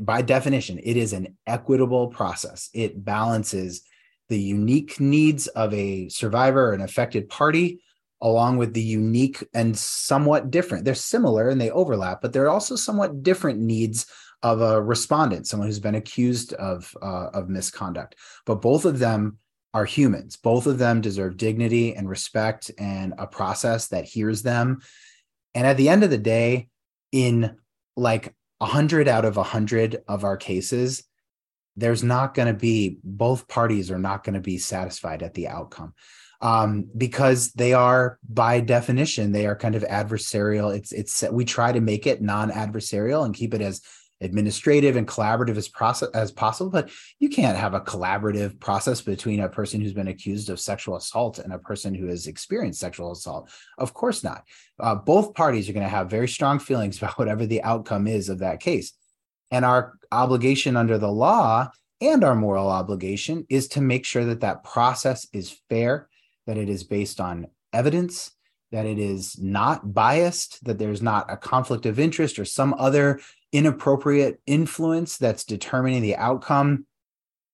by 0.00 0.22
definition, 0.22 0.78
it 0.82 0.96
is 0.96 1.12
an 1.12 1.36
equitable 1.46 2.08
process. 2.08 2.70
It 2.74 3.04
balances 3.04 3.82
the 4.30 4.40
unique 4.40 4.98
needs 4.98 5.46
of 5.48 5.74
a 5.74 6.08
survivor 6.08 6.70
or 6.70 6.72
an 6.72 6.80
affected 6.80 7.28
party 7.28 7.80
along 8.22 8.56
with 8.56 8.74
the 8.74 8.82
unique 8.82 9.46
and 9.54 9.76
somewhat 9.76 10.50
different 10.50 10.84
they're 10.84 10.94
similar 10.94 11.50
and 11.50 11.60
they 11.60 11.70
overlap 11.70 12.22
but 12.22 12.32
they're 12.32 12.50
also 12.50 12.76
somewhat 12.76 13.22
different 13.22 13.58
needs 13.58 14.06
of 14.42 14.60
a 14.60 14.80
respondent 14.80 15.46
someone 15.46 15.68
who's 15.68 15.80
been 15.80 15.94
accused 15.94 16.52
of 16.54 16.94
uh, 17.02 17.28
of 17.32 17.48
misconduct. 17.48 18.16
But 18.46 18.62
both 18.62 18.84
of 18.84 18.98
them 18.98 19.38
are 19.74 19.84
humans. 19.84 20.36
Both 20.36 20.66
of 20.66 20.78
them 20.78 21.00
deserve 21.00 21.36
dignity 21.36 21.94
and 21.94 22.08
respect 22.08 22.70
and 22.78 23.14
a 23.18 23.26
process 23.26 23.88
that 23.88 24.04
hears 24.04 24.42
them. 24.42 24.80
And 25.54 25.66
at 25.66 25.76
the 25.76 25.88
end 25.88 26.02
of 26.02 26.10
the 26.10 26.18
day 26.18 26.68
in 27.12 27.56
like 27.96 28.34
100 28.58 29.08
out 29.08 29.24
of 29.24 29.36
100 29.36 30.02
of 30.08 30.24
our 30.24 30.36
cases 30.36 31.04
there's 31.76 32.02
not 32.02 32.34
going 32.34 32.48
to 32.48 32.58
be 32.58 32.98
both 33.02 33.48
parties 33.48 33.90
are 33.90 33.98
not 33.98 34.24
going 34.24 34.34
to 34.34 34.40
be 34.40 34.58
satisfied 34.58 35.22
at 35.22 35.34
the 35.34 35.48
outcome. 35.48 35.94
Um, 36.42 36.86
because 36.96 37.52
they 37.52 37.74
are 37.74 38.18
by 38.26 38.60
definition 38.60 39.30
they 39.30 39.46
are 39.46 39.56
kind 39.56 39.74
of 39.74 39.82
adversarial. 39.82 40.74
It's 40.74 40.90
it's 40.90 41.22
we 41.30 41.44
try 41.44 41.70
to 41.70 41.82
make 41.82 42.06
it 42.06 42.22
non-adversarial 42.22 43.26
and 43.26 43.34
keep 43.34 43.52
it 43.52 43.60
as 43.60 43.82
administrative 44.22 44.96
and 44.96 45.06
collaborative 45.06 45.56
as 45.56 45.68
process 45.68 46.08
as 46.10 46.30
possible 46.30 46.70
but 46.70 46.90
you 47.18 47.30
can't 47.30 47.56
have 47.56 47.72
a 47.72 47.80
collaborative 47.80 48.60
process 48.60 49.00
between 49.00 49.40
a 49.40 49.48
person 49.48 49.80
who's 49.80 49.94
been 49.94 50.08
accused 50.08 50.50
of 50.50 50.60
sexual 50.60 50.96
assault 50.96 51.38
and 51.38 51.52
a 51.52 51.58
person 51.58 51.94
who 51.94 52.06
has 52.06 52.26
experienced 52.26 52.80
sexual 52.80 53.12
assault. 53.12 53.50
Of 53.78 53.94
course 53.94 54.22
not. 54.24 54.44
Uh, 54.78 54.94
both 54.94 55.34
parties 55.34 55.68
are 55.68 55.72
going 55.72 55.84
to 55.84 55.90
have 55.90 56.10
very 56.10 56.28
strong 56.28 56.58
feelings 56.70 56.98
about 56.98 57.18
whatever 57.18 57.44
the 57.44 57.62
outcome 57.62 58.06
is 58.06 58.30
of 58.30 58.38
that 58.38 58.60
case 58.60 58.94
and 59.50 59.64
our 59.64 59.94
obligation 60.12 60.76
under 60.76 60.98
the 60.98 61.10
law 61.10 61.70
and 62.00 62.24
our 62.24 62.34
moral 62.34 62.68
obligation 62.68 63.46
is 63.48 63.68
to 63.68 63.80
make 63.80 64.04
sure 64.04 64.24
that 64.24 64.40
that 64.40 64.64
process 64.64 65.26
is 65.32 65.60
fair, 65.68 66.08
that 66.46 66.56
it 66.56 66.68
is 66.68 66.84
based 66.84 67.20
on 67.20 67.46
evidence, 67.72 68.32
that 68.72 68.86
it 68.86 68.98
is 68.98 69.38
not 69.38 69.92
biased, 69.92 70.64
that 70.64 70.78
there's 70.78 71.02
not 71.02 71.30
a 71.30 71.36
conflict 71.36 71.86
of 71.86 71.98
interest 71.98 72.38
or 72.38 72.44
some 72.44 72.74
other 72.78 73.20
inappropriate 73.52 74.40
influence 74.46 75.18
that's 75.18 75.44
determining 75.44 76.02
the 76.02 76.16
outcome, 76.16 76.86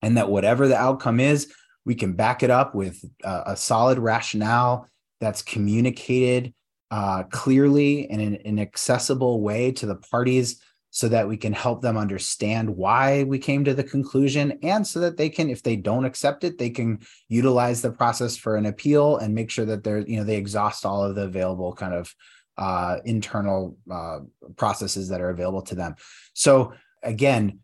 and 0.03 0.17
that 0.17 0.29
whatever 0.29 0.69
the 0.69 0.77
outcome 0.77 1.19
is, 1.19 1.53
we 1.85 1.95
can 1.95 2.13
back 2.13 2.43
it 2.43 2.51
up 2.51 2.75
with 2.75 3.03
a, 3.25 3.43
a 3.47 3.57
solid 3.57 3.99
rationale 3.99 4.89
that's 5.21 5.43
communicated 5.43 6.53
uh, 6.91 7.25
clearly 7.25 8.09
and 8.11 8.21
in 8.21 8.35
an, 8.35 8.41
an 8.45 8.59
accessible 8.59 9.41
way 9.41 9.73
to 9.73 9.87
the 9.87 9.97
parties 9.97 10.61
so 10.97 11.11
that 11.11 11.29
we 11.29 11.37
can 11.37 11.53
help 11.53 11.83
them 11.83 11.99
understand 11.99 12.75
why 12.75 13.23
we 13.25 13.39
came 13.39 13.63
to 13.63 13.75
the 13.75 13.85
conclusion 13.85 14.59
and 14.63 14.87
so 14.87 14.99
that 14.99 15.19
they 15.19 15.29
can 15.29 15.51
if 15.51 15.63
they 15.63 15.77
don't 15.77 16.07
accept 16.07 16.43
it 16.43 16.57
they 16.57 16.71
can 16.71 16.99
utilize 17.29 17.83
the 17.83 17.93
process 17.93 18.35
for 18.35 18.57
an 18.57 18.65
appeal 18.65 19.19
and 19.19 19.35
make 19.35 19.51
sure 19.51 19.67
that 19.67 19.85
they're 19.85 19.99
you 19.99 20.17
know 20.17 20.25
they 20.25 20.39
exhaust 20.39 20.87
all 20.87 21.05
of 21.05 21.15
the 21.15 21.25
available 21.25 21.75
kind 21.75 21.93
of 21.93 22.15
uh, 22.57 22.97
internal 23.05 23.77
uh, 23.91 24.21
processes 24.57 25.11
that 25.11 25.21
are 25.21 25.29
available 25.29 25.61
to 25.61 25.75
them. 25.75 25.97
So 26.33 26.73
again 27.03 27.59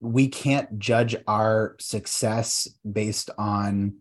we 0.00 0.28
can't 0.28 0.78
judge 0.78 1.14
our 1.26 1.76
success 1.78 2.68
based 2.90 3.28
on 3.36 3.96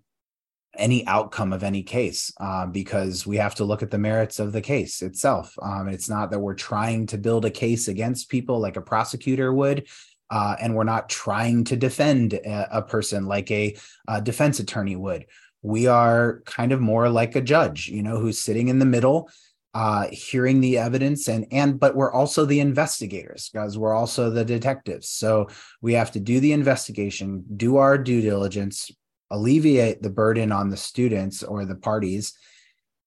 any 0.78 1.06
outcome 1.08 1.54
of 1.54 1.64
any 1.64 1.84
case 1.84 2.32
uh, 2.40 2.66
because 2.66 3.26
we 3.26 3.38
have 3.38 3.56
to 3.56 3.66
look 3.66 3.84
at 3.84 3.92
the 3.92 3.98
merits 3.98 4.40
of 4.40 4.52
the 4.52 4.62
case 4.62 5.02
itself. 5.02 5.56
Um, 5.62 5.88
it's 5.88 6.10
not 6.10 6.32
that 6.32 6.40
we're 6.40 6.56
trying 6.56 7.08
to 7.08 7.18
build 7.18 7.46
a 7.46 7.50
case 7.52 7.88
against 7.88 8.30
people 8.30 8.60
like 8.60 8.78
a 8.78 8.82
prosecutor 8.82 9.54
would. 9.54 9.88
Uh, 10.32 10.56
and 10.60 10.76
we're 10.76 10.84
not 10.84 11.08
trying 11.08 11.64
to 11.64 11.76
defend 11.76 12.34
a, 12.34 12.78
a 12.78 12.82
person 12.82 13.28
like 13.28 13.52
a, 13.52 13.78
a, 14.08 14.20
defense 14.20 14.60
attorney 14.60 14.96
would. 14.96 15.26
We 15.62 15.86
are 15.86 16.42
kind 16.46 16.72
of 16.72 16.82
more 16.82 17.10
like 17.10 17.36
a 17.36 17.42
judge, 17.42 17.88
you 17.90 18.02
know, 18.02 18.18
who's 18.18 18.40
sitting 18.40 18.70
in 18.70 18.80
the 18.80 18.86
middle, 18.86 19.30
uh, 19.76 20.08
hearing 20.12 20.62
the 20.62 20.78
evidence, 20.78 21.28
and 21.28 21.46
and 21.52 21.80
but 21.80 21.96
we're 21.96 22.12
also 22.12 22.46
the 22.46 22.62
investigators 22.62 23.50
because 23.52 23.78
we're 23.78 23.94
also 23.94 24.30
the 24.30 24.46
detectives. 24.46 25.10
So 25.10 25.50
we 25.82 25.94
have 25.94 26.12
to 26.12 26.20
do 26.20 26.40
the 26.40 26.54
investigation, 26.54 27.44
do 27.58 27.78
our 27.78 27.98
due 27.98 28.22
diligence, 28.22 28.90
alleviate 29.36 30.02
the 30.02 30.10
burden 30.10 30.52
on 30.52 30.70
the 30.70 30.78
students 30.78 31.44
or 31.44 31.66
the 31.66 31.76
parties, 31.76 32.34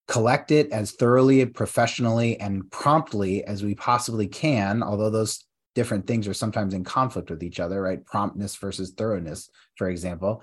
collect 0.07 0.51
it 0.51 0.71
as 0.73 0.93
thoroughly, 0.93 1.45
professionally, 1.47 2.39
and 2.41 2.71
promptly 2.71 3.45
as 3.45 3.63
we 3.63 3.75
possibly 3.75 4.27
can, 4.27 4.83
although 4.83 5.11
those 5.11 5.45
different 5.75 6.07
things 6.07 6.27
are 6.27 6.35
sometimes 6.35 6.75
in 6.75 6.85
conflict 6.85 7.31
with 7.31 7.43
each 7.43 7.61
other, 7.61 7.83
right? 7.83 8.05
Promptness 8.05 8.57
versus 8.57 8.91
thoroughness, 8.91 9.51
for 9.77 9.89
example. 9.89 10.43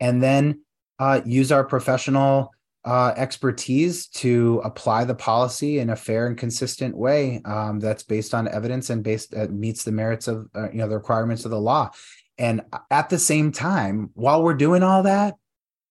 And 0.00 0.22
then 0.22 0.60
uh, 0.98 1.20
use 1.24 1.50
our 1.50 1.64
professional 1.64 2.52
uh, 2.84 3.12
expertise 3.16 4.08
to 4.08 4.60
apply 4.64 5.04
the 5.04 5.14
policy 5.14 5.78
in 5.78 5.90
a 5.90 5.96
fair 5.96 6.26
and 6.26 6.36
consistent 6.36 6.96
way 6.96 7.40
um, 7.44 7.78
that's 7.78 8.02
based 8.02 8.34
on 8.34 8.48
evidence 8.48 8.90
and 8.90 9.04
based 9.04 9.34
uh, 9.34 9.46
meets 9.50 9.84
the 9.84 9.92
merits 9.92 10.26
of 10.26 10.48
uh, 10.54 10.68
you 10.70 10.78
know 10.78 10.88
the 10.88 10.96
requirements 10.96 11.44
of 11.44 11.50
the 11.50 11.60
law. 11.60 11.90
And 12.38 12.62
at 12.90 13.10
the 13.10 13.18
same 13.18 13.52
time, 13.52 14.10
while 14.14 14.42
we're 14.42 14.54
doing 14.54 14.82
all 14.82 15.02
that, 15.04 15.34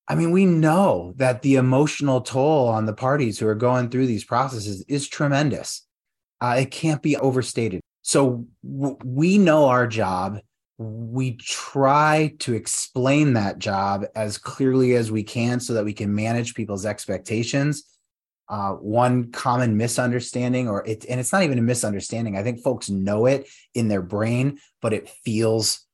I 0.07 0.15
mean, 0.15 0.31
we 0.31 0.45
know 0.45 1.13
that 1.17 1.41
the 1.41 1.55
emotional 1.55 2.21
toll 2.21 2.67
on 2.67 2.85
the 2.85 2.93
parties 2.93 3.39
who 3.39 3.47
are 3.47 3.55
going 3.55 3.89
through 3.89 4.07
these 4.07 4.25
processes 4.25 4.83
is 4.87 5.07
tremendous. 5.07 5.85
Uh, 6.41 6.55
it 6.59 6.71
can't 6.71 7.01
be 7.01 7.15
overstated. 7.15 7.81
So 8.01 8.45
w- 8.63 8.97
we 9.03 9.37
know 9.37 9.65
our 9.65 9.87
job 9.87 10.39
we 10.81 11.35
try 11.35 12.33
to 12.39 12.55
explain 12.55 13.33
that 13.33 13.59
job 13.59 14.03
as 14.15 14.39
clearly 14.39 14.95
as 14.95 15.11
we 15.11 15.21
can 15.21 15.59
so 15.59 15.73
that 15.73 15.85
we 15.85 15.93
can 15.93 16.13
manage 16.13 16.55
people's 16.55 16.85
expectations 16.85 17.83
uh, 18.49 18.71
one 18.73 19.31
common 19.31 19.77
misunderstanding 19.77 20.67
or 20.67 20.85
it 20.85 21.05
and 21.07 21.19
it's 21.19 21.31
not 21.31 21.43
even 21.43 21.59
a 21.59 21.61
misunderstanding 21.61 22.35
i 22.35 22.43
think 22.43 22.61
folks 22.61 22.89
know 22.89 23.27
it 23.27 23.47
in 23.75 23.87
their 23.87 24.01
brain 24.01 24.57
but 24.81 24.91
it 24.91 25.07
feels 25.23 25.85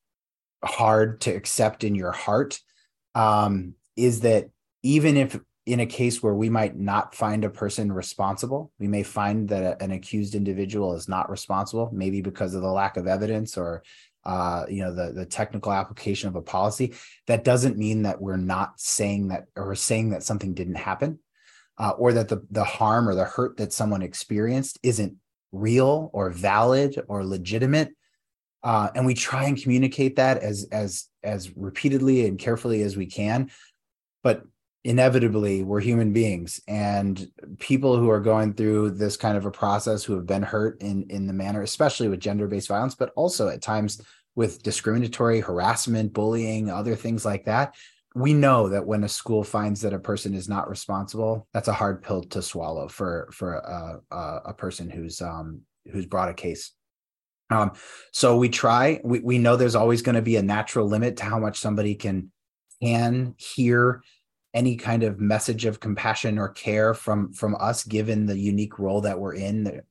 hard 0.64 1.20
to 1.22 1.30
accept 1.30 1.84
in 1.84 1.94
your 1.94 2.12
heart 2.12 2.60
um, 3.14 3.74
is 3.96 4.20
that 4.20 4.50
even 4.82 5.16
if 5.16 5.38
in 5.66 5.80
a 5.80 5.86
case 5.86 6.22
where 6.22 6.34
we 6.34 6.48
might 6.48 6.76
not 6.78 7.14
find 7.14 7.44
a 7.44 7.50
person 7.50 7.92
responsible 7.92 8.72
we 8.78 8.88
may 8.88 9.02
find 9.02 9.48
that 9.48 9.62
a, 9.62 9.82
an 9.82 9.90
accused 9.90 10.34
individual 10.34 10.94
is 10.94 11.08
not 11.08 11.30
responsible 11.30 11.90
maybe 11.92 12.22
because 12.22 12.54
of 12.54 12.62
the 12.62 12.68
lack 12.68 12.96
of 12.96 13.06
evidence 13.06 13.56
or 13.56 13.82
uh, 14.24 14.64
you 14.68 14.82
know 14.82 14.92
the 14.92 15.12
the 15.12 15.24
technical 15.24 15.72
application 15.72 16.28
of 16.28 16.36
a 16.36 16.42
policy 16.42 16.94
that 17.26 17.44
doesn't 17.44 17.78
mean 17.78 18.02
that 18.02 18.20
we're 18.20 18.36
not 18.36 18.78
saying 18.78 19.28
that 19.28 19.44
or 19.56 19.74
saying 19.74 20.10
that 20.10 20.22
something 20.22 20.54
didn't 20.54 20.74
happen 20.74 21.18
uh, 21.78 21.90
or 21.90 22.12
that 22.12 22.28
the 22.28 22.44
the 22.50 22.64
harm 22.64 23.08
or 23.08 23.14
the 23.14 23.24
hurt 23.24 23.56
that 23.56 23.72
someone 23.72 24.02
experienced 24.02 24.78
isn't 24.82 25.14
real 25.52 26.10
or 26.12 26.30
valid 26.30 27.00
or 27.08 27.24
legitimate 27.24 27.90
uh, 28.62 28.88
and 28.94 29.06
we 29.06 29.14
try 29.14 29.44
and 29.44 29.60
communicate 29.60 30.16
that 30.16 30.38
as 30.38 30.66
as 30.72 31.06
as 31.22 31.56
repeatedly 31.56 32.26
and 32.26 32.38
carefully 32.38 32.82
as 32.82 32.96
we 32.96 33.06
can 33.06 33.50
but 34.22 34.42
inevitably 34.84 35.62
we're 35.62 35.80
human 35.80 36.12
beings 36.12 36.60
and 36.68 37.30
people 37.58 37.96
who 37.96 38.08
are 38.08 38.20
going 38.20 38.54
through 38.54 38.90
this 38.90 39.16
kind 39.16 39.36
of 39.36 39.44
a 39.44 39.50
process 39.50 40.04
who 40.04 40.14
have 40.14 40.26
been 40.26 40.42
hurt 40.42 40.80
in 40.80 41.04
in 41.10 41.26
the 41.26 41.32
manner 41.32 41.62
especially 41.62 42.08
with 42.08 42.20
gender-based 42.20 42.68
violence 42.68 42.94
but 42.94 43.12
also 43.16 43.48
at 43.48 43.60
times 43.60 44.00
with 44.38 44.62
discriminatory 44.62 45.40
harassment, 45.40 46.12
bullying, 46.12 46.70
other 46.70 46.94
things 46.94 47.24
like 47.24 47.44
that. 47.46 47.74
We 48.14 48.32
know 48.32 48.68
that 48.68 48.86
when 48.86 49.02
a 49.02 49.08
school 49.08 49.42
finds 49.42 49.80
that 49.80 49.92
a 49.92 49.98
person 49.98 50.32
is 50.32 50.48
not 50.48 50.70
responsible, 50.70 51.48
that's 51.52 51.66
a 51.66 51.72
hard 51.72 52.04
pill 52.04 52.22
to 52.22 52.40
swallow 52.40 52.86
for 52.86 53.28
for 53.32 53.54
a, 53.54 54.00
a, 54.12 54.40
a 54.46 54.54
person 54.54 54.90
who's 54.90 55.20
um, 55.20 55.62
who's 55.90 56.06
brought 56.06 56.28
a 56.28 56.34
case. 56.34 56.70
Um, 57.50 57.72
so 58.12 58.36
we 58.36 58.48
try. 58.48 59.00
We 59.04 59.20
we 59.20 59.38
know 59.38 59.56
there's 59.56 59.74
always 59.74 60.02
going 60.02 60.16
to 60.16 60.22
be 60.22 60.36
a 60.36 60.42
natural 60.42 60.86
limit 60.86 61.16
to 61.18 61.24
how 61.24 61.38
much 61.38 61.58
somebody 61.58 61.94
can 61.94 62.30
can 62.82 63.34
hear 63.38 64.02
any 64.54 64.76
kind 64.76 65.02
of 65.02 65.20
message 65.20 65.64
of 65.64 65.80
compassion 65.80 66.38
or 66.38 66.48
care 66.48 66.94
from 66.94 67.32
from 67.32 67.56
us 67.58 67.84
given 67.84 68.26
the 68.26 68.38
unique 68.38 68.78
role 68.78 69.00
that 69.02 69.18
we're 69.18 69.34
in 69.34 69.82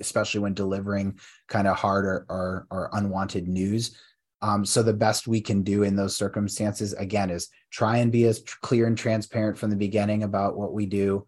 especially 0.00 0.40
when 0.40 0.54
delivering 0.54 1.18
kind 1.48 1.66
of 1.66 1.76
hard 1.76 2.04
or, 2.04 2.26
or, 2.28 2.66
or 2.70 2.90
unwanted 2.92 3.48
news. 3.48 3.96
Um, 4.40 4.64
so 4.64 4.82
the 4.82 4.92
best 4.92 5.28
we 5.28 5.40
can 5.40 5.62
do 5.62 5.84
in 5.84 5.94
those 5.94 6.16
circumstances, 6.16 6.92
again, 6.94 7.30
is 7.30 7.48
try 7.70 7.98
and 7.98 8.10
be 8.10 8.24
as 8.24 8.40
clear 8.60 8.86
and 8.86 8.98
transparent 8.98 9.56
from 9.56 9.70
the 9.70 9.76
beginning 9.76 10.24
about 10.24 10.56
what 10.56 10.72
we 10.72 10.86
do. 10.86 11.26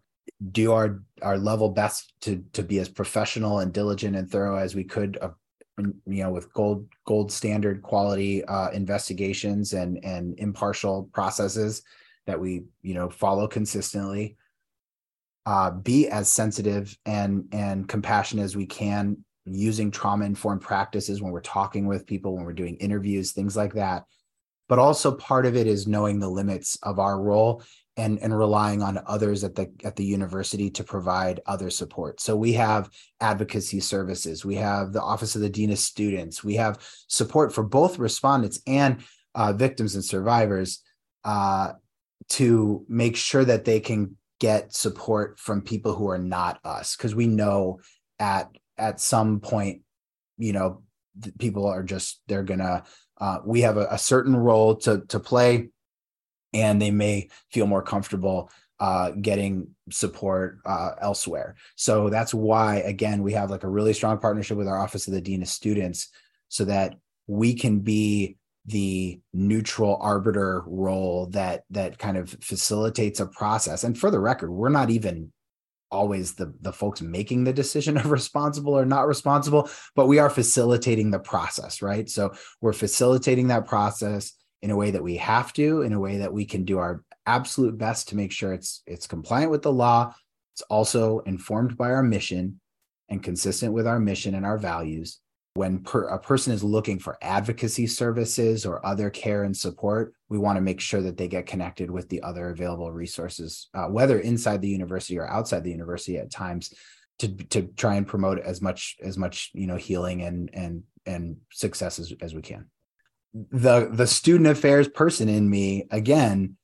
Do 0.51 0.73
our 0.73 1.01
our 1.21 1.37
level 1.37 1.69
best 1.69 2.13
to 2.21 2.43
to 2.53 2.63
be 2.63 2.79
as 2.79 2.89
professional 2.89 3.59
and 3.59 3.71
diligent 3.71 4.15
and 4.15 4.29
thorough 4.29 4.57
as 4.57 4.75
we 4.75 4.83
could, 4.83 5.17
uh, 5.21 5.29
you 5.77 6.23
know, 6.23 6.31
with 6.31 6.53
gold 6.53 6.87
gold 7.05 7.31
standard 7.31 7.81
quality 7.81 8.43
uh, 8.45 8.69
investigations 8.71 9.73
and 9.73 10.03
and 10.03 10.37
impartial 10.39 11.09
processes 11.13 11.83
that 12.27 12.39
we 12.39 12.63
you 12.81 12.93
know 12.93 13.09
follow 13.09 13.47
consistently. 13.47 14.37
Uh, 15.45 15.69
be 15.69 16.07
as 16.07 16.27
sensitive 16.27 16.97
and 17.05 17.47
and 17.51 17.87
compassionate 17.87 18.43
as 18.43 18.55
we 18.55 18.65
can 18.65 19.23
using 19.45 19.91
trauma 19.91 20.25
informed 20.25 20.61
practices 20.61 21.21
when 21.21 21.31
we're 21.31 21.39
talking 21.39 21.85
with 21.85 22.07
people 22.07 22.35
when 22.35 22.43
we're 22.43 22.53
doing 22.53 22.75
interviews 22.77 23.31
things 23.31 23.55
like 23.55 23.73
that. 23.73 24.05
But 24.67 24.79
also 24.79 25.15
part 25.15 25.45
of 25.45 25.55
it 25.55 25.67
is 25.67 25.87
knowing 25.87 26.19
the 26.19 26.29
limits 26.29 26.77
of 26.81 26.97
our 26.97 27.21
role 27.21 27.61
and 27.97 28.19
and 28.19 28.37
relying 28.37 28.81
on 28.81 29.01
others 29.05 29.43
at 29.43 29.55
the 29.55 29.71
at 29.83 29.95
the 29.95 30.03
university 30.03 30.69
to 30.69 30.83
provide 30.83 31.39
other 31.45 31.69
support. 31.69 32.19
So 32.19 32.35
we 32.35 32.53
have 32.53 32.89
advocacy 33.21 33.79
services 33.79 34.43
we 34.43 34.55
have 34.55 34.91
the 34.91 35.01
office 35.01 35.35
of 35.35 35.41
the 35.41 35.49
dean 35.49 35.71
of 35.71 35.79
students 35.79 36.43
we 36.43 36.55
have 36.55 36.79
support 37.07 37.53
for 37.53 37.63
both 37.63 37.97
respondents 37.97 38.59
and 38.67 39.03
uh, 39.33 39.53
victims 39.53 39.95
and 39.95 40.03
survivors 40.03 40.81
uh, 41.23 41.73
to 42.29 42.85
make 42.87 43.15
sure 43.15 43.45
that 43.45 43.65
they 43.65 43.79
can 43.79 44.17
get 44.39 44.73
support 44.73 45.39
from 45.39 45.61
people 45.61 45.95
who 45.95 46.09
are 46.09 46.17
not 46.17 46.59
us 46.63 46.95
because 46.95 47.15
we 47.15 47.27
know 47.27 47.79
at 48.19 48.49
at 48.77 48.99
some 48.99 49.39
point 49.39 49.81
you 50.37 50.51
know 50.51 50.81
people 51.39 51.65
are 51.65 51.83
just 51.83 52.21
they're 52.27 52.43
gonna 52.43 52.83
uh, 53.19 53.39
we 53.45 53.61
have 53.61 53.77
a, 53.77 53.87
a, 53.91 53.97
certain 53.97 54.35
role 54.35 54.75
to 54.75 55.01
to 55.07 55.19
play 55.19 55.69
and 56.55 56.81
they 56.81 56.91
may 56.91 57.29
feel 57.51 57.67
more 57.67 57.83
comfortable 57.83 58.49
uh, 58.79 59.11
getting 59.11 59.67
support 59.89 60.59
uh, 60.65 60.91
elsewhere. 61.01 61.55
So 61.75 62.09
that's 62.09 62.33
why 62.33 62.77
again 62.77 63.23
we 63.23 63.33
have 63.33 63.49
like 63.49 63.63
a 63.63 63.69
really 63.69 63.93
strong 63.93 64.17
partnership 64.17 64.57
with 64.57 64.67
our 64.67 64.79
office 64.79 65.07
of 65.07 65.13
the 65.13 65.21
dean 65.21 65.41
of 65.41 65.47
students 65.47 66.09
so 66.49 66.65
that 66.65 66.95
we 67.27 67.53
can 67.53 67.79
be 67.79 68.37
the 68.65 69.19
neutral 69.33 69.97
arbiter 70.01 70.63
role 70.65 71.27
that 71.27 71.63
that 71.69 71.99
kind 71.99 72.17
of 72.17 72.31
facilitates 72.41 73.19
a 73.19 73.27
process. 73.27 73.83
And 73.83 73.97
for 73.97 74.11
the 74.11 74.19
record 74.19 74.51
we're 74.51 74.69
not 74.69 74.89
even 74.89 75.31
always 75.91 76.33
the 76.33 76.53
the 76.61 76.73
folks 76.73 77.01
making 77.01 77.43
the 77.43 77.53
decision 77.53 77.95
of 77.97 78.11
responsible 78.11 78.73
or 78.73 78.85
not 78.85 79.07
responsible 79.07 79.69
but 79.95 80.07
we 80.07 80.19
are 80.19 80.29
facilitating 80.29 81.11
the 81.11 81.19
process 81.19 81.81
right? 81.81 82.09
So 82.09 82.33
we're 82.59 82.73
facilitating 82.73 83.47
that 83.47 83.67
process 83.67 84.33
in 84.61 84.71
a 84.71 84.75
way 84.75 84.91
that 84.91 85.03
we 85.03 85.17
have 85.17 85.53
to 85.53 85.81
in 85.81 85.93
a 85.93 85.99
way 85.99 86.17
that 86.17 86.33
we 86.33 86.45
can 86.45 86.63
do 86.63 86.77
our 86.77 87.03
absolute 87.25 87.77
best 87.77 88.09
to 88.09 88.15
make 88.15 88.31
sure 88.31 88.53
it's 88.53 88.81
it's 88.85 89.07
compliant 89.07 89.51
with 89.51 89.61
the 89.61 89.71
law 89.71 90.13
it's 90.53 90.61
also 90.63 91.19
informed 91.19 91.77
by 91.77 91.91
our 91.91 92.03
mission 92.03 92.59
and 93.09 93.23
consistent 93.23 93.73
with 93.73 93.87
our 93.87 93.99
mission 93.99 94.35
and 94.35 94.45
our 94.45 94.57
values 94.57 95.19
when 95.55 95.79
per, 95.79 96.03
a 96.09 96.19
person 96.19 96.51
is 96.53 96.63
looking 96.63 96.99
for 96.99 97.17
advocacy 97.21 97.87
services 97.87 98.65
or 98.65 98.85
other 98.85 99.09
care 99.09 99.43
and 99.43 99.55
support, 99.55 100.13
we 100.27 100.37
want 100.37 100.57
to 100.57 100.61
make 100.61 100.81
sure 100.81 101.01
that 101.01 101.15
they 101.15 101.29
get 101.29 101.47
connected 101.47 101.89
with 101.89 102.09
the 102.09 102.21
other 102.23 102.49
available 102.49 102.91
resources, 102.91 103.69
uh, 103.73 103.85
whether 103.85 104.19
inside 104.19 104.61
the 104.61 104.67
university 104.67 105.17
or 105.17 105.27
outside 105.29 105.63
the 105.63 105.71
university 105.71 106.17
at 106.17 106.29
times, 106.29 106.73
to 107.19 107.29
to 107.45 107.61
try 107.77 107.95
and 107.95 108.05
promote 108.05 108.39
as 108.39 108.61
much 108.61 108.97
as 109.01 109.17
much 109.17 109.51
you 109.53 109.65
know 109.65 109.77
healing 109.77 110.23
and 110.23 110.49
and 110.53 110.83
and 111.05 111.37
success 111.51 111.99
as, 111.99 112.13
as 112.21 112.35
we 112.35 112.41
can. 112.41 112.69
The 113.51 113.89
the 113.91 114.07
student 114.07 114.47
affairs 114.47 114.87
person 114.87 115.27
in 115.27 115.49
me 115.49 115.87
again 115.91 116.57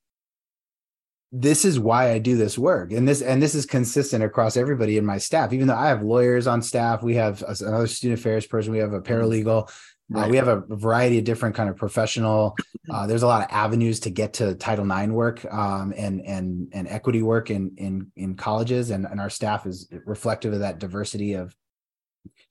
this 1.32 1.64
is 1.64 1.80
why 1.80 2.12
I 2.12 2.20
do 2.20 2.36
this 2.36 2.58
work. 2.58 2.92
And 2.92 3.08
this 3.08 3.22
and 3.22 3.42
this 3.42 3.56
is 3.56 3.66
consistent 3.66 4.24
across 4.24 4.58
everybody 4.58 4.98
in 4.98 5.06
my 5.06 5.18
staff. 5.18 5.54
Even 5.54 5.68
though 5.68 5.76
I 5.76 5.88
have 5.88 6.04
lawyers 6.04 6.46
on 6.46 6.62
staff, 6.62 7.04
we 7.04 7.16
have 7.16 7.42
another 7.62 7.88
student 7.88 8.20
affairs 8.20 8.46
person, 8.46 8.74
we 8.74 8.80
have 8.80 8.94
a 8.94 9.02
paralegal, 9.02 9.72
right. 10.10 10.26
uh, 10.26 10.30
we 10.30 10.36
have 10.36 10.50
a 10.50 10.64
variety 10.68 11.20
of 11.20 11.24
different 11.24 11.56
kind 11.56 11.70
of 11.70 11.78
professional. 11.78 12.58
Uh, 12.90 13.08
there's 13.08 13.24
a 13.24 13.28
lot 13.28 13.44
of 13.44 13.48
avenues 13.50 14.02
to 14.02 14.10
get 14.10 14.34
to 14.34 14.56
Title 14.56 14.90
IX 14.92 15.14
work 15.14 15.46
um, 15.54 15.94
and 15.96 16.22
and 16.22 16.68
and 16.74 16.88
equity 16.90 17.22
work 17.22 17.50
in 17.50 17.72
in 17.78 18.12
in 18.18 18.36
colleges, 18.36 18.90
and 18.90 19.06
and 19.06 19.22
our 19.22 19.30
staff 19.30 19.66
is 19.66 19.88
reflective 20.06 20.52
of 20.52 20.60
that 20.60 20.80
diversity 20.80 21.34
of 21.34 21.56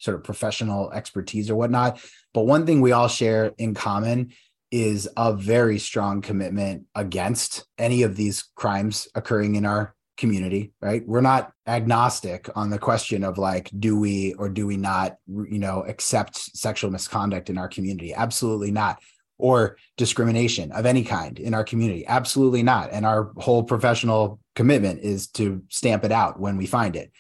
sort 0.01 0.17
of 0.17 0.25
professional 0.25 0.91
expertise 0.93 1.49
or 1.49 1.57
whatnot. 1.57 2.01
But 2.35 2.47
one 2.47 2.67
thing 2.67 2.81
we 2.81 2.93
all 2.93 3.09
share 3.09 3.53
in 3.59 3.75
common 3.75 4.33
is 4.71 5.09
a 5.17 5.33
very 5.33 5.79
strong 5.79 6.21
commitment 6.21 6.87
against 6.95 7.67
any 7.79 8.03
of 8.03 8.17
these 8.17 8.45
crimes 8.55 9.09
occurring 9.15 9.57
in 9.57 9.67
our 9.67 9.95
community 10.21 10.71
right? 10.83 11.03
We're 11.09 11.23
not 11.23 11.53
agnostic 11.67 12.49
on 12.55 12.69
the 12.69 12.79
question 12.79 13.25
of 13.25 13.39
like 13.39 13.71
do 13.81 13.99
we 13.99 14.35
or 14.35 14.51
do 14.51 14.67
we 14.67 14.77
not 14.77 15.17
you 15.27 15.59
know 15.59 15.83
accept 15.89 16.37
sexual 16.37 16.91
misconduct 16.91 17.49
in 17.49 17.57
our 17.57 17.69
community? 17.69 18.15
Absolutely 18.15 18.71
not. 18.71 19.01
Or 19.39 19.79
discrimination 19.97 20.71
of 20.73 20.85
any 20.85 21.03
kind 21.03 21.39
in 21.39 21.55
our 21.55 21.65
community? 21.65 22.07
Absolutely 22.07 22.63
not. 22.63 22.91
And 22.93 23.07
our 23.07 23.33
whole 23.39 23.63
professional 23.63 24.39
commitment 24.55 25.01
is 25.01 25.29
to 25.29 25.63
stamp 25.71 26.05
it 26.05 26.13
out 26.13 26.39
when 26.39 26.59
we 26.59 26.67
find 26.67 26.95
it. 26.95 27.11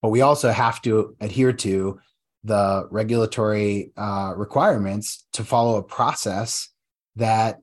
But 0.00 0.10
we 0.10 0.20
also 0.20 0.52
have 0.52 0.80
to 0.82 1.16
adhere 1.20 1.52
to 1.52 1.98
the 2.44 2.86
regulatory 2.90 3.92
uh, 3.96 4.34
requirements 4.36 5.26
to 5.32 5.42
follow 5.42 5.76
a 5.76 5.82
process 5.82 6.68
that 7.16 7.60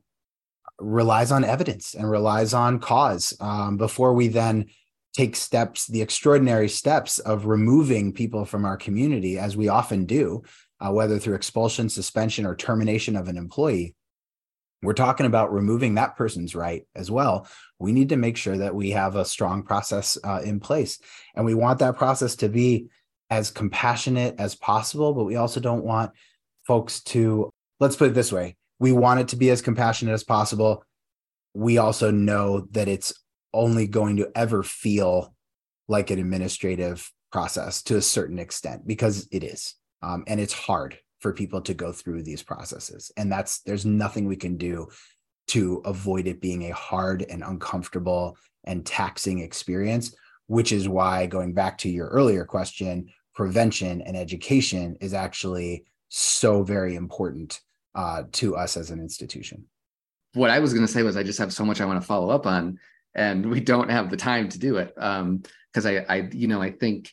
relies 0.79 1.31
on 1.31 1.43
evidence 1.43 1.93
and 1.93 2.09
relies 2.09 2.53
on 2.53 2.79
cause 2.79 3.35
um, 3.39 3.77
before 3.77 4.13
we 4.13 4.27
then 4.27 4.65
take 5.13 5.35
steps, 5.35 5.87
the 5.87 6.01
extraordinary 6.01 6.69
steps 6.69 7.19
of 7.19 7.45
removing 7.45 8.13
people 8.13 8.45
from 8.45 8.65
our 8.65 8.77
community, 8.77 9.37
as 9.37 9.55
we 9.55 9.67
often 9.67 10.05
do, 10.05 10.41
uh, 10.79 10.91
whether 10.91 11.19
through 11.19 11.35
expulsion, 11.35 11.89
suspension, 11.89 12.45
or 12.45 12.55
termination 12.55 13.15
of 13.15 13.27
an 13.27 13.37
employee. 13.37 13.93
We're 14.81 14.93
talking 14.93 15.27
about 15.27 15.53
removing 15.53 15.95
that 15.95 16.15
person's 16.15 16.55
right 16.55 16.87
as 16.95 17.11
well. 17.11 17.47
We 17.77 17.91
need 17.91 18.09
to 18.09 18.17
make 18.17 18.35
sure 18.35 18.57
that 18.57 18.73
we 18.73 18.91
have 18.91 19.15
a 19.15 19.25
strong 19.25 19.61
process 19.61 20.17
uh, 20.23 20.41
in 20.43 20.59
place. 20.59 20.97
And 21.35 21.45
we 21.45 21.53
want 21.53 21.79
that 21.79 21.97
process 21.97 22.35
to 22.37 22.49
be 22.49 22.87
as 23.31 23.49
compassionate 23.49 24.35
as 24.37 24.53
possible, 24.53 25.13
but 25.13 25.23
we 25.23 25.37
also 25.37 25.59
don't 25.59 25.83
want 25.83 26.11
folks 26.67 27.01
to, 27.03 27.49
let's 27.79 27.95
put 27.95 28.09
it 28.09 28.13
this 28.13 28.31
way 28.31 28.55
we 28.81 28.91
want 28.91 29.19
it 29.19 29.27
to 29.27 29.35
be 29.35 29.51
as 29.51 29.61
compassionate 29.61 30.15
as 30.15 30.23
possible. 30.23 30.83
We 31.53 31.77
also 31.77 32.09
know 32.09 32.61
that 32.71 32.87
it's 32.87 33.13
only 33.53 33.85
going 33.85 34.17
to 34.17 34.31
ever 34.33 34.63
feel 34.63 35.35
like 35.87 36.09
an 36.09 36.17
administrative 36.17 37.11
process 37.31 37.83
to 37.83 37.97
a 37.97 38.01
certain 38.01 38.39
extent 38.39 38.87
because 38.87 39.27
it 39.31 39.43
is. 39.43 39.75
Um, 40.01 40.23
and 40.25 40.39
it's 40.39 40.53
hard 40.53 40.97
for 41.19 41.31
people 41.31 41.61
to 41.61 41.75
go 41.75 41.91
through 41.91 42.23
these 42.23 42.41
processes. 42.41 43.11
And 43.17 43.31
that's, 43.31 43.59
there's 43.59 43.85
nothing 43.85 44.25
we 44.25 44.35
can 44.35 44.57
do 44.57 44.87
to 45.49 45.83
avoid 45.85 46.25
it 46.25 46.41
being 46.41 46.63
a 46.63 46.73
hard 46.73 47.21
and 47.29 47.43
uncomfortable 47.43 48.35
and 48.63 48.83
taxing 48.83 49.39
experience, 49.39 50.15
which 50.47 50.71
is 50.71 50.89
why, 50.89 51.27
going 51.27 51.53
back 51.53 51.77
to 51.79 51.89
your 51.89 52.07
earlier 52.07 52.45
question, 52.45 53.09
prevention 53.33 54.01
and 54.01 54.17
education 54.17 54.97
is 55.01 55.13
actually 55.13 55.85
so 56.09 56.63
very 56.63 56.95
important 56.95 57.61
uh, 57.95 58.23
to 58.33 58.55
us 58.55 58.77
as 58.77 58.91
an 58.91 58.99
institution. 58.99 59.65
What 60.33 60.49
I 60.49 60.59
was 60.59 60.73
going 60.73 60.85
to 60.85 60.91
say 60.91 61.03
was 61.03 61.17
I 61.17 61.23
just 61.23 61.39
have 61.39 61.53
so 61.53 61.65
much 61.65 61.81
I 61.81 61.85
want 61.85 62.01
to 62.01 62.07
follow 62.07 62.29
up 62.29 62.45
on, 62.45 62.79
and 63.15 63.49
we 63.49 63.59
don't 63.59 63.89
have 63.89 64.09
the 64.09 64.17
time 64.17 64.47
to 64.49 64.59
do 64.59 64.77
it 64.77 64.93
because 64.95 65.85
um, 65.85 65.85
I, 65.85 66.05
I, 66.07 66.29
you 66.31 66.47
know, 66.47 66.61
I 66.61 66.71
think 66.71 67.11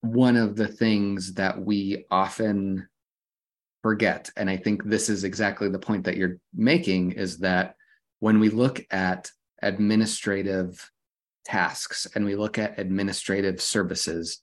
one 0.00 0.36
of 0.36 0.56
the 0.56 0.68
things 0.68 1.34
that 1.34 1.60
we 1.60 2.06
often 2.10 2.88
forget, 3.82 4.30
and 4.36 4.48
I 4.48 4.56
think 4.56 4.84
this 4.84 5.08
is 5.08 5.24
exactly 5.24 5.68
the 5.68 5.78
point 5.78 6.04
that 6.04 6.16
you're 6.16 6.38
making, 6.54 7.12
is 7.12 7.38
that 7.38 7.76
when 8.20 8.40
we 8.40 8.48
look 8.48 8.84
at 8.90 9.30
administrative 9.62 10.90
tasks 11.44 12.06
and 12.14 12.24
we 12.24 12.36
look 12.36 12.58
at 12.58 12.78
administrative 12.78 13.60
services, 13.60 14.42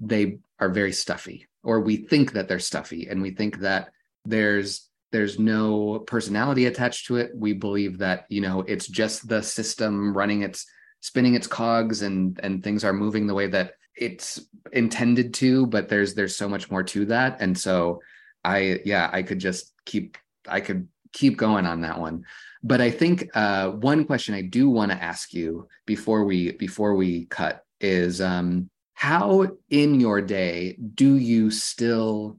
they 0.00 0.38
are 0.58 0.68
very 0.68 0.92
stuffy, 0.92 1.46
or 1.62 1.80
we 1.80 1.96
think 1.96 2.32
that 2.32 2.48
they're 2.48 2.58
stuffy, 2.58 3.08
and 3.08 3.22
we 3.22 3.30
think 3.30 3.60
that 3.60 3.90
there's 4.24 4.88
there's 5.12 5.38
no 5.38 6.00
personality 6.08 6.66
attached 6.66 7.06
to 7.06 7.16
it. 7.16 7.30
We 7.36 7.52
believe 7.52 7.98
that 7.98 8.26
you 8.28 8.40
know 8.40 8.62
it's 8.62 8.88
just 8.88 9.28
the 9.28 9.42
system 9.42 10.16
running 10.16 10.42
its 10.42 10.66
spinning 11.00 11.34
its 11.34 11.46
cogs 11.46 12.02
and 12.02 12.40
and 12.42 12.64
things 12.64 12.82
are 12.82 12.92
moving 12.92 13.26
the 13.26 13.34
way 13.34 13.46
that 13.46 13.74
it's 13.94 14.40
intended 14.72 15.32
to 15.34 15.66
but 15.66 15.88
there's 15.88 16.14
there's 16.14 16.34
so 16.34 16.48
much 16.48 16.70
more 16.70 16.82
to 16.82 17.04
that. 17.06 17.36
And 17.40 17.56
so 17.56 18.00
i 18.44 18.80
yeah 18.84 19.08
i 19.12 19.22
could 19.22 19.38
just 19.38 19.72
keep 19.86 20.18
i 20.48 20.60
could 20.60 20.88
keep 21.12 21.36
going 21.36 21.66
on 21.66 21.82
that 21.82 22.00
one. 22.00 22.24
But 22.62 22.80
i 22.80 22.90
think 22.90 23.28
uh, 23.34 23.70
one 23.70 24.04
question 24.06 24.34
i 24.34 24.42
do 24.42 24.68
want 24.68 24.90
to 24.90 25.02
ask 25.02 25.32
you 25.32 25.68
before 25.86 26.24
we 26.24 26.52
before 26.52 26.96
we 26.96 27.26
cut 27.26 27.64
is 27.80 28.20
um, 28.20 28.68
how 28.94 29.48
in 29.70 30.00
your 30.00 30.20
day 30.20 30.78
do 30.94 31.16
you 31.16 31.50
still 31.50 32.38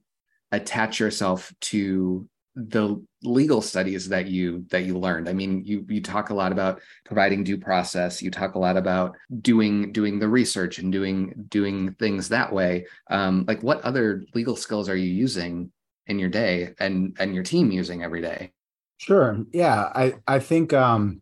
attach 0.51 0.99
yourself 0.99 1.53
to 1.59 2.27
the 2.55 3.03
legal 3.21 3.61
studies 3.61 4.07
that 4.09 4.27
you 4.27 4.65
that 4.69 4.85
you 4.85 4.97
learned? 4.97 5.27
I 5.27 5.33
mean 5.33 5.63
you 5.65 5.85
you 5.89 6.01
talk 6.01 6.29
a 6.29 6.33
lot 6.33 6.51
about 6.51 6.81
providing 7.05 7.43
due 7.43 7.57
process. 7.57 8.21
You 8.21 8.31
talk 8.31 8.55
a 8.55 8.59
lot 8.59 8.77
about 8.77 9.15
doing 9.41 9.91
doing 9.91 10.19
the 10.19 10.29
research 10.29 10.79
and 10.79 10.91
doing 10.91 11.33
doing 11.49 11.93
things 11.95 12.29
that 12.29 12.51
way. 12.51 12.87
Um, 13.09 13.45
like 13.47 13.61
what 13.61 13.81
other 13.81 14.23
legal 14.33 14.55
skills 14.55 14.87
are 14.89 14.95
you 14.95 15.11
using 15.11 15.71
in 16.07 16.19
your 16.19 16.29
day 16.29 16.73
and 16.79 17.15
and 17.19 17.35
your 17.35 17.43
team 17.43 17.71
using 17.71 18.03
every 18.03 18.21
day? 18.21 18.53
Sure. 18.97 19.37
Yeah 19.51 19.91
i 19.93 20.13
i 20.25 20.39
think 20.39 20.71
um 20.73 21.21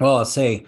well 0.00 0.16
i'll 0.16 0.24
say 0.24 0.64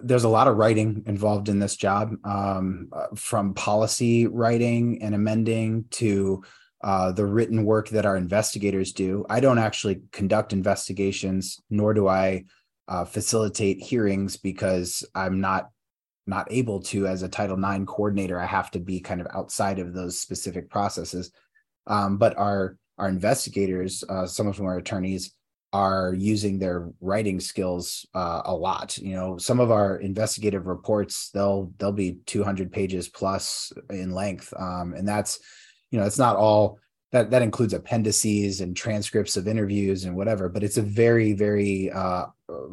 there's 0.00 0.24
a 0.24 0.28
lot 0.28 0.48
of 0.48 0.56
writing 0.56 1.02
involved 1.06 1.48
in 1.48 1.58
this 1.58 1.76
job 1.76 2.14
um, 2.24 2.88
uh, 2.92 3.06
from 3.14 3.54
policy 3.54 4.26
writing 4.26 5.02
and 5.02 5.14
amending 5.14 5.84
to 5.90 6.42
uh, 6.82 7.12
the 7.12 7.24
written 7.24 7.64
work 7.64 7.88
that 7.90 8.06
our 8.06 8.16
investigators 8.16 8.92
do. 8.92 9.24
I 9.30 9.40
don't 9.40 9.58
actually 9.58 10.02
conduct 10.12 10.52
investigations, 10.52 11.60
nor 11.70 11.94
do 11.94 12.08
I 12.08 12.44
uh, 12.88 13.04
facilitate 13.04 13.80
hearings 13.80 14.36
because 14.36 15.04
I'm 15.14 15.40
not 15.40 15.70
not 16.26 16.48
able 16.50 16.80
to 16.80 17.06
as 17.06 17.22
a 17.22 17.28
Title 17.28 17.62
IX 17.62 17.84
coordinator. 17.86 18.40
I 18.40 18.46
have 18.46 18.70
to 18.72 18.80
be 18.80 19.00
kind 19.00 19.20
of 19.20 19.26
outside 19.34 19.78
of 19.78 19.92
those 19.92 20.18
specific 20.18 20.70
processes. 20.70 21.30
Um, 21.86 22.16
but 22.16 22.36
our 22.38 22.78
our 22.96 23.08
investigators, 23.08 24.04
uh, 24.08 24.26
some 24.26 24.46
of 24.46 24.56
them 24.56 24.66
are 24.66 24.76
attorneys, 24.76 25.34
are 25.74 26.14
using 26.14 26.56
their 26.56 26.88
writing 27.00 27.40
skills 27.40 28.06
uh, 28.14 28.42
a 28.44 28.54
lot. 28.54 28.96
You 28.96 29.16
know, 29.16 29.38
some 29.38 29.58
of 29.58 29.72
our 29.72 29.96
investigative 29.96 30.66
reports 30.66 31.30
they'll 31.30 31.72
they'll 31.78 31.90
be 31.90 32.18
200 32.26 32.72
pages 32.72 33.08
plus 33.08 33.72
in 33.90 34.12
length, 34.12 34.54
um, 34.56 34.94
and 34.94 35.06
that's 35.06 35.40
you 35.90 35.98
know 35.98 36.06
it's 36.06 36.18
not 36.18 36.36
all 36.36 36.78
that 37.10 37.32
that 37.32 37.42
includes 37.42 37.74
appendices 37.74 38.60
and 38.60 38.76
transcripts 38.76 39.36
of 39.36 39.48
interviews 39.48 40.04
and 40.04 40.16
whatever 40.16 40.48
but 40.48 40.64
it's 40.64 40.78
a 40.78 40.82
very 40.82 41.32
very 41.32 41.88
uh, 41.92 42.24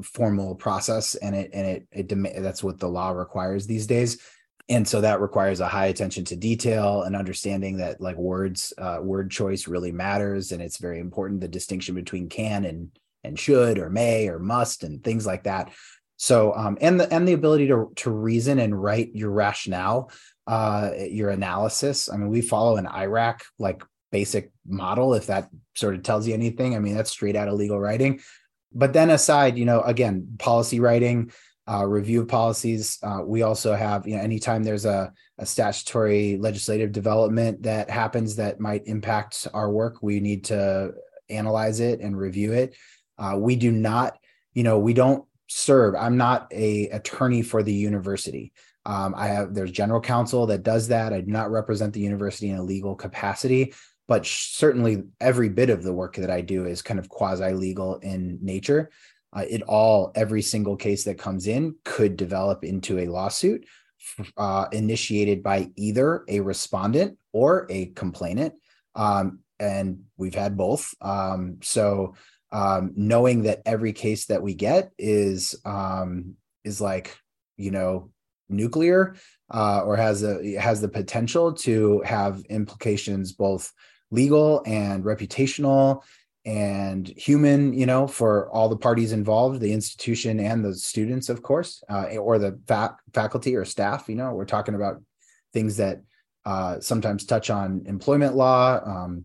formal 0.03 0.55
process 0.55 1.13
and 1.15 1.35
it 1.35 1.51
and 1.53 1.67
it 1.67 1.87
it 1.91 2.07
dem- 2.07 2.41
that's 2.41 2.63
what 2.63 2.79
the 2.79 2.87
law 2.87 3.11
requires 3.11 3.67
these 3.67 3.85
days 3.85 4.17
and 4.71 4.87
so 4.87 5.01
that 5.01 5.21
requires 5.21 5.59
a 5.59 5.67
high 5.67 5.87
attention 5.87 6.25
to 6.25 6.35
detail 6.35 7.03
and 7.03 7.15
understanding 7.15 7.77
that 7.77 8.01
like 8.01 8.17
words 8.17 8.73
uh, 8.77 8.99
word 9.01 9.29
choice 9.29 9.67
really 9.67 9.91
matters 9.91 10.51
and 10.51 10.61
it's 10.61 10.77
very 10.77 10.99
important 10.99 11.41
the 11.41 11.47
distinction 11.47 11.93
between 11.95 12.29
can 12.29 12.65
and 12.65 12.89
and 13.23 13.37
should 13.37 13.77
or 13.77 13.89
may 13.89 14.27
or 14.27 14.39
must 14.39 14.83
and 14.83 15.03
things 15.03 15.25
like 15.25 15.43
that 15.43 15.71
so 16.17 16.53
um, 16.55 16.77
and 16.81 16.99
the 16.99 17.13
and 17.13 17.27
the 17.27 17.33
ability 17.33 17.67
to 17.67 17.91
to 17.95 18.09
reason 18.09 18.59
and 18.59 18.81
write 18.81 19.11
your 19.13 19.31
rationale 19.31 20.11
uh, 20.47 20.91
your 20.97 21.29
analysis. 21.29 22.09
I 22.11 22.17
mean, 22.17 22.29
we 22.29 22.41
follow 22.41 22.77
an 22.77 22.85
IRAC 22.85 23.41
like 23.59 23.83
basic 24.11 24.51
model, 24.67 25.13
if 25.13 25.27
that 25.27 25.49
sort 25.75 25.95
of 25.95 26.03
tells 26.03 26.27
you 26.27 26.33
anything. 26.33 26.75
I 26.75 26.79
mean, 26.79 26.95
that's 26.95 27.11
straight 27.11 27.35
out 27.35 27.47
of 27.47 27.53
legal 27.53 27.79
writing. 27.79 28.19
But 28.73 28.93
then 28.93 29.09
aside, 29.09 29.57
you 29.57 29.65
know, 29.65 29.81
again, 29.81 30.35
policy 30.39 30.79
writing, 30.79 31.31
uh, 31.69 31.85
review 31.85 32.21
of 32.21 32.27
policies. 32.27 32.97
Uh, 33.03 33.21
we 33.23 33.43
also 33.43 33.75
have, 33.75 34.07
you 34.07 34.15
know, 34.15 34.21
anytime 34.21 34.63
there's 34.63 34.85
a, 34.85 35.11
a 35.37 35.45
statutory 35.45 36.37
legislative 36.37 36.91
development 36.91 37.63
that 37.63 37.89
happens 37.89 38.35
that 38.35 38.59
might 38.59 38.87
impact 38.87 39.47
our 39.53 39.71
work, 39.71 39.97
we 40.01 40.19
need 40.19 40.43
to 40.45 40.91
analyze 41.29 41.79
it 41.79 41.99
and 41.99 42.17
review 42.17 42.51
it. 42.53 42.75
Uh, 43.17 43.35
we 43.37 43.55
do 43.55 43.71
not, 43.71 44.17
you 44.53 44.63
know, 44.63 44.79
we 44.79 44.93
don't 44.93 45.25
serve. 45.47 45.95
I'm 45.95 46.17
not 46.17 46.47
a 46.51 46.89
attorney 46.89 47.41
for 47.41 47.61
the 47.61 47.73
university. 47.73 48.53
Um, 48.85 49.13
I 49.15 49.27
have 49.27 49.53
there's 49.53 49.71
general 49.71 50.01
counsel 50.01 50.47
that 50.47 50.63
does 50.63 50.87
that. 50.87 51.13
I 51.13 51.21
do 51.21 51.31
not 51.31 51.51
represent 51.51 51.93
the 51.93 51.99
university 51.99 52.49
in 52.49 52.57
a 52.57 52.63
legal 52.63 52.95
capacity, 52.95 53.73
but 54.07 54.25
certainly 54.25 55.03
every 55.19 55.49
bit 55.49 55.69
of 55.69 55.83
the 55.83 55.93
work 55.93 56.15
that 56.15 56.31
I 56.31 56.41
do 56.41 56.65
is 56.65 56.81
kind 56.81 56.99
of 56.99 57.07
quasi 57.07 57.53
legal 57.53 57.97
in 57.97 58.39
nature. 58.41 58.89
Uh, 59.33 59.45
it 59.49 59.61
all 59.63 60.11
every 60.15 60.41
single 60.41 60.75
case 60.75 61.05
that 61.05 61.17
comes 61.17 61.47
in 61.47 61.75
could 61.85 62.17
develop 62.17 62.63
into 62.63 62.99
a 62.99 63.07
lawsuit 63.07 63.65
uh, 64.37 64.67
initiated 64.71 65.43
by 65.43 65.69
either 65.75 66.23
a 66.27 66.39
respondent 66.39 67.17
or 67.31 67.67
a 67.69 67.87
complainant, 67.87 68.53
um, 68.95 69.39
and 69.59 70.03
we've 70.17 70.35
had 70.35 70.57
both. 70.57 70.93
Um, 71.01 71.57
so 71.61 72.15
um, 72.51 72.91
knowing 72.95 73.43
that 73.43 73.61
every 73.65 73.93
case 73.93 74.25
that 74.25 74.41
we 74.41 74.53
get 74.53 74.91
is 74.97 75.55
um, 75.65 76.35
is 76.63 76.81
like 76.81 77.17
you 77.57 77.71
know 77.71 78.11
nuclear 78.49 79.15
uh, 79.49 79.81
or 79.85 79.95
has 79.95 80.23
a 80.23 80.55
has 80.55 80.81
the 80.81 80.89
potential 80.89 81.53
to 81.53 82.01
have 82.01 82.43
implications 82.49 83.31
both 83.31 83.71
legal 84.11 84.61
and 84.65 85.05
reputational 85.05 86.03
and 86.45 87.07
human 87.07 87.71
you 87.71 87.85
know 87.85 88.07
for 88.07 88.49
all 88.49 88.67
the 88.67 88.77
parties 88.77 89.11
involved 89.11 89.59
the 89.59 89.71
institution 89.71 90.39
and 90.39 90.65
the 90.65 90.73
students 90.73 91.29
of 91.29 91.43
course 91.43 91.83
uh, 91.89 92.05
or 92.15 92.39
the 92.39 92.59
fa- 92.67 92.97
faculty 93.13 93.55
or 93.55 93.63
staff 93.63 94.09
you 94.09 94.15
know 94.15 94.33
we're 94.33 94.45
talking 94.45 94.73
about 94.73 95.01
things 95.53 95.77
that 95.77 96.01
uh, 96.45 96.79
sometimes 96.79 97.25
touch 97.25 97.51
on 97.51 97.83
employment 97.85 98.35
law 98.35 98.79
um, 98.83 99.23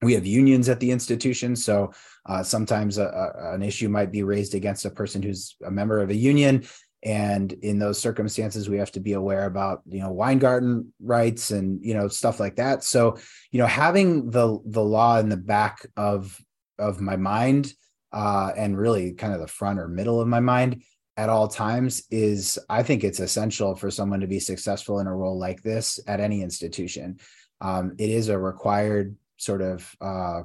we 0.00 0.14
have 0.14 0.24
unions 0.24 0.68
at 0.68 0.78
the 0.78 0.92
institution 0.92 1.56
so 1.56 1.92
uh, 2.26 2.42
sometimes 2.42 2.98
a, 2.98 3.06
a, 3.06 3.54
an 3.54 3.62
issue 3.62 3.88
might 3.88 4.12
be 4.12 4.22
raised 4.22 4.54
against 4.54 4.84
a 4.84 4.90
person 4.90 5.20
who's 5.20 5.56
a 5.64 5.70
member 5.70 6.00
of 6.00 6.10
a 6.10 6.14
union 6.14 6.64
and 7.04 7.52
in 7.52 7.78
those 7.78 8.00
circumstances 8.00 8.68
we 8.68 8.78
have 8.78 8.90
to 8.90 9.00
be 9.00 9.12
aware 9.12 9.46
about 9.46 9.82
you 9.86 10.00
know 10.00 10.10
weingarten 10.10 10.92
rights 11.00 11.50
and 11.50 11.84
you 11.84 11.94
know 11.94 12.08
stuff 12.08 12.40
like 12.40 12.56
that 12.56 12.82
so 12.82 13.16
you 13.52 13.58
know 13.60 13.66
having 13.66 14.30
the 14.30 14.58
the 14.66 14.82
law 14.82 15.18
in 15.18 15.28
the 15.28 15.36
back 15.36 15.86
of 15.96 16.40
of 16.78 17.00
my 17.00 17.16
mind 17.16 17.72
uh, 18.12 18.52
and 18.56 18.78
really 18.78 19.12
kind 19.12 19.34
of 19.34 19.40
the 19.40 19.46
front 19.46 19.78
or 19.78 19.88
middle 19.88 20.20
of 20.20 20.28
my 20.28 20.40
mind 20.40 20.82
at 21.16 21.28
all 21.28 21.48
times 21.48 22.04
is 22.10 22.58
I 22.68 22.82
think 22.82 23.04
it's 23.04 23.20
essential 23.20 23.74
for 23.74 23.90
someone 23.90 24.20
to 24.20 24.26
be 24.26 24.40
successful 24.40 25.00
in 25.00 25.06
a 25.06 25.14
role 25.14 25.38
like 25.38 25.62
this 25.62 25.98
at 26.06 26.20
any 26.20 26.42
institution. 26.42 27.18
Um, 27.60 27.96
it 27.98 28.08
is 28.08 28.28
a 28.28 28.38
required 28.38 29.16
sort 29.36 29.60
of 29.60 29.94
uh, 30.00 30.42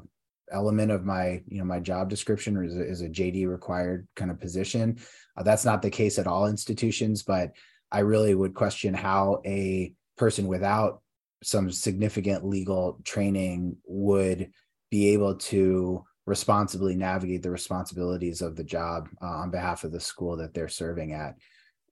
element 0.52 0.92
of 0.92 1.06
my 1.06 1.42
you 1.48 1.58
know 1.60 1.64
my 1.64 1.80
job 1.80 2.10
description 2.10 2.64
is 2.66 2.76
a, 2.76 2.86
is 2.86 3.02
a 3.02 3.10
jd 3.10 3.48
required 3.48 4.08
kind 4.16 4.30
of 4.30 4.40
position 4.40 4.98
uh, 5.38 5.44
that's 5.44 5.66
not 5.66 5.82
the 5.82 5.90
case 5.90 6.18
at 6.20 6.28
all 6.28 6.48
institutions 6.48 7.24
but 7.24 7.52
i 7.92 8.00
really 8.00 8.36
would 8.36 8.54
question 8.54 8.94
how 8.94 9.42
a 9.46 9.94
person 10.18 10.48
without 10.48 11.02
some 11.44 11.72
significant 11.72 12.46
legal 12.46 13.00
training 13.04 13.76
would 13.86 14.50
be 14.90 15.10
able 15.10 15.36
to 15.36 16.04
responsibly 16.26 16.96
navigate 16.96 17.44
the 17.44 17.52
responsibilities 17.52 18.42
of 18.42 18.56
the 18.56 18.64
job 18.64 19.10
uh, 19.22 19.26
on 19.26 19.52
behalf 19.52 19.84
of 19.84 19.92
the 19.92 20.00
school 20.00 20.38
that 20.38 20.54
they're 20.54 20.70
serving 20.70 21.14
at. 21.14 21.36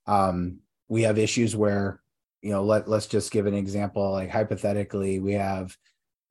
Um, 0.08 0.60
we 0.88 1.04
have 1.04 1.18
issues 1.18 1.56
where, 1.56 2.02
you 2.42 2.52
know, 2.52 2.64
let, 2.64 2.88
let's 2.88 3.08
just 3.08 3.32
give 3.32 3.46
an 3.46 3.54
example. 3.54 4.12
Like 4.12 4.30
hypothetically, 4.30 5.20
we 5.20 5.34
have 5.34 5.76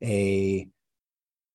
a 0.02 0.68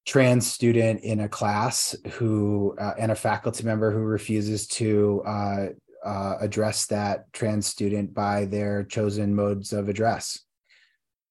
trans 0.05 0.51
student 0.51 1.01
in 1.01 1.21
a 1.21 1.29
class 1.29 1.95
who 2.13 2.75
uh, 2.79 2.93
and 2.97 3.11
a 3.11 3.15
faculty 3.15 3.63
member 3.63 3.91
who 3.91 3.99
refuses 3.99 4.67
to 4.67 5.23
uh, 5.25 5.65
uh, 6.05 6.37
address 6.39 6.85
that 6.85 7.31
trans 7.33 7.65
student 7.65 8.13
by 8.13 8.45
their 8.45 8.83
chosen 8.83 9.33
modes 9.33 9.73
of 9.73 9.89
address. 9.89 10.39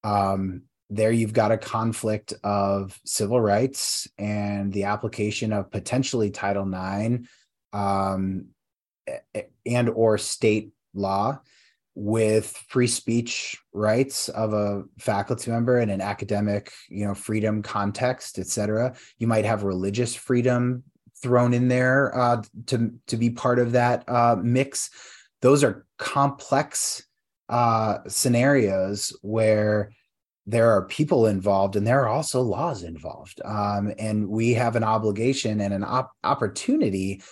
Um, 0.03 0.63
there 0.91 1.13
you've 1.13 1.33
got 1.33 1.53
a 1.53 1.59
conflict 1.59 2.35
of 2.43 2.99
civil 3.05 3.41
rights 3.41 4.07
and 4.19 4.73
the 4.73 4.85
application 4.85 5.53
of 5.53 5.71
potentially 5.71 6.31
title 6.31 6.69
ix 6.75 7.29
um, 7.73 8.47
and 9.65 9.89
or 9.89 10.19
state 10.19 10.73
law 10.93 11.41
with 11.95 12.57
free 12.69 12.87
speech 12.87 13.57
rights 13.73 14.29
of 14.31 14.53
a 14.53 14.83
faculty 14.99 15.51
member 15.51 15.79
in 15.79 15.91
an 15.91 16.01
academic 16.01 16.73
you 16.89 17.05
know 17.05 17.15
freedom 17.15 17.63
context 17.63 18.39
et 18.39 18.47
cetera 18.47 18.95
you 19.19 19.27
might 19.27 19.45
have 19.45 19.63
religious 19.63 20.15
freedom 20.15 20.83
thrown 21.23 21.55
in 21.55 21.69
there 21.69 22.17
uh, 22.19 22.43
to 22.67 22.93
to 23.07 23.17
be 23.17 23.31
part 23.31 23.59
of 23.59 23.73
that 23.73 24.03
uh, 24.09 24.37
mix 24.43 24.91
those 25.41 25.63
are 25.63 25.87
complex 25.99 27.07
uh, 27.49 27.99
scenarios 28.09 29.17
where 29.23 29.91
there 30.47 30.71
are 30.71 30.87
people 30.87 31.27
involved 31.27 31.77
and 31.77 31.87
there 31.87 32.03
are 32.03 32.09
also 32.09 32.43
laws 32.43 32.83
involved. 32.83 33.41
Um, 33.45 33.93
and 33.99 34.29
we 34.29 34.55
have 34.55 34.77
an 34.77 34.85
obligation 34.85 35.61
and 35.61 35.73
an 35.73 35.85
op- 35.85 36.13
opportunity 36.23 37.23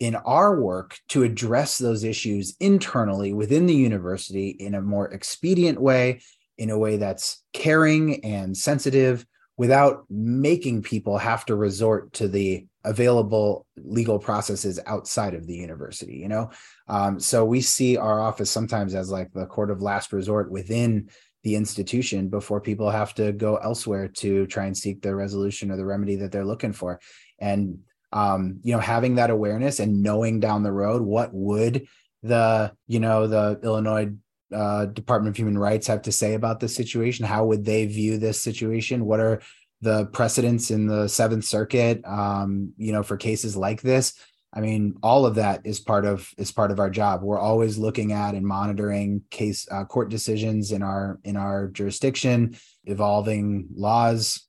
in 0.00 0.14
our 0.14 0.60
work 0.60 0.98
to 1.08 1.24
address 1.24 1.78
those 1.78 2.04
issues 2.04 2.56
internally 2.60 3.32
within 3.32 3.66
the 3.66 3.74
university 3.74 4.50
in 4.50 4.74
a 4.74 4.82
more 4.82 5.08
expedient 5.08 5.80
way, 5.80 6.20
in 6.56 6.70
a 6.70 6.78
way 6.78 6.96
that's 6.96 7.42
caring 7.52 8.24
and 8.24 8.56
sensitive 8.56 9.26
without 9.56 10.04
making 10.08 10.82
people 10.82 11.18
have 11.18 11.44
to 11.44 11.56
resort 11.56 12.12
to 12.12 12.28
the 12.28 12.64
available 12.84 13.66
legal 13.76 14.18
processes 14.18 14.78
outside 14.86 15.34
of 15.34 15.46
the 15.46 15.54
university 15.54 16.14
you 16.14 16.28
know? 16.28 16.48
Um, 16.86 17.18
so 17.18 17.44
we 17.44 17.60
see 17.60 17.96
our 17.96 18.20
office 18.20 18.50
sometimes 18.50 18.94
as 18.94 19.10
like 19.10 19.32
the 19.32 19.46
court 19.46 19.70
of 19.70 19.82
last 19.82 20.12
resort 20.12 20.50
within 20.50 21.10
the 21.42 21.56
institution 21.56 22.28
before 22.28 22.60
people 22.60 22.90
have 22.90 23.14
to 23.14 23.32
go 23.32 23.56
elsewhere 23.56 24.08
to 24.08 24.46
try 24.46 24.66
and 24.66 24.76
seek 24.76 25.02
the 25.02 25.14
resolution 25.14 25.70
or 25.70 25.76
the 25.76 25.84
remedy 25.84 26.16
that 26.16 26.32
they're 26.32 26.44
looking 26.44 26.72
for. 26.72 27.00
And 27.38 27.78
um, 28.12 28.60
you 28.62 28.72
know 28.72 28.80
having 28.80 29.16
that 29.16 29.30
awareness 29.30 29.80
and 29.80 30.02
knowing 30.02 30.40
down 30.40 30.62
the 30.62 30.72
road 30.72 31.02
what 31.02 31.30
would 31.32 31.86
the 32.22 32.72
you 32.86 33.00
know 33.00 33.26
the 33.26 33.60
illinois 33.62 34.10
uh, 34.52 34.86
department 34.86 35.34
of 35.34 35.36
human 35.36 35.58
rights 35.58 35.86
have 35.86 36.02
to 36.02 36.12
say 36.12 36.34
about 36.34 36.60
this 36.60 36.74
situation? 36.74 37.26
How 37.26 37.44
would 37.44 37.64
they 37.64 37.86
view 37.86 38.18
this 38.18 38.40
situation? 38.40 39.04
What 39.04 39.20
are 39.20 39.40
the 39.80 40.06
precedents 40.06 40.70
in 40.70 40.86
the 40.86 41.08
seventh 41.08 41.44
circuit 41.44 42.02
um, 42.04 42.72
you 42.76 42.92
know 42.92 43.02
for 43.02 43.16
cases 43.16 43.56
like 43.56 43.82
this? 43.82 44.14
I 44.54 44.60
mean, 44.60 44.94
all 45.02 45.26
of 45.26 45.34
that 45.34 45.60
is 45.64 45.78
part 45.78 46.06
of 46.06 46.30
is 46.38 46.50
part 46.50 46.70
of 46.70 46.80
our 46.80 46.88
job. 46.88 47.22
We're 47.22 47.38
always 47.38 47.76
looking 47.76 48.12
at 48.12 48.34
and 48.34 48.46
monitoring 48.46 49.22
case 49.30 49.68
uh, 49.70 49.84
court 49.84 50.08
decisions 50.08 50.72
in 50.72 50.82
our 50.82 51.20
in 51.24 51.36
our 51.36 51.68
jurisdiction, 51.68 52.56
evolving 52.84 53.68
laws, 53.74 54.47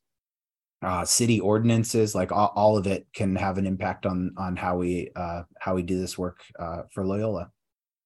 uh, 0.82 1.06
city 1.06 1.40
ordinances. 1.40 2.16
Like 2.16 2.32
all, 2.32 2.52
all, 2.56 2.78
of 2.78 2.88
it 2.88 3.08
can 3.14 3.36
have 3.36 3.58
an 3.58 3.66
impact 3.66 4.06
on 4.06 4.34
on 4.38 4.56
how 4.56 4.78
we 4.78 5.12
uh, 5.16 5.44
how 5.60 5.76
we 5.76 5.82
do 5.82 6.00
this 6.00 6.18
work 6.18 6.42
uh, 6.58 6.84
for 6.92 7.06
Loyola. 7.06 7.52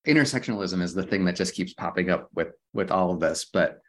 Intersectionalism 0.07 0.82
is 0.82 0.93
the 0.93 1.03
thing 1.03 1.26
that 1.26 1.36
just 1.36 1.55
keeps 1.55 1.74
popping 1.74 2.09
up 2.09 2.30
with 2.34 2.49
with 2.74 2.91
all 2.91 3.11
of 3.11 3.19
this, 3.19 3.45
but 3.45 3.80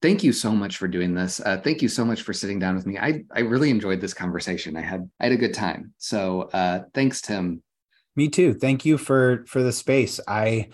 thank 0.00 0.22
you 0.22 0.32
so 0.32 0.52
much 0.52 0.76
for 0.76 0.86
doing 0.86 1.14
this. 1.14 1.40
Uh, 1.40 1.56
thank 1.56 1.82
you 1.82 1.88
so 1.88 2.04
much 2.04 2.22
for 2.22 2.32
sitting 2.32 2.58
down 2.58 2.76
with 2.76 2.86
me. 2.86 2.98
I 2.98 3.24
I 3.32 3.40
really 3.40 3.70
enjoyed 3.70 4.00
this 4.00 4.14
conversation. 4.14 4.76
I 4.76 4.82
had 4.82 5.08
I 5.20 5.24
had 5.24 5.32
a 5.32 5.36
good 5.36 5.54
time. 5.54 5.92
So 5.98 6.42
uh, 6.52 6.84
thanks, 6.94 7.20
Tim. 7.20 7.62
Me 8.16 8.28
too. 8.28 8.54
Thank 8.54 8.84
you 8.84 8.98
for 8.98 9.44
for 9.46 9.62
the 9.62 9.72
space. 9.72 10.20
I 10.28 10.68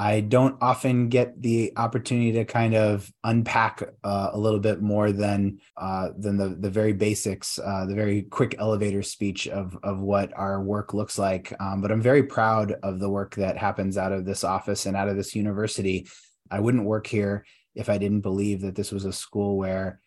I 0.00 0.20
don't 0.20 0.56
often 0.60 1.08
get 1.08 1.42
the 1.42 1.72
opportunity 1.76 2.30
to 2.32 2.44
kind 2.44 2.76
of 2.76 3.12
unpack 3.24 3.82
uh, 4.04 4.30
a 4.32 4.38
little 4.38 4.60
bit 4.60 4.80
more 4.80 5.10
than 5.10 5.58
uh, 5.76 6.10
than 6.16 6.36
the 6.36 6.50
the 6.50 6.70
very 6.70 6.92
basics, 6.92 7.58
uh, 7.58 7.84
the 7.84 7.96
very 7.96 8.22
quick 8.22 8.54
elevator 8.60 9.02
speech 9.02 9.48
of 9.48 9.76
of 9.82 9.98
what 9.98 10.32
our 10.36 10.62
work 10.62 10.94
looks 10.94 11.18
like. 11.18 11.52
Um, 11.58 11.80
but 11.80 11.90
I'm 11.90 12.00
very 12.00 12.22
proud 12.22 12.76
of 12.84 13.00
the 13.00 13.10
work 13.10 13.34
that 13.34 13.58
happens 13.58 13.98
out 13.98 14.12
of 14.12 14.24
this 14.24 14.44
office 14.44 14.86
and 14.86 14.96
out 14.96 15.08
of 15.08 15.16
this 15.16 15.34
university. 15.34 16.06
I 16.48 16.60
wouldn't 16.60 16.84
work 16.84 17.08
here 17.08 17.44
if 17.74 17.88
I 17.88 17.98
didn't 17.98 18.20
believe 18.20 18.60
that 18.60 18.76
this 18.76 18.92
was 18.92 19.04
a 19.04 19.12
school 19.12 19.56
where 19.56 20.00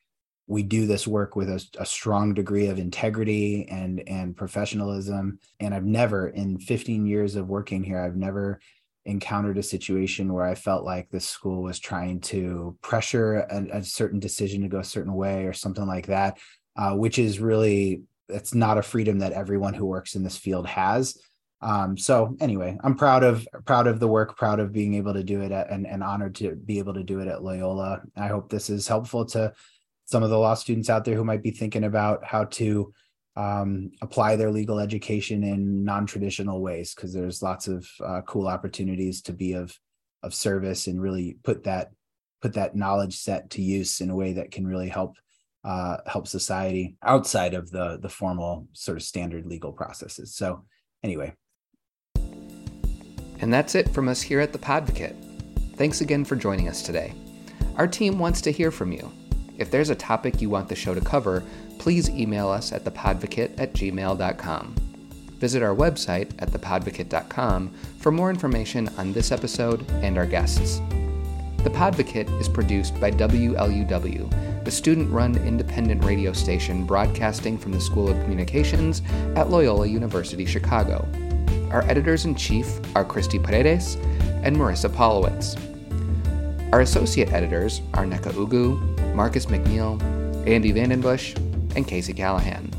we 0.47 0.63
do 0.63 0.85
this 0.85 1.05
work 1.05 1.35
with 1.35 1.49
a, 1.49 1.65
a, 1.79 1.85
strong 1.85 2.33
degree 2.33 2.67
of 2.67 2.79
integrity 2.79 3.67
and 3.69 4.03
and 4.07 4.35
professionalism 4.35 5.39
and 5.61 5.73
i've 5.73 5.85
never 5.85 6.27
in 6.27 6.57
15 6.57 7.05
years 7.05 7.35
of 7.35 7.47
working 7.47 7.83
here 7.83 8.01
i've 8.01 8.17
never 8.17 8.59
encountered 9.05 9.57
a 9.57 9.63
situation 9.63 10.31
where 10.31 10.45
i 10.45 10.55
felt 10.55 10.83
like 10.83 11.09
the 11.09 11.19
school 11.19 11.63
was 11.63 11.79
trying 11.79 12.19
to 12.19 12.75
pressure 12.81 13.35
a, 13.35 13.77
a 13.77 13.83
certain 13.83 14.19
decision 14.19 14.61
to 14.61 14.67
go 14.67 14.79
a 14.79 14.83
certain 14.83 15.13
way 15.13 15.45
or 15.45 15.53
something 15.53 15.87
like 15.87 16.07
that 16.07 16.37
uh, 16.77 16.93
which 16.93 17.19
is 17.19 17.39
really 17.39 18.01
it's 18.29 18.53
not 18.53 18.77
a 18.77 18.83
freedom 18.83 19.19
that 19.19 19.33
everyone 19.33 19.73
who 19.73 19.85
works 19.85 20.15
in 20.15 20.23
this 20.23 20.37
field 20.37 20.67
has 20.67 21.17
um, 21.61 21.95
so 21.95 22.35
anyway, 22.39 22.77
I'm 22.83 22.95
proud 22.95 23.23
of 23.23 23.47
proud 23.65 23.85
of 23.85 23.99
the 23.99 24.07
work, 24.07 24.35
proud 24.35 24.59
of 24.59 24.71
being 24.71 24.95
able 24.95 25.13
to 25.13 25.23
do 25.23 25.41
it 25.41 25.51
at, 25.51 25.69
and, 25.69 25.85
and 25.85 26.03
honored 26.03 26.35
to 26.35 26.55
be 26.55 26.79
able 26.79 26.95
to 26.95 27.03
do 27.03 27.19
it 27.19 27.27
at 27.27 27.43
Loyola. 27.43 28.01
I 28.15 28.27
hope 28.27 28.49
this 28.49 28.69
is 28.69 28.87
helpful 28.87 29.25
to 29.25 29.53
some 30.05 30.23
of 30.23 30.29
the 30.29 30.39
law 30.39 30.55
students 30.55 30.89
out 30.89 31.05
there 31.05 31.15
who 31.15 31.23
might 31.23 31.43
be 31.43 31.51
thinking 31.51 31.83
about 31.83 32.25
how 32.25 32.45
to 32.45 32.91
um, 33.35 33.91
apply 34.01 34.35
their 34.35 34.51
legal 34.51 34.79
education 34.79 35.43
in 35.43 35.83
non-traditional 35.83 36.61
ways, 36.61 36.93
because 36.93 37.13
there's 37.13 37.41
lots 37.41 37.67
of 37.67 37.87
uh, 38.03 38.21
cool 38.27 38.47
opportunities 38.47 39.21
to 39.23 39.33
be 39.33 39.53
of 39.53 39.77
of 40.23 40.33
service 40.33 40.87
and 40.87 41.01
really 41.01 41.37
put 41.43 41.63
that 41.63 41.91
put 42.41 42.53
that 42.53 42.75
knowledge 42.75 43.17
set 43.17 43.49
to 43.51 43.61
use 43.61 44.01
in 44.01 44.09
a 44.09 44.15
way 44.15 44.33
that 44.33 44.51
can 44.51 44.67
really 44.67 44.89
help 44.89 45.15
uh, 45.63 45.97
help 46.05 46.27
society 46.27 46.95
outside 47.03 47.53
of 47.53 47.71
the 47.71 47.97
the 48.01 48.09
formal 48.09 48.67
sort 48.73 48.97
of 48.97 49.03
standard 49.03 49.45
legal 49.45 49.71
processes. 49.71 50.35
So 50.35 50.65
anyway, 51.03 51.33
and 53.39 53.53
that's 53.53 53.75
it 53.75 53.89
from 53.89 54.09
us 54.09 54.21
here 54.21 54.39
at 54.39 54.53
The 54.53 54.59
Podvocate. 54.59 55.15
Thanks 55.75 56.01
again 56.01 56.25
for 56.25 56.35
joining 56.35 56.67
us 56.67 56.83
today. 56.83 57.13
Our 57.77 57.87
team 57.87 58.19
wants 58.19 58.41
to 58.41 58.51
hear 58.51 58.69
from 58.71 58.91
you. 58.91 59.11
If 59.57 59.71
there's 59.71 59.89
a 59.89 59.95
topic 59.95 60.41
you 60.41 60.49
want 60.49 60.67
the 60.69 60.75
show 60.75 60.93
to 60.93 61.01
cover, 61.01 61.43
please 61.81 62.11
email 62.11 62.47
us 62.47 62.71
at 62.71 62.83
thepodvocate 62.83 63.59
at 63.59 63.73
gmail.com. 63.73 64.75
Visit 65.39 65.63
our 65.63 65.75
website 65.75 66.29
at 66.37 66.51
thepodvocate.com 66.51 67.73
for 67.97 68.11
more 68.11 68.29
information 68.29 68.87
on 68.99 69.11
this 69.11 69.31
episode 69.31 69.89
and 70.03 70.15
our 70.15 70.27
guests. 70.27 70.79
The 71.63 71.71
Podvocate 71.71 72.39
is 72.39 72.47
produced 72.47 73.01
by 73.01 73.09
WLUW, 73.09 74.63
the 74.63 74.69
student 74.69 75.09
run 75.09 75.35
independent 75.37 76.03
radio 76.03 76.33
station 76.33 76.85
broadcasting 76.85 77.57
from 77.57 77.71
the 77.71 77.81
School 77.81 78.09
of 78.09 78.21
Communications 78.21 79.01
at 79.35 79.49
Loyola 79.49 79.87
University 79.87 80.45
Chicago. 80.45 81.07
Our 81.71 81.81
editors 81.89 82.25
in 82.25 82.35
chief 82.35 82.79
are 82.95 83.03
Christy 83.03 83.39
Paredes 83.39 83.95
and 84.43 84.55
Marissa 84.55 84.87
Polowitz. 84.87 85.57
Our 86.73 86.81
associate 86.81 87.33
editors 87.33 87.81
are 87.95 88.05
Neka 88.05 88.33
Ugu, 88.33 89.15
Marcus 89.15 89.47
McNeil, 89.47 89.99
Andy 90.47 90.71
Vandenbush, 90.71 91.50
and 91.75 91.87
Casey 91.87 92.13
Callahan. 92.13 92.71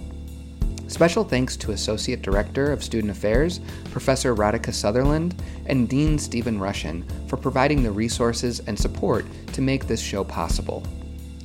Special 0.88 1.24
thanks 1.24 1.56
to 1.56 1.72
Associate 1.72 2.20
Director 2.20 2.70
of 2.70 2.84
Student 2.84 3.12
Affairs, 3.12 3.60
Professor 3.90 4.34
Radhika 4.34 4.74
Sutherland, 4.74 5.34
and 5.64 5.88
Dean 5.88 6.18
Stephen 6.18 6.58
Rushin 6.58 7.02
for 7.28 7.38
providing 7.38 7.82
the 7.82 7.90
resources 7.90 8.60
and 8.60 8.78
support 8.78 9.24
to 9.54 9.62
make 9.62 9.86
this 9.86 10.02
show 10.02 10.22
possible. 10.22 10.82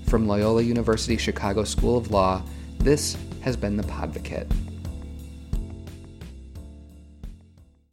From 0.08 0.28
Loyola 0.28 0.64
University 0.64 1.16
Chicago 1.16 1.64
School 1.64 1.98
of 1.98 2.12
Law, 2.12 2.44
this 2.80 3.16
has 3.42 3.56
been 3.56 3.78
the 3.78 3.84
Podvocate. 3.84 4.67